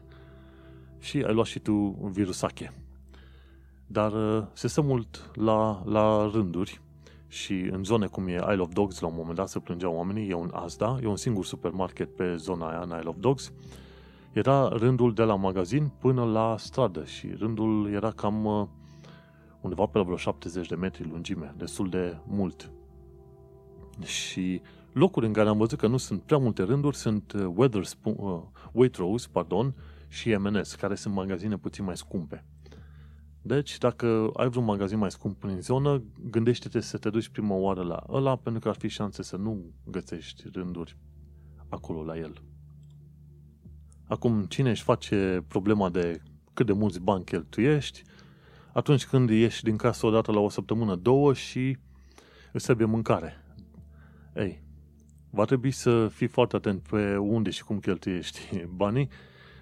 și 0.99 1.17
ai 1.17 1.34
luat 1.34 1.45
și 1.45 1.59
tu 1.59 1.97
un 1.99 2.11
virusache. 2.11 2.74
Dar 3.88 4.11
uh, 4.11 4.43
se 4.53 4.67
stă 4.67 4.82
mult 4.82 5.32
la, 5.34 5.84
la 5.86 6.30
rânduri 6.34 6.82
și 7.32 7.53
în 7.53 7.84
zone 7.84 8.07
cum 8.07 8.27
e 8.27 8.34
Isle 8.34 8.61
of 8.61 8.73
Dogs, 8.73 8.99
la 8.99 9.07
un 9.07 9.13
moment 9.15 9.36
dat 9.36 9.49
se 9.49 9.59
plângeau 9.59 9.95
oamenii, 9.95 10.29
e 10.29 10.34
un 10.34 10.49
Asda, 10.53 10.99
e 11.01 11.07
un 11.07 11.15
singur 11.15 11.45
supermarket 11.45 12.15
pe 12.15 12.36
zona 12.36 12.69
aia 12.69 12.79
în 12.79 12.97
Isle 12.97 13.09
of 13.09 13.15
Dogs, 13.19 13.53
era 14.32 14.67
rândul 14.67 15.13
de 15.13 15.23
la 15.23 15.36
magazin 15.36 15.91
până 15.99 16.23
la 16.23 16.55
stradă 16.57 17.03
și 17.05 17.27
rândul 17.38 17.91
era 17.93 18.11
cam 18.11 18.45
uh, 18.45 18.67
undeva 19.61 19.86
pe 19.86 19.97
la 19.97 20.03
vreo 20.03 20.17
70 20.17 20.67
de 20.67 20.75
metri 20.75 21.09
lungime, 21.09 21.53
destul 21.57 21.89
de 21.89 22.17
mult. 22.27 22.71
Și 24.03 24.61
locuri 24.91 25.25
în 25.25 25.34
care 25.34 25.49
am 25.49 25.57
văzut 25.57 25.79
că 25.79 25.88
nu 25.88 25.97
sunt 25.97 26.21
prea 26.21 26.38
multe 26.38 26.63
rânduri 26.63 26.95
sunt 26.95 27.32
uh, 27.32 27.51
Weatherspoon, 27.55 28.15
uh, 28.19 28.41
Waitrose 28.71 29.27
pardon, 29.32 29.75
și 30.07 30.36
M&S, 30.36 30.75
care 30.75 30.95
sunt 30.95 31.13
magazine 31.13 31.57
puțin 31.57 31.84
mai 31.84 31.97
scumpe. 31.97 32.45
Deci, 33.41 33.77
dacă 33.77 34.29
ai 34.33 34.49
vreun 34.49 34.65
magazin 34.65 34.97
mai 34.97 35.11
scump 35.11 35.43
în 35.43 35.61
zonă, 35.61 36.03
gândește-te 36.29 36.79
să 36.79 36.97
te 36.97 37.09
duci 37.09 37.29
prima 37.29 37.55
oară 37.55 37.81
la 37.81 38.03
ăla, 38.09 38.35
pentru 38.35 38.61
că 38.61 38.69
ar 38.69 38.75
fi 38.75 38.87
șanse 38.87 39.23
să 39.23 39.37
nu 39.37 39.73
găsești 39.85 40.43
rânduri 40.53 40.97
acolo 41.69 42.03
la 42.03 42.17
el. 42.17 42.33
Acum, 44.07 44.43
cine 44.43 44.69
își 44.69 44.83
face 44.83 45.43
problema 45.47 45.89
de 45.89 46.21
cât 46.53 46.65
de 46.65 46.73
mulți 46.73 46.99
bani 46.99 47.23
cheltuiești, 47.23 48.03
atunci 48.73 49.05
când 49.05 49.29
ieși 49.29 49.63
din 49.63 49.75
casă 49.75 50.05
odată 50.05 50.31
la 50.31 50.39
o 50.39 50.49
săptămână, 50.49 50.95
două 50.95 51.33
și 51.33 51.77
îți 52.51 52.65
trebuie 52.65 52.87
mâncare. 52.87 53.45
Ei, 54.35 54.63
va 55.29 55.45
trebui 55.45 55.71
să 55.71 56.07
fii 56.07 56.27
foarte 56.27 56.55
atent 56.55 56.81
pe 56.81 57.17
unde 57.17 57.49
și 57.49 57.63
cum 57.63 57.79
cheltuiești 57.79 58.65
banii, 58.75 59.09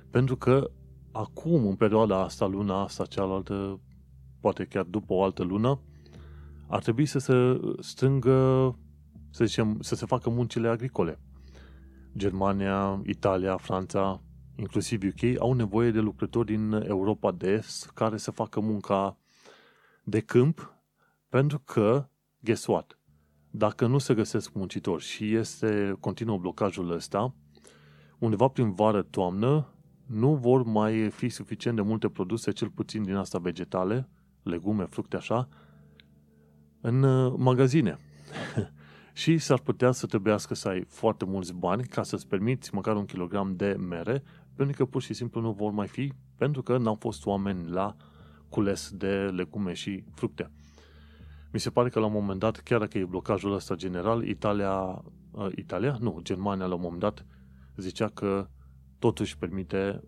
pentru 0.09 0.37
că 0.37 0.71
acum, 1.19 1.67
în 1.67 1.75
perioada 1.75 2.23
asta, 2.23 2.45
luna 2.45 2.81
asta, 2.81 3.05
cealaltă, 3.05 3.79
poate 4.39 4.65
chiar 4.65 4.83
după 4.83 5.13
o 5.13 5.23
altă 5.23 5.43
lună, 5.43 5.79
ar 6.67 6.81
trebui 6.81 7.05
să 7.05 7.19
se 7.19 7.59
strângă, 7.79 8.31
să 9.29 9.45
zicem, 9.45 9.77
să 9.81 9.95
se 9.95 10.05
facă 10.05 10.29
muncile 10.29 10.67
agricole. 10.67 11.19
Germania, 12.17 13.01
Italia, 13.05 13.57
Franța, 13.57 14.21
inclusiv 14.55 15.01
UK, 15.03 15.39
au 15.39 15.53
nevoie 15.53 15.91
de 15.91 15.99
lucrători 15.99 16.45
din 16.45 16.71
Europa 16.71 17.31
de 17.31 17.51
Est 17.51 17.89
care 17.89 18.17
să 18.17 18.31
facă 18.31 18.59
munca 18.59 19.17
de 20.03 20.19
câmp, 20.19 20.73
pentru 21.29 21.59
că, 21.59 22.09
guess 22.39 22.65
what? 22.65 22.99
Dacă 23.51 23.87
nu 23.87 23.97
se 23.97 24.13
găsesc 24.13 24.53
muncitori 24.53 25.03
și 25.03 25.35
este 25.35 25.97
continuă 25.99 26.37
blocajul 26.37 26.91
ăsta, 26.91 27.35
undeva 28.19 28.47
prin 28.47 28.73
vară-toamnă, 28.73 29.73
nu 30.09 30.35
vor 30.35 30.63
mai 30.63 31.09
fi 31.09 31.29
suficient 31.29 31.75
de 31.75 31.81
multe 31.81 32.09
produse, 32.09 32.51
cel 32.51 32.69
puțin 32.69 33.03
din 33.03 33.15
asta 33.15 33.37
vegetale, 33.37 34.09
legume, 34.43 34.85
fructe 34.85 35.15
așa, 35.15 35.47
în 36.81 37.03
uh, 37.03 37.33
magazine. 37.37 37.99
și 39.13 39.37
s-ar 39.37 39.59
putea 39.59 39.91
să 39.91 40.05
trebuiască 40.05 40.53
să 40.53 40.67
ai 40.67 40.83
foarte 40.87 41.25
mulți 41.25 41.53
bani 41.53 41.83
ca 41.83 42.03
să-ți 42.03 42.27
permiți 42.27 42.73
măcar 42.73 42.95
un 42.95 43.05
kilogram 43.05 43.55
de 43.55 43.75
mere, 43.79 44.23
pentru 44.55 44.75
că 44.77 44.85
pur 44.85 45.01
și 45.01 45.13
simplu 45.13 45.41
nu 45.41 45.51
vor 45.51 45.71
mai 45.71 45.87
fi, 45.87 46.13
pentru 46.35 46.61
că 46.61 46.77
n-au 46.77 46.95
fost 46.99 47.25
oameni 47.25 47.69
la 47.69 47.95
cules 48.49 48.91
de 48.91 49.13
legume 49.15 49.73
și 49.73 50.03
fructe. 50.13 50.51
Mi 51.51 51.59
se 51.59 51.69
pare 51.69 51.89
că 51.89 51.99
la 51.99 52.05
un 52.05 52.11
moment 52.11 52.39
dat, 52.39 52.57
chiar 52.57 52.79
dacă 52.79 52.97
e 52.97 53.05
blocajul 53.05 53.53
ăsta 53.53 53.75
general, 53.75 54.27
Italia, 54.27 55.03
uh, 55.31 55.47
Italia? 55.55 55.97
Nu, 55.99 56.19
Germania 56.21 56.65
la 56.65 56.73
un 56.73 56.81
moment 56.81 56.99
dat 56.99 57.25
zicea 57.75 58.07
că 58.07 58.47
totuși 58.99 59.37
permite 59.37 60.03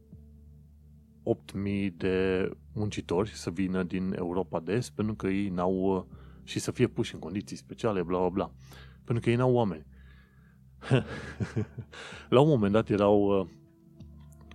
8.000 1.23 1.91
de 1.97 2.49
muncitori 2.73 3.29
să 3.29 3.49
vină 3.49 3.83
din 3.83 4.13
Europa 4.17 4.59
de 4.59 4.73
Est 4.73 4.91
pentru 4.91 5.15
că 5.15 5.27
ei 5.27 5.49
n-au 5.49 5.73
uh, 5.73 6.03
și 6.43 6.59
să 6.59 6.71
fie 6.71 6.87
puși 6.87 7.13
în 7.13 7.19
condiții 7.19 7.55
speciale, 7.55 8.03
bla 8.03 8.19
bla 8.19 8.29
bla. 8.29 8.51
Pentru 9.03 9.23
că 9.23 9.29
ei 9.29 9.35
n-au 9.35 9.53
oameni. 9.53 9.85
la 12.29 12.39
un 12.39 12.47
moment 12.47 12.71
dat 12.71 12.89
erau 12.89 13.39
uh, 13.39 13.47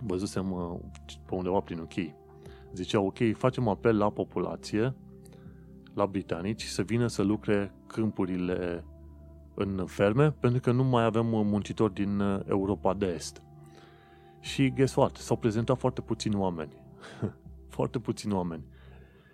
văzusem 0.01 0.51
uh, 0.51 0.79
pe 1.25 1.35
undeva 1.35 1.59
prin 1.59 1.79
UK. 1.79 1.93
Ziceau, 2.73 3.05
ok, 3.05 3.17
facem 3.33 3.67
apel 3.67 3.97
la 3.97 4.09
populație, 4.09 4.95
la 5.93 6.05
britanici, 6.05 6.63
să 6.63 6.81
vină 6.81 7.07
să 7.07 7.21
lucre 7.23 7.73
câmpurile 7.87 8.85
în 9.53 9.85
ferme, 9.85 10.31
pentru 10.31 10.59
că 10.59 10.71
nu 10.71 10.83
mai 10.83 11.03
avem 11.03 11.25
muncitori 11.25 11.93
din 11.93 12.19
Europa 12.47 12.93
de 12.93 13.05
Est. 13.05 13.46
Și 14.47 14.69
guess 14.69 14.95
what? 14.95 15.15
S-au 15.15 15.37
prezentat 15.37 15.77
foarte 15.77 16.01
puțini 16.01 16.35
oameni. 16.35 16.71
foarte 17.75 17.99
puțini 17.99 18.33
oameni. 18.33 18.63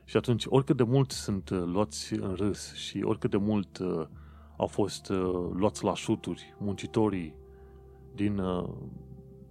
Și 0.05 0.18
atunci, 0.18 0.45
oricât 0.47 0.78
de 0.78 0.84
mult 0.84 1.11
sunt 1.11 1.49
uh, 1.49 1.64
luați 1.66 2.14
în 2.14 2.34
râs 2.34 2.74
și 2.74 3.01
oricât 3.03 3.30
de 3.30 3.38
mult 3.38 3.78
uh, 3.78 4.07
au 4.57 4.68
fost 4.68 5.09
uh, 5.09 5.49
luați 5.53 5.84
la 5.84 5.95
șuturi 5.95 6.55
muncitorii 6.59 7.36
din 8.16 8.38
uh, 8.38 8.70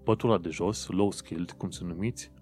pătura 0.04 0.38
de 0.38 0.48
jos, 0.48 0.86
low 0.86 1.10
skilled, 1.10 1.50
cum 1.50 1.70
sunt 1.70 1.88
numiți, 1.88 2.32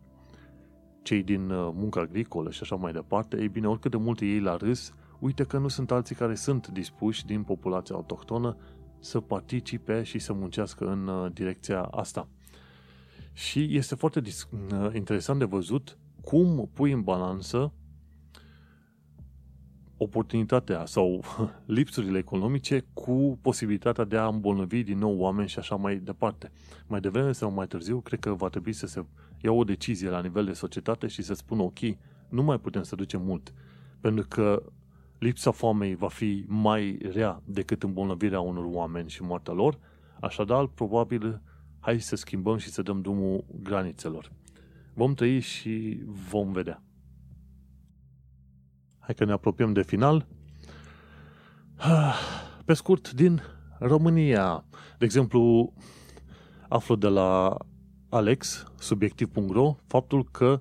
cei 1.03 1.23
din 1.23 1.51
uh, 1.51 1.71
muncă 1.75 1.99
agricolă 1.99 2.51
și 2.51 2.62
așa 2.62 2.75
mai 2.75 2.93
departe, 2.93 3.41
ei 3.41 3.49
bine, 3.49 3.68
oricât 3.68 3.91
de 3.91 3.97
mult 3.97 4.21
ei 4.21 4.41
la 4.41 4.57
râs, 4.57 4.95
uite 5.18 5.45
că 5.45 5.59
nu 5.59 5.68
sunt 5.68 5.91
alții 5.91 6.14
care 6.14 6.35
sunt 6.35 6.68
dispuși 6.68 7.27
din 7.27 7.43
populația 7.43 7.95
autohtonă 7.95 8.57
să 8.99 9.21
participe 9.21 10.03
și 10.03 10.18
să 10.18 10.33
muncească 10.33 10.87
în 10.87 11.07
uh, 11.07 11.33
direcția 11.33 11.83
asta. 11.83 12.29
Și 13.41 13.76
este 13.76 13.95
foarte 13.95 14.22
uh, 14.51 14.95
interesant 14.95 15.38
de 15.38 15.45
văzut 15.45 15.99
cum 16.20 16.70
pui 16.72 16.93
în 16.93 17.03
balanță 17.03 17.72
oportunitatea 19.97 20.86
sau 20.86 21.24
lipsurile 21.76 22.18
economice 22.18 22.84
cu 22.95 23.38
posibilitatea 23.43 24.05
de 24.05 24.16
a 24.16 24.26
îmbolnăvi 24.26 24.82
din 24.82 24.99
nou 24.99 25.18
oameni 25.18 25.49
și 25.49 25.59
așa 25.59 25.74
mai 25.74 25.97
departe. 25.97 26.51
Mai 26.86 27.01
devreme 27.01 27.32
sau 27.32 27.51
mai 27.51 27.66
târziu, 27.66 28.01
cred 28.01 28.20
că 28.20 28.34
va 28.34 28.49
trebui 28.49 28.72
să 28.72 28.86
se 28.86 29.05
ia 29.43 29.53
o 29.53 29.64
decizie 29.64 30.09
la 30.09 30.20
nivel 30.20 30.45
de 30.45 30.53
societate 30.53 31.07
și 31.07 31.22
să 31.22 31.34
spună, 31.34 31.62
ok, 31.62 31.78
nu 32.28 32.43
mai 32.43 32.59
putem 32.59 32.82
să 32.82 32.97
ducem 32.97 33.22
mult, 33.22 33.55
pentru 34.01 34.26
că 34.28 34.62
lipsa 35.18 35.51
foamei 35.51 35.95
va 35.95 36.09
fi 36.09 36.45
mai 36.47 36.99
rea 37.12 37.43
decât 37.45 37.82
îmbolnăvirea 37.82 38.41
unor 38.41 38.64
oameni 38.64 39.11
și 39.11 39.22
moartea 39.22 39.53
lor, 39.53 39.78
așadar, 40.20 40.66
probabil, 40.66 41.41
hai 41.81 42.01
să 42.01 42.16
schimbăm 42.16 42.57
și 42.57 42.68
să 42.68 42.83
dăm 42.83 43.01
drumul 43.01 43.45
granițelor. 43.62 44.33
Vom 44.95 45.14
trăi 45.14 45.41
și 45.41 46.01
vom 46.05 46.53
vedea. 46.53 46.83
Hai 48.99 49.14
că 49.14 49.24
ne 49.24 49.33
apropiem 49.33 49.72
de 49.72 49.83
final. 49.83 50.26
Pe 52.64 52.72
scurt, 52.72 53.12
din 53.12 53.43
România. 53.78 54.64
De 54.99 55.05
exemplu, 55.05 55.72
aflu 56.68 56.95
de 56.95 57.09
la 57.09 57.57
Alex, 58.09 58.66
subiectiv.ro, 58.78 59.76
faptul 59.87 60.24
că 60.31 60.61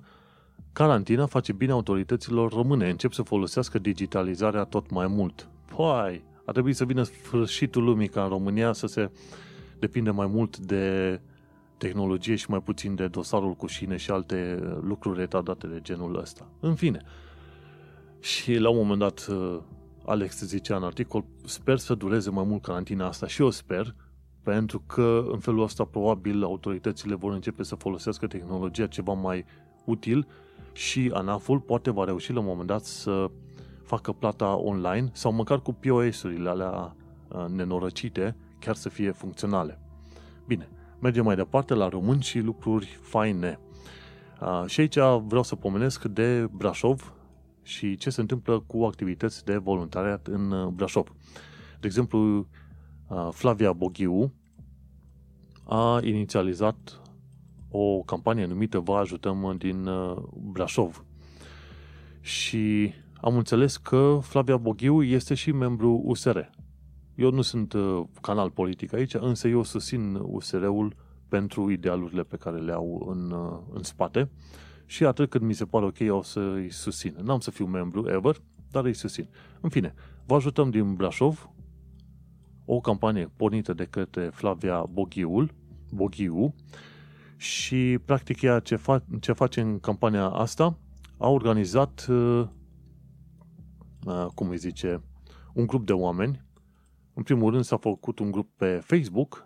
carantina 0.72 1.26
face 1.26 1.52
bine 1.52 1.72
autorităților 1.72 2.52
române. 2.52 2.90
Încep 2.90 3.12
să 3.12 3.22
folosească 3.22 3.78
digitalizarea 3.78 4.64
tot 4.64 4.90
mai 4.90 5.06
mult. 5.06 5.48
Păi, 5.76 6.24
ar 6.44 6.52
trebui 6.52 6.72
să 6.72 6.84
vină 6.84 7.02
sfârșitul 7.02 7.84
lumii 7.84 8.08
ca 8.08 8.22
în 8.22 8.28
România 8.28 8.72
să 8.72 8.86
se 8.86 9.10
depinde 9.80 10.10
mai 10.10 10.26
mult 10.26 10.58
de 10.58 11.20
tehnologie 11.76 12.34
și 12.34 12.50
mai 12.50 12.62
puțin 12.62 12.94
de 12.94 13.06
dosarul 13.06 13.54
cu 13.54 13.66
șine 13.66 13.96
și 13.96 14.10
alte 14.10 14.58
lucruri 14.80 15.18
retardate 15.18 15.66
de 15.66 15.78
genul 15.82 16.18
ăsta. 16.18 16.48
În 16.60 16.74
fine, 16.74 17.02
și 18.20 18.54
la 18.54 18.68
un 18.68 18.76
moment 18.76 18.98
dat 18.98 19.28
Alex 20.04 20.42
zicea 20.42 20.76
în 20.76 20.82
articol, 20.82 21.24
sper 21.44 21.78
să 21.78 21.94
dureze 21.94 22.30
mai 22.30 22.44
mult 22.46 22.62
carantina 22.62 23.06
asta 23.06 23.26
și 23.26 23.42
eu 23.42 23.50
sper, 23.50 23.94
pentru 24.42 24.82
că 24.86 25.24
în 25.32 25.38
felul 25.38 25.62
ăsta 25.62 25.84
probabil 25.84 26.42
autoritățile 26.42 27.14
vor 27.14 27.32
începe 27.32 27.62
să 27.62 27.74
folosească 27.74 28.26
tehnologia 28.26 28.86
ceva 28.86 29.12
mai 29.12 29.44
util 29.84 30.26
și 30.72 31.10
ANAF-ul 31.14 31.60
poate 31.60 31.90
va 31.90 32.04
reuși 32.04 32.32
la 32.32 32.40
un 32.40 32.46
moment 32.46 32.66
dat 32.66 32.84
să 32.84 33.30
facă 33.82 34.12
plata 34.12 34.56
online 34.56 35.10
sau 35.12 35.32
măcar 35.32 35.60
cu 35.60 35.72
POS-urile 35.72 36.48
alea 36.48 36.96
nenorăcite 37.48 38.36
chiar 38.60 38.74
să 38.74 38.88
fie 38.88 39.10
funcționale. 39.10 39.78
Bine, 40.46 40.68
mergem 41.00 41.24
mai 41.24 41.36
departe 41.36 41.74
la 41.74 41.88
români 41.88 42.22
și 42.22 42.38
lucruri 42.38 42.98
faine. 43.02 43.60
Și 44.66 44.80
aici 44.80 44.98
vreau 45.26 45.42
să 45.42 45.56
pomenesc 45.56 46.04
de 46.04 46.48
Brașov 46.52 47.14
și 47.62 47.96
ce 47.96 48.10
se 48.10 48.20
întâmplă 48.20 48.60
cu 48.60 48.84
activități 48.84 49.44
de 49.44 49.56
voluntariat 49.56 50.26
în 50.26 50.74
Brașov. 50.74 51.12
De 51.80 51.86
exemplu, 51.86 52.48
Flavia 53.30 53.72
Boghiu 53.72 54.32
a 55.64 56.00
inițializat 56.02 57.00
o 57.70 58.02
campanie 58.02 58.46
numită 58.46 58.78
Vă 58.78 58.96
ajutăm 58.96 59.54
din 59.58 59.88
Brașov. 60.32 61.04
Și 62.20 62.92
am 63.20 63.36
înțeles 63.36 63.76
că 63.76 64.18
Flavia 64.22 64.56
Boghiu 64.56 65.02
este 65.02 65.34
și 65.34 65.52
membru 65.52 66.02
USR. 66.04 66.38
Eu 67.20 67.30
nu 67.30 67.42
sunt 67.42 67.74
canal 68.20 68.50
politic 68.50 68.92
aici, 68.92 69.14
însă 69.14 69.48
eu 69.48 69.62
susțin 69.62 70.14
USR-ul 70.14 70.96
pentru 71.28 71.70
idealurile 71.70 72.22
pe 72.22 72.36
care 72.36 72.58
le 72.58 72.72
au 72.72 73.06
în, 73.10 73.34
în 73.72 73.82
spate 73.82 74.30
și 74.86 75.04
atât 75.04 75.30
cât 75.30 75.40
mi 75.40 75.52
se 75.52 75.64
pare 75.64 75.84
ok, 75.84 75.96
o 76.08 76.22
să 76.22 76.40
îi 76.40 76.70
susțin. 76.70 77.16
N-am 77.22 77.40
să 77.40 77.50
fiu 77.50 77.66
membru 77.66 78.08
ever, 78.08 78.36
dar 78.70 78.84
îi 78.84 78.94
susțin. 78.94 79.28
În 79.60 79.68
fine, 79.68 79.94
vă 80.26 80.34
ajutăm 80.34 80.70
din 80.70 80.94
Brașov, 80.94 81.50
o 82.64 82.80
campanie 82.80 83.30
pornită 83.36 83.72
de 83.72 83.84
către 83.84 84.30
Flavia 84.32 84.86
Boghiul, 84.92 85.54
Boghiu, 85.92 86.54
și 87.36 87.98
practic 88.04 88.42
ea 88.42 88.60
ce, 88.60 88.76
fa- 88.76 89.20
ce 89.20 89.32
face 89.32 89.60
în 89.60 89.78
campania 89.78 90.26
asta, 90.28 90.78
a 91.18 91.28
organizat, 91.28 92.06
uh, 92.08 92.46
uh, 94.04 94.26
cum 94.34 94.48
îi 94.48 94.56
zice, 94.56 95.02
un 95.52 95.66
grup 95.66 95.86
de 95.86 95.92
oameni. 95.92 96.48
În 97.14 97.22
primul 97.22 97.50
rând 97.50 97.64
s-a 97.64 97.76
făcut 97.76 98.18
un 98.18 98.30
grup 98.30 98.48
pe 98.56 98.80
Facebook, 98.84 99.44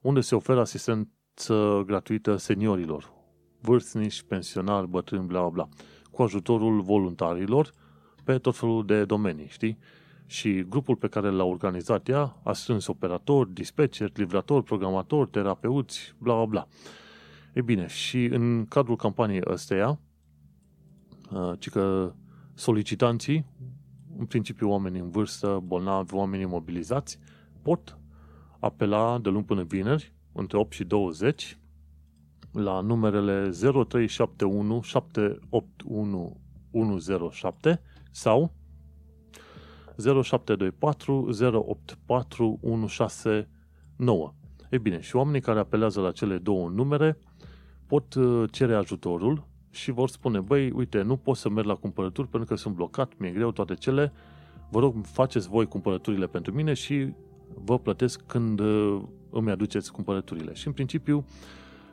unde 0.00 0.20
se 0.20 0.34
oferă 0.34 0.60
asistență 0.60 1.82
gratuită 1.86 2.36
seniorilor, 2.36 3.12
vârstnici, 3.60 4.22
pensionari, 4.22 4.88
bătrâni, 4.88 5.26
bla 5.26 5.48
bla, 5.48 5.68
cu 6.10 6.22
ajutorul 6.22 6.80
voluntarilor 6.80 7.74
pe 8.24 8.38
tot 8.38 8.56
felul 8.56 8.86
de 8.86 9.04
domenii, 9.04 9.48
știi? 9.48 9.78
Și 10.26 10.64
grupul 10.68 10.96
pe 10.96 11.08
care 11.08 11.30
l-a 11.30 11.44
organizat 11.44 12.08
ea 12.08 12.40
a 12.42 12.52
strâns 12.52 12.86
operatori, 12.86 13.52
dispatcher, 13.52 14.10
livratori, 14.14 14.64
programatori, 14.64 15.30
terapeuți, 15.30 16.14
bla 16.18 16.34
bla 16.34 16.44
bla. 16.44 16.66
E 17.52 17.62
bine, 17.62 17.86
și 17.86 18.24
în 18.24 18.66
cadrul 18.66 18.96
campaniei 18.96 19.42
ăsteia, 19.46 20.00
uh, 21.30 21.52
ci 21.58 21.68
că 21.68 22.14
solicitanții, 22.54 23.44
în 24.20 24.26
principiu 24.26 24.70
oameni 24.70 24.98
în 24.98 25.10
vârstă, 25.10 25.60
bolnavi, 25.64 26.14
oameni 26.14 26.44
mobilizați, 26.44 27.18
pot 27.62 27.98
apela 28.58 29.18
de 29.18 29.28
luni 29.28 29.44
până 29.44 29.62
vineri, 29.62 30.14
între 30.32 30.58
8 30.58 30.72
și 30.72 30.84
20, 30.84 31.58
la 32.52 32.80
numerele 32.80 33.50
0371 33.50 34.80
781 34.82 36.40
107 36.70 37.82
sau 38.10 38.52
0724 39.96 41.28
084 41.52 42.58
169. 42.62 44.34
Ei 44.70 44.78
bine, 44.78 45.00
și 45.00 45.16
oamenii 45.16 45.40
care 45.40 45.58
apelează 45.58 46.00
la 46.00 46.12
cele 46.12 46.38
două 46.38 46.68
numere 46.68 47.18
pot 47.86 48.14
uh, 48.14 48.50
cere 48.52 48.74
ajutorul 48.74 49.48
și 49.70 49.90
vor 49.90 50.08
spune, 50.08 50.40
băi, 50.40 50.70
uite, 50.70 51.02
nu 51.02 51.16
pot 51.16 51.36
să 51.36 51.48
merg 51.48 51.66
la 51.66 51.74
cumpărături 51.74 52.28
pentru 52.28 52.48
că 52.48 52.54
sunt 52.54 52.74
blocat, 52.74 53.12
mi-e 53.18 53.30
greu 53.30 53.50
toate 53.52 53.74
cele, 53.74 54.12
vă 54.70 54.80
rog, 54.80 55.04
faceți 55.04 55.48
voi 55.48 55.66
cumpărăturile 55.66 56.26
pentru 56.26 56.52
mine 56.52 56.72
și 56.72 57.12
vă 57.54 57.78
plătesc 57.78 58.20
când 58.26 58.60
uh, 58.60 59.02
îmi 59.30 59.50
aduceți 59.50 59.92
cumpărăturile. 59.92 60.54
Și 60.54 60.66
în 60.66 60.72
principiu 60.72 61.24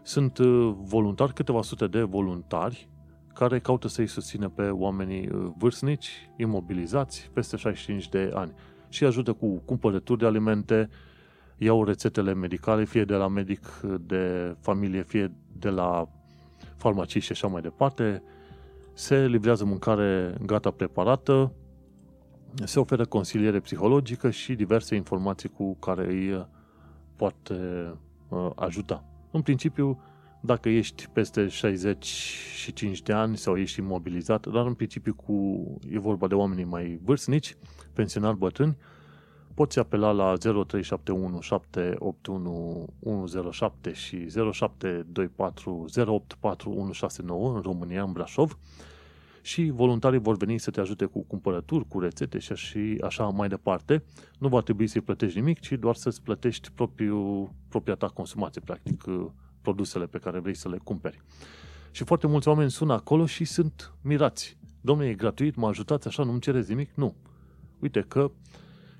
sunt 0.03 0.37
uh, 0.37 0.73
voluntari, 0.77 1.33
câteva 1.33 1.61
sute 1.61 1.87
de 1.87 2.01
voluntari 2.01 2.89
care 3.33 3.59
caută 3.59 3.87
să-i 3.87 4.07
susțină 4.07 4.49
pe 4.49 4.69
oamenii 4.69 5.29
uh, 5.29 5.51
vârstnici, 5.57 6.29
imobilizați, 6.37 7.29
peste 7.33 7.57
65 7.57 8.09
de 8.09 8.31
ani 8.33 8.53
și 8.89 9.05
ajută 9.05 9.33
cu 9.33 9.61
cumpărături 9.65 10.19
de 10.19 10.25
alimente, 10.25 10.89
iau 11.57 11.83
rețetele 11.83 12.33
medicale, 12.33 12.85
fie 12.85 13.03
de 13.03 13.15
la 13.15 13.27
medic 13.27 13.81
de 14.01 14.55
familie, 14.59 15.03
fie 15.03 15.33
de 15.59 15.69
la 15.69 16.09
farmacii 16.77 17.21
și 17.21 17.31
așa 17.31 17.47
mai 17.47 17.61
departe, 17.61 18.23
se 18.93 19.27
livrează 19.27 19.65
mâncare 19.65 20.35
gata 20.45 20.71
preparată, 20.71 21.51
se 22.63 22.79
oferă 22.79 23.05
consiliere 23.05 23.59
psihologică 23.59 24.29
și 24.29 24.55
diverse 24.55 24.95
informații 24.95 25.49
cu 25.49 25.75
care 25.75 26.07
îi 26.07 26.31
uh, 26.31 26.45
poate 27.15 27.53
uh, 28.29 28.49
ajuta. 28.55 29.05
În 29.31 29.41
principiu, 29.41 30.01
dacă 30.41 30.69
ești 30.69 31.07
peste 31.13 31.47
65 31.47 33.01
de 33.01 33.13
ani 33.13 33.37
sau 33.37 33.57
ești 33.57 33.79
imobilizat, 33.79 34.47
dar 34.47 34.65
în 34.65 34.73
principiu 34.73 35.13
cu, 35.13 35.63
e 35.89 35.99
vorba 35.99 36.27
de 36.27 36.35
oamenii 36.35 36.63
mai 36.63 36.99
vârstnici, 37.03 37.55
pensionari 37.93 38.37
bătrâni, 38.37 38.77
poți 39.57 39.79
apela 39.79 40.11
la 40.11 40.35
0371 40.37 41.41
781 41.41 42.87
107 42.99 43.93
și 43.93 44.29
0724 44.51 45.85
084 45.95 46.71
169 46.71 47.55
în 47.55 47.61
România, 47.61 48.03
în 48.03 48.11
Brașov 48.11 48.57
și 49.41 49.69
voluntarii 49.69 50.19
vor 50.19 50.37
veni 50.37 50.57
să 50.57 50.71
te 50.71 50.79
ajute 50.79 51.05
cu 51.05 51.23
cumpărături, 51.23 51.87
cu 51.87 51.99
rețete 51.99 52.39
și 52.39 52.97
așa 53.03 53.27
mai 53.27 53.47
departe. 53.47 54.03
Nu 54.39 54.47
va 54.47 54.61
trebui 54.61 54.87
să-i 54.87 55.01
plătești 55.01 55.39
nimic, 55.39 55.59
ci 55.59 55.71
doar 55.71 55.95
să-ți 55.95 56.21
plătești 56.21 56.71
propriu, 56.71 57.49
propria 57.69 57.95
ta 57.95 58.07
consumație, 58.07 58.61
practic, 58.65 59.03
produsele 59.61 60.05
pe 60.05 60.17
care 60.17 60.39
vrei 60.39 60.55
să 60.55 60.69
le 60.69 60.77
cumperi. 60.83 61.21
Și 61.91 62.03
foarte 62.03 62.27
mulți 62.27 62.47
oameni 62.47 62.71
sună 62.71 62.93
acolo 62.93 63.25
și 63.25 63.45
sunt 63.45 63.93
mirați. 64.01 64.57
Domnule, 64.81 65.09
e 65.09 65.13
gratuit, 65.13 65.55
mă 65.55 65.67
ajutați 65.67 66.07
așa, 66.07 66.23
nu-mi 66.23 66.39
cereți 66.39 66.69
nimic? 66.69 66.91
Nu. 66.95 67.15
Uite 67.79 68.05
că 68.07 68.31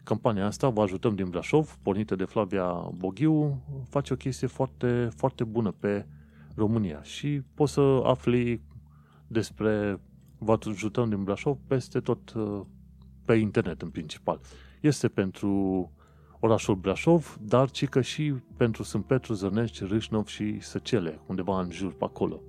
campania 0.08 0.46
asta, 0.46 0.70
vă 0.70 0.82
ajutăm 0.82 1.16
din 1.16 1.30
Brașov, 1.30 1.78
pornită 1.82 2.16
de 2.16 2.24
Flavia 2.24 2.90
Boghiu, 2.98 3.62
face 3.90 4.14
o 4.14 4.16
chestie 4.16 4.48
foarte, 4.48 5.10
foarte 5.16 5.44
bună 5.44 5.72
pe 5.72 6.06
România 6.56 7.02
și 7.04 7.42
poți 7.54 7.74
să 7.74 8.02
afli 8.04 8.62
despre 9.28 10.00
vă 10.38 10.58
ajutăm 10.68 11.10
din 11.10 11.24
Brașov 11.24 11.58
peste 11.68 12.00
tot 12.00 12.34
uh, 12.34 12.62
pe 13.26 13.34
internet 13.34 13.82
în 13.82 13.90
principal. 13.90 14.40
Este 14.82 15.08
pentru 15.08 15.92
orașul 16.40 16.76
Brașov, 16.76 17.38
dar 17.42 17.70
ci 17.70 17.88
că 17.88 18.02
și 18.02 18.34
pentru 18.58 18.84
Sânt 18.84 19.06
Petru, 19.06 19.34
Zărnești, 19.34 19.86
Râșnov 19.86 20.28
și 20.28 20.60
Săcele, 20.60 21.20
undeva 21.26 21.60
în 21.60 21.72
jur 21.72 21.94
pe 21.94 22.04
acolo. 22.04 22.42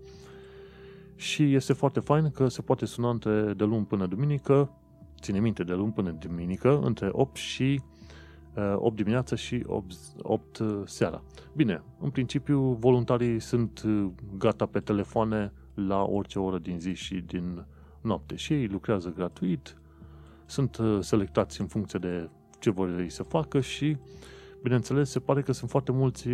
Și 1.17 1.55
este 1.55 1.73
foarte 1.73 2.01
fain 2.01 2.31
că 2.31 2.49
se 2.49 2.63
poate 2.63 2.85
suna 2.85 3.11
între 3.11 3.53
de 3.53 3.65
luni 3.65 3.85
până 3.85 4.07
duminică, 4.07 4.71
ține 5.21 5.41
minte, 5.41 5.65
de 5.65 5.73
luni 5.73 5.93
până 5.93 6.11
duminică, 6.11 6.81
între 6.81 7.09
8 7.13 7.37
și 7.37 7.81
8 8.75 8.91
uh, 8.91 8.97
dimineața 8.97 9.37
și 9.37 9.63
8, 9.67 9.93
8 10.23 10.59
uh, 10.59 10.81
seara. 10.85 11.23
Bine, 11.55 11.83
în 12.01 12.11
principiu 12.11 12.61
voluntarii 12.61 13.41
sunt 13.41 13.85
gata 14.39 14.67
pe 14.67 14.81
telefoane 14.81 15.53
la 15.75 16.03
orice 16.03 16.39
oră 16.39 16.59
din 16.59 16.79
zi 16.79 16.95
și 16.95 17.15
din 17.15 17.67
noapte 18.01 18.37
și 18.37 18.53
ei 18.53 18.67
lucrează 18.67 19.13
gratuit, 19.13 19.77
sunt 20.47 20.77
uh, 20.77 20.99
selectați 21.01 21.61
în 21.61 21.67
funcție 21.67 21.99
de 21.99 22.31
ce 22.59 22.71
vor 22.71 22.99
ei 22.99 23.11
să 23.11 23.23
facă 23.23 23.61
și, 23.61 23.97
bineînțeles, 24.63 25.11
se 25.11 25.21
pare 25.21 25.43
că 25.43 25.53
sunt 25.53 25.71
foarte 25.71 25.93
mulți 25.93 26.29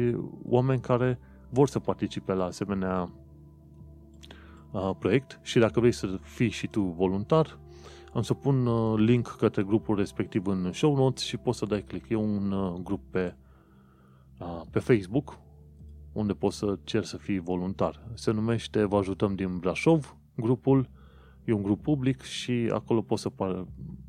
oameni 0.45 0.80
care 0.80 1.18
vor 1.49 1.68
să 1.68 1.78
participe 1.78 2.32
la 2.32 2.45
asemenea 2.45 3.12
uh, 4.70 4.91
proiect 4.99 5.41
și 5.43 5.59
dacă 5.59 5.80
vrei 5.80 5.93
să 5.93 6.18
fii 6.22 6.49
și 6.49 6.66
tu 6.66 6.80
voluntar, 6.80 7.59
am 8.15 8.23
să 8.23 8.35
pun 8.35 8.67
uh, 8.67 8.99
link 8.99 9.27
către 9.27 9.62
grupul 9.62 9.97
respectiv 9.97 10.47
în 10.47 10.73
show 10.73 10.97
notes 10.97 11.23
și 11.23 11.37
poți 11.37 11.59
să 11.59 11.67
dai 11.67 11.83
click. 11.83 12.09
E 12.09 12.15
un 12.15 12.55
grup 12.83 13.01
pe, 13.11 13.37
pe 14.71 14.79
Facebook 14.79 15.39
unde 16.15 16.33
poți 16.33 16.57
să 16.57 16.79
cer 16.85 17.05
să 17.05 17.17
fii 17.17 17.39
voluntar. 17.39 18.09
Se 18.15 18.31
numește 18.31 18.85
Vă 18.85 18.97
ajutăm 18.97 19.35
din 19.35 19.59
Brașov, 19.59 20.17
grupul 20.37 20.89
e 21.45 21.53
un 21.53 21.62
grup 21.62 21.83
public 21.83 22.23
și 22.23 22.71
acolo 22.73 23.03
poți 23.03 23.23
să 23.23 23.31
par- 23.31 23.67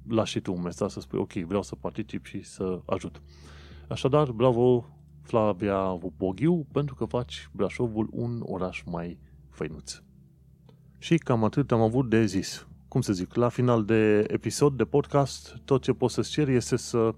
lași 0.08 0.32
și 0.32 0.39
tu 0.39 0.53
un 0.53 0.62
mesaj 0.62 0.91
să 0.91 0.99
spui 0.99 1.20
ok, 1.20 1.34
vreau 1.34 1.62
să 1.62 1.76
particip 1.76 2.26
și 2.26 2.43
să 2.43 2.82
ajut. 2.86 3.22
Așadar, 3.89 4.32
bravo 4.32 4.86
Flavia 5.22 5.97
Boghiu 6.18 6.66
pentru 6.72 6.95
că 6.95 7.06
faci 7.06 7.49
Brașovul 7.51 8.08
un 8.12 8.41
oraș 8.45 8.84
mai 8.86 9.20
făinuț. 9.49 10.01
Și 10.97 11.18
cam 11.18 11.43
atât 11.43 11.72
am 11.72 11.82
avut 11.82 12.10
de 12.10 12.26
zis. 12.26 12.68
Cum 12.96 13.04
să 13.04 13.14
zic, 13.14 13.34
la 13.34 13.50
final 13.50 13.86
de 13.86 14.26
episod 14.28 14.78
de 14.78 14.86
podcast, 14.86 15.58
tot 15.66 15.82
ce 15.82 15.93
poți 15.93 16.14
să-ți 16.14 16.30
ceri 16.30 16.56
este 16.56 16.76
să 16.76 17.16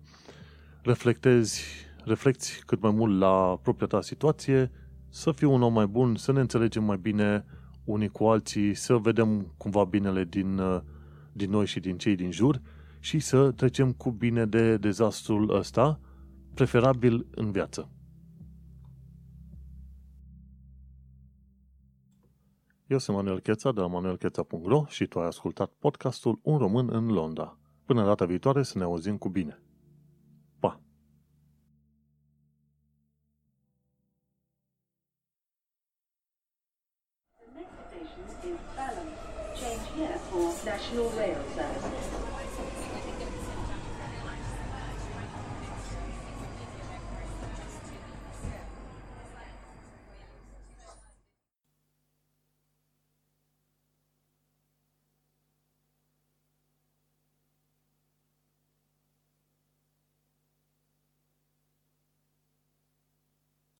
reflectezi, 0.81 1.63
reflecti 2.03 2.61
cât 2.65 2.81
mai 2.81 2.91
mult 2.91 3.19
la 3.19 3.59
propria 3.61 3.87
ta 3.87 4.01
situație, 4.01 4.71
să 5.09 5.31
fii 5.31 5.47
un 5.47 5.61
om 5.61 5.73
mai 5.73 5.85
bun, 5.85 6.15
să 6.15 6.31
ne 6.31 6.39
înțelegem 6.39 6.83
mai 6.83 6.97
bine, 6.97 7.45
unii 7.83 8.07
cu 8.07 8.25
alții, 8.25 8.73
să 8.73 8.95
vedem 8.95 9.53
cumva 9.57 9.83
binele 9.83 10.23
din, 10.23 10.57
uh, 10.57 10.81
din 11.33 11.49
noi 11.49 11.65
și 11.65 11.79
din 11.79 11.97
cei 11.97 12.15
din 12.15 12.31
jur 12.31 12.61
și 12.99 13.19
să 13.19 13.51
trecem 13.51 13.91
cu 13.91 14.11
bine 14.11 14.45
de 14.45 14.77
dezastrul 14.77 15.55
ăsta, 15.55 15.99
preferabil 16.53 17.25
în 17.31 17.51
viață. 17.51 17.89
Eu 22.87 22.97
sunt 22.97 23.17
Manuel 23.17 23.39
Cheța 23.39 23.71
de 23.71 23.79
la 23.79 23.87
manuelcheța.ro 23.87 24.85
și 24.87 25.05
tu 25.05 25.19
ai 25.19 25.25
ascultat 25.27 25.71
podcastul 25.79 26.39
Un 26.43 26.57
român 26.57 26.89
în 26.91 27.07
Londra. 27.07 27.57
Până 27.85 28.05
data 28.05 28.25
viitoare 28.25 28.63
să 28.63 28.77
ne 28.77 28.83
auzim 28.83 29.17
cu 29.17 29.29
bine. 29.29 29.61
National 40.65 41.09
Rail 41.17 41.35
Service. 41.35 41.46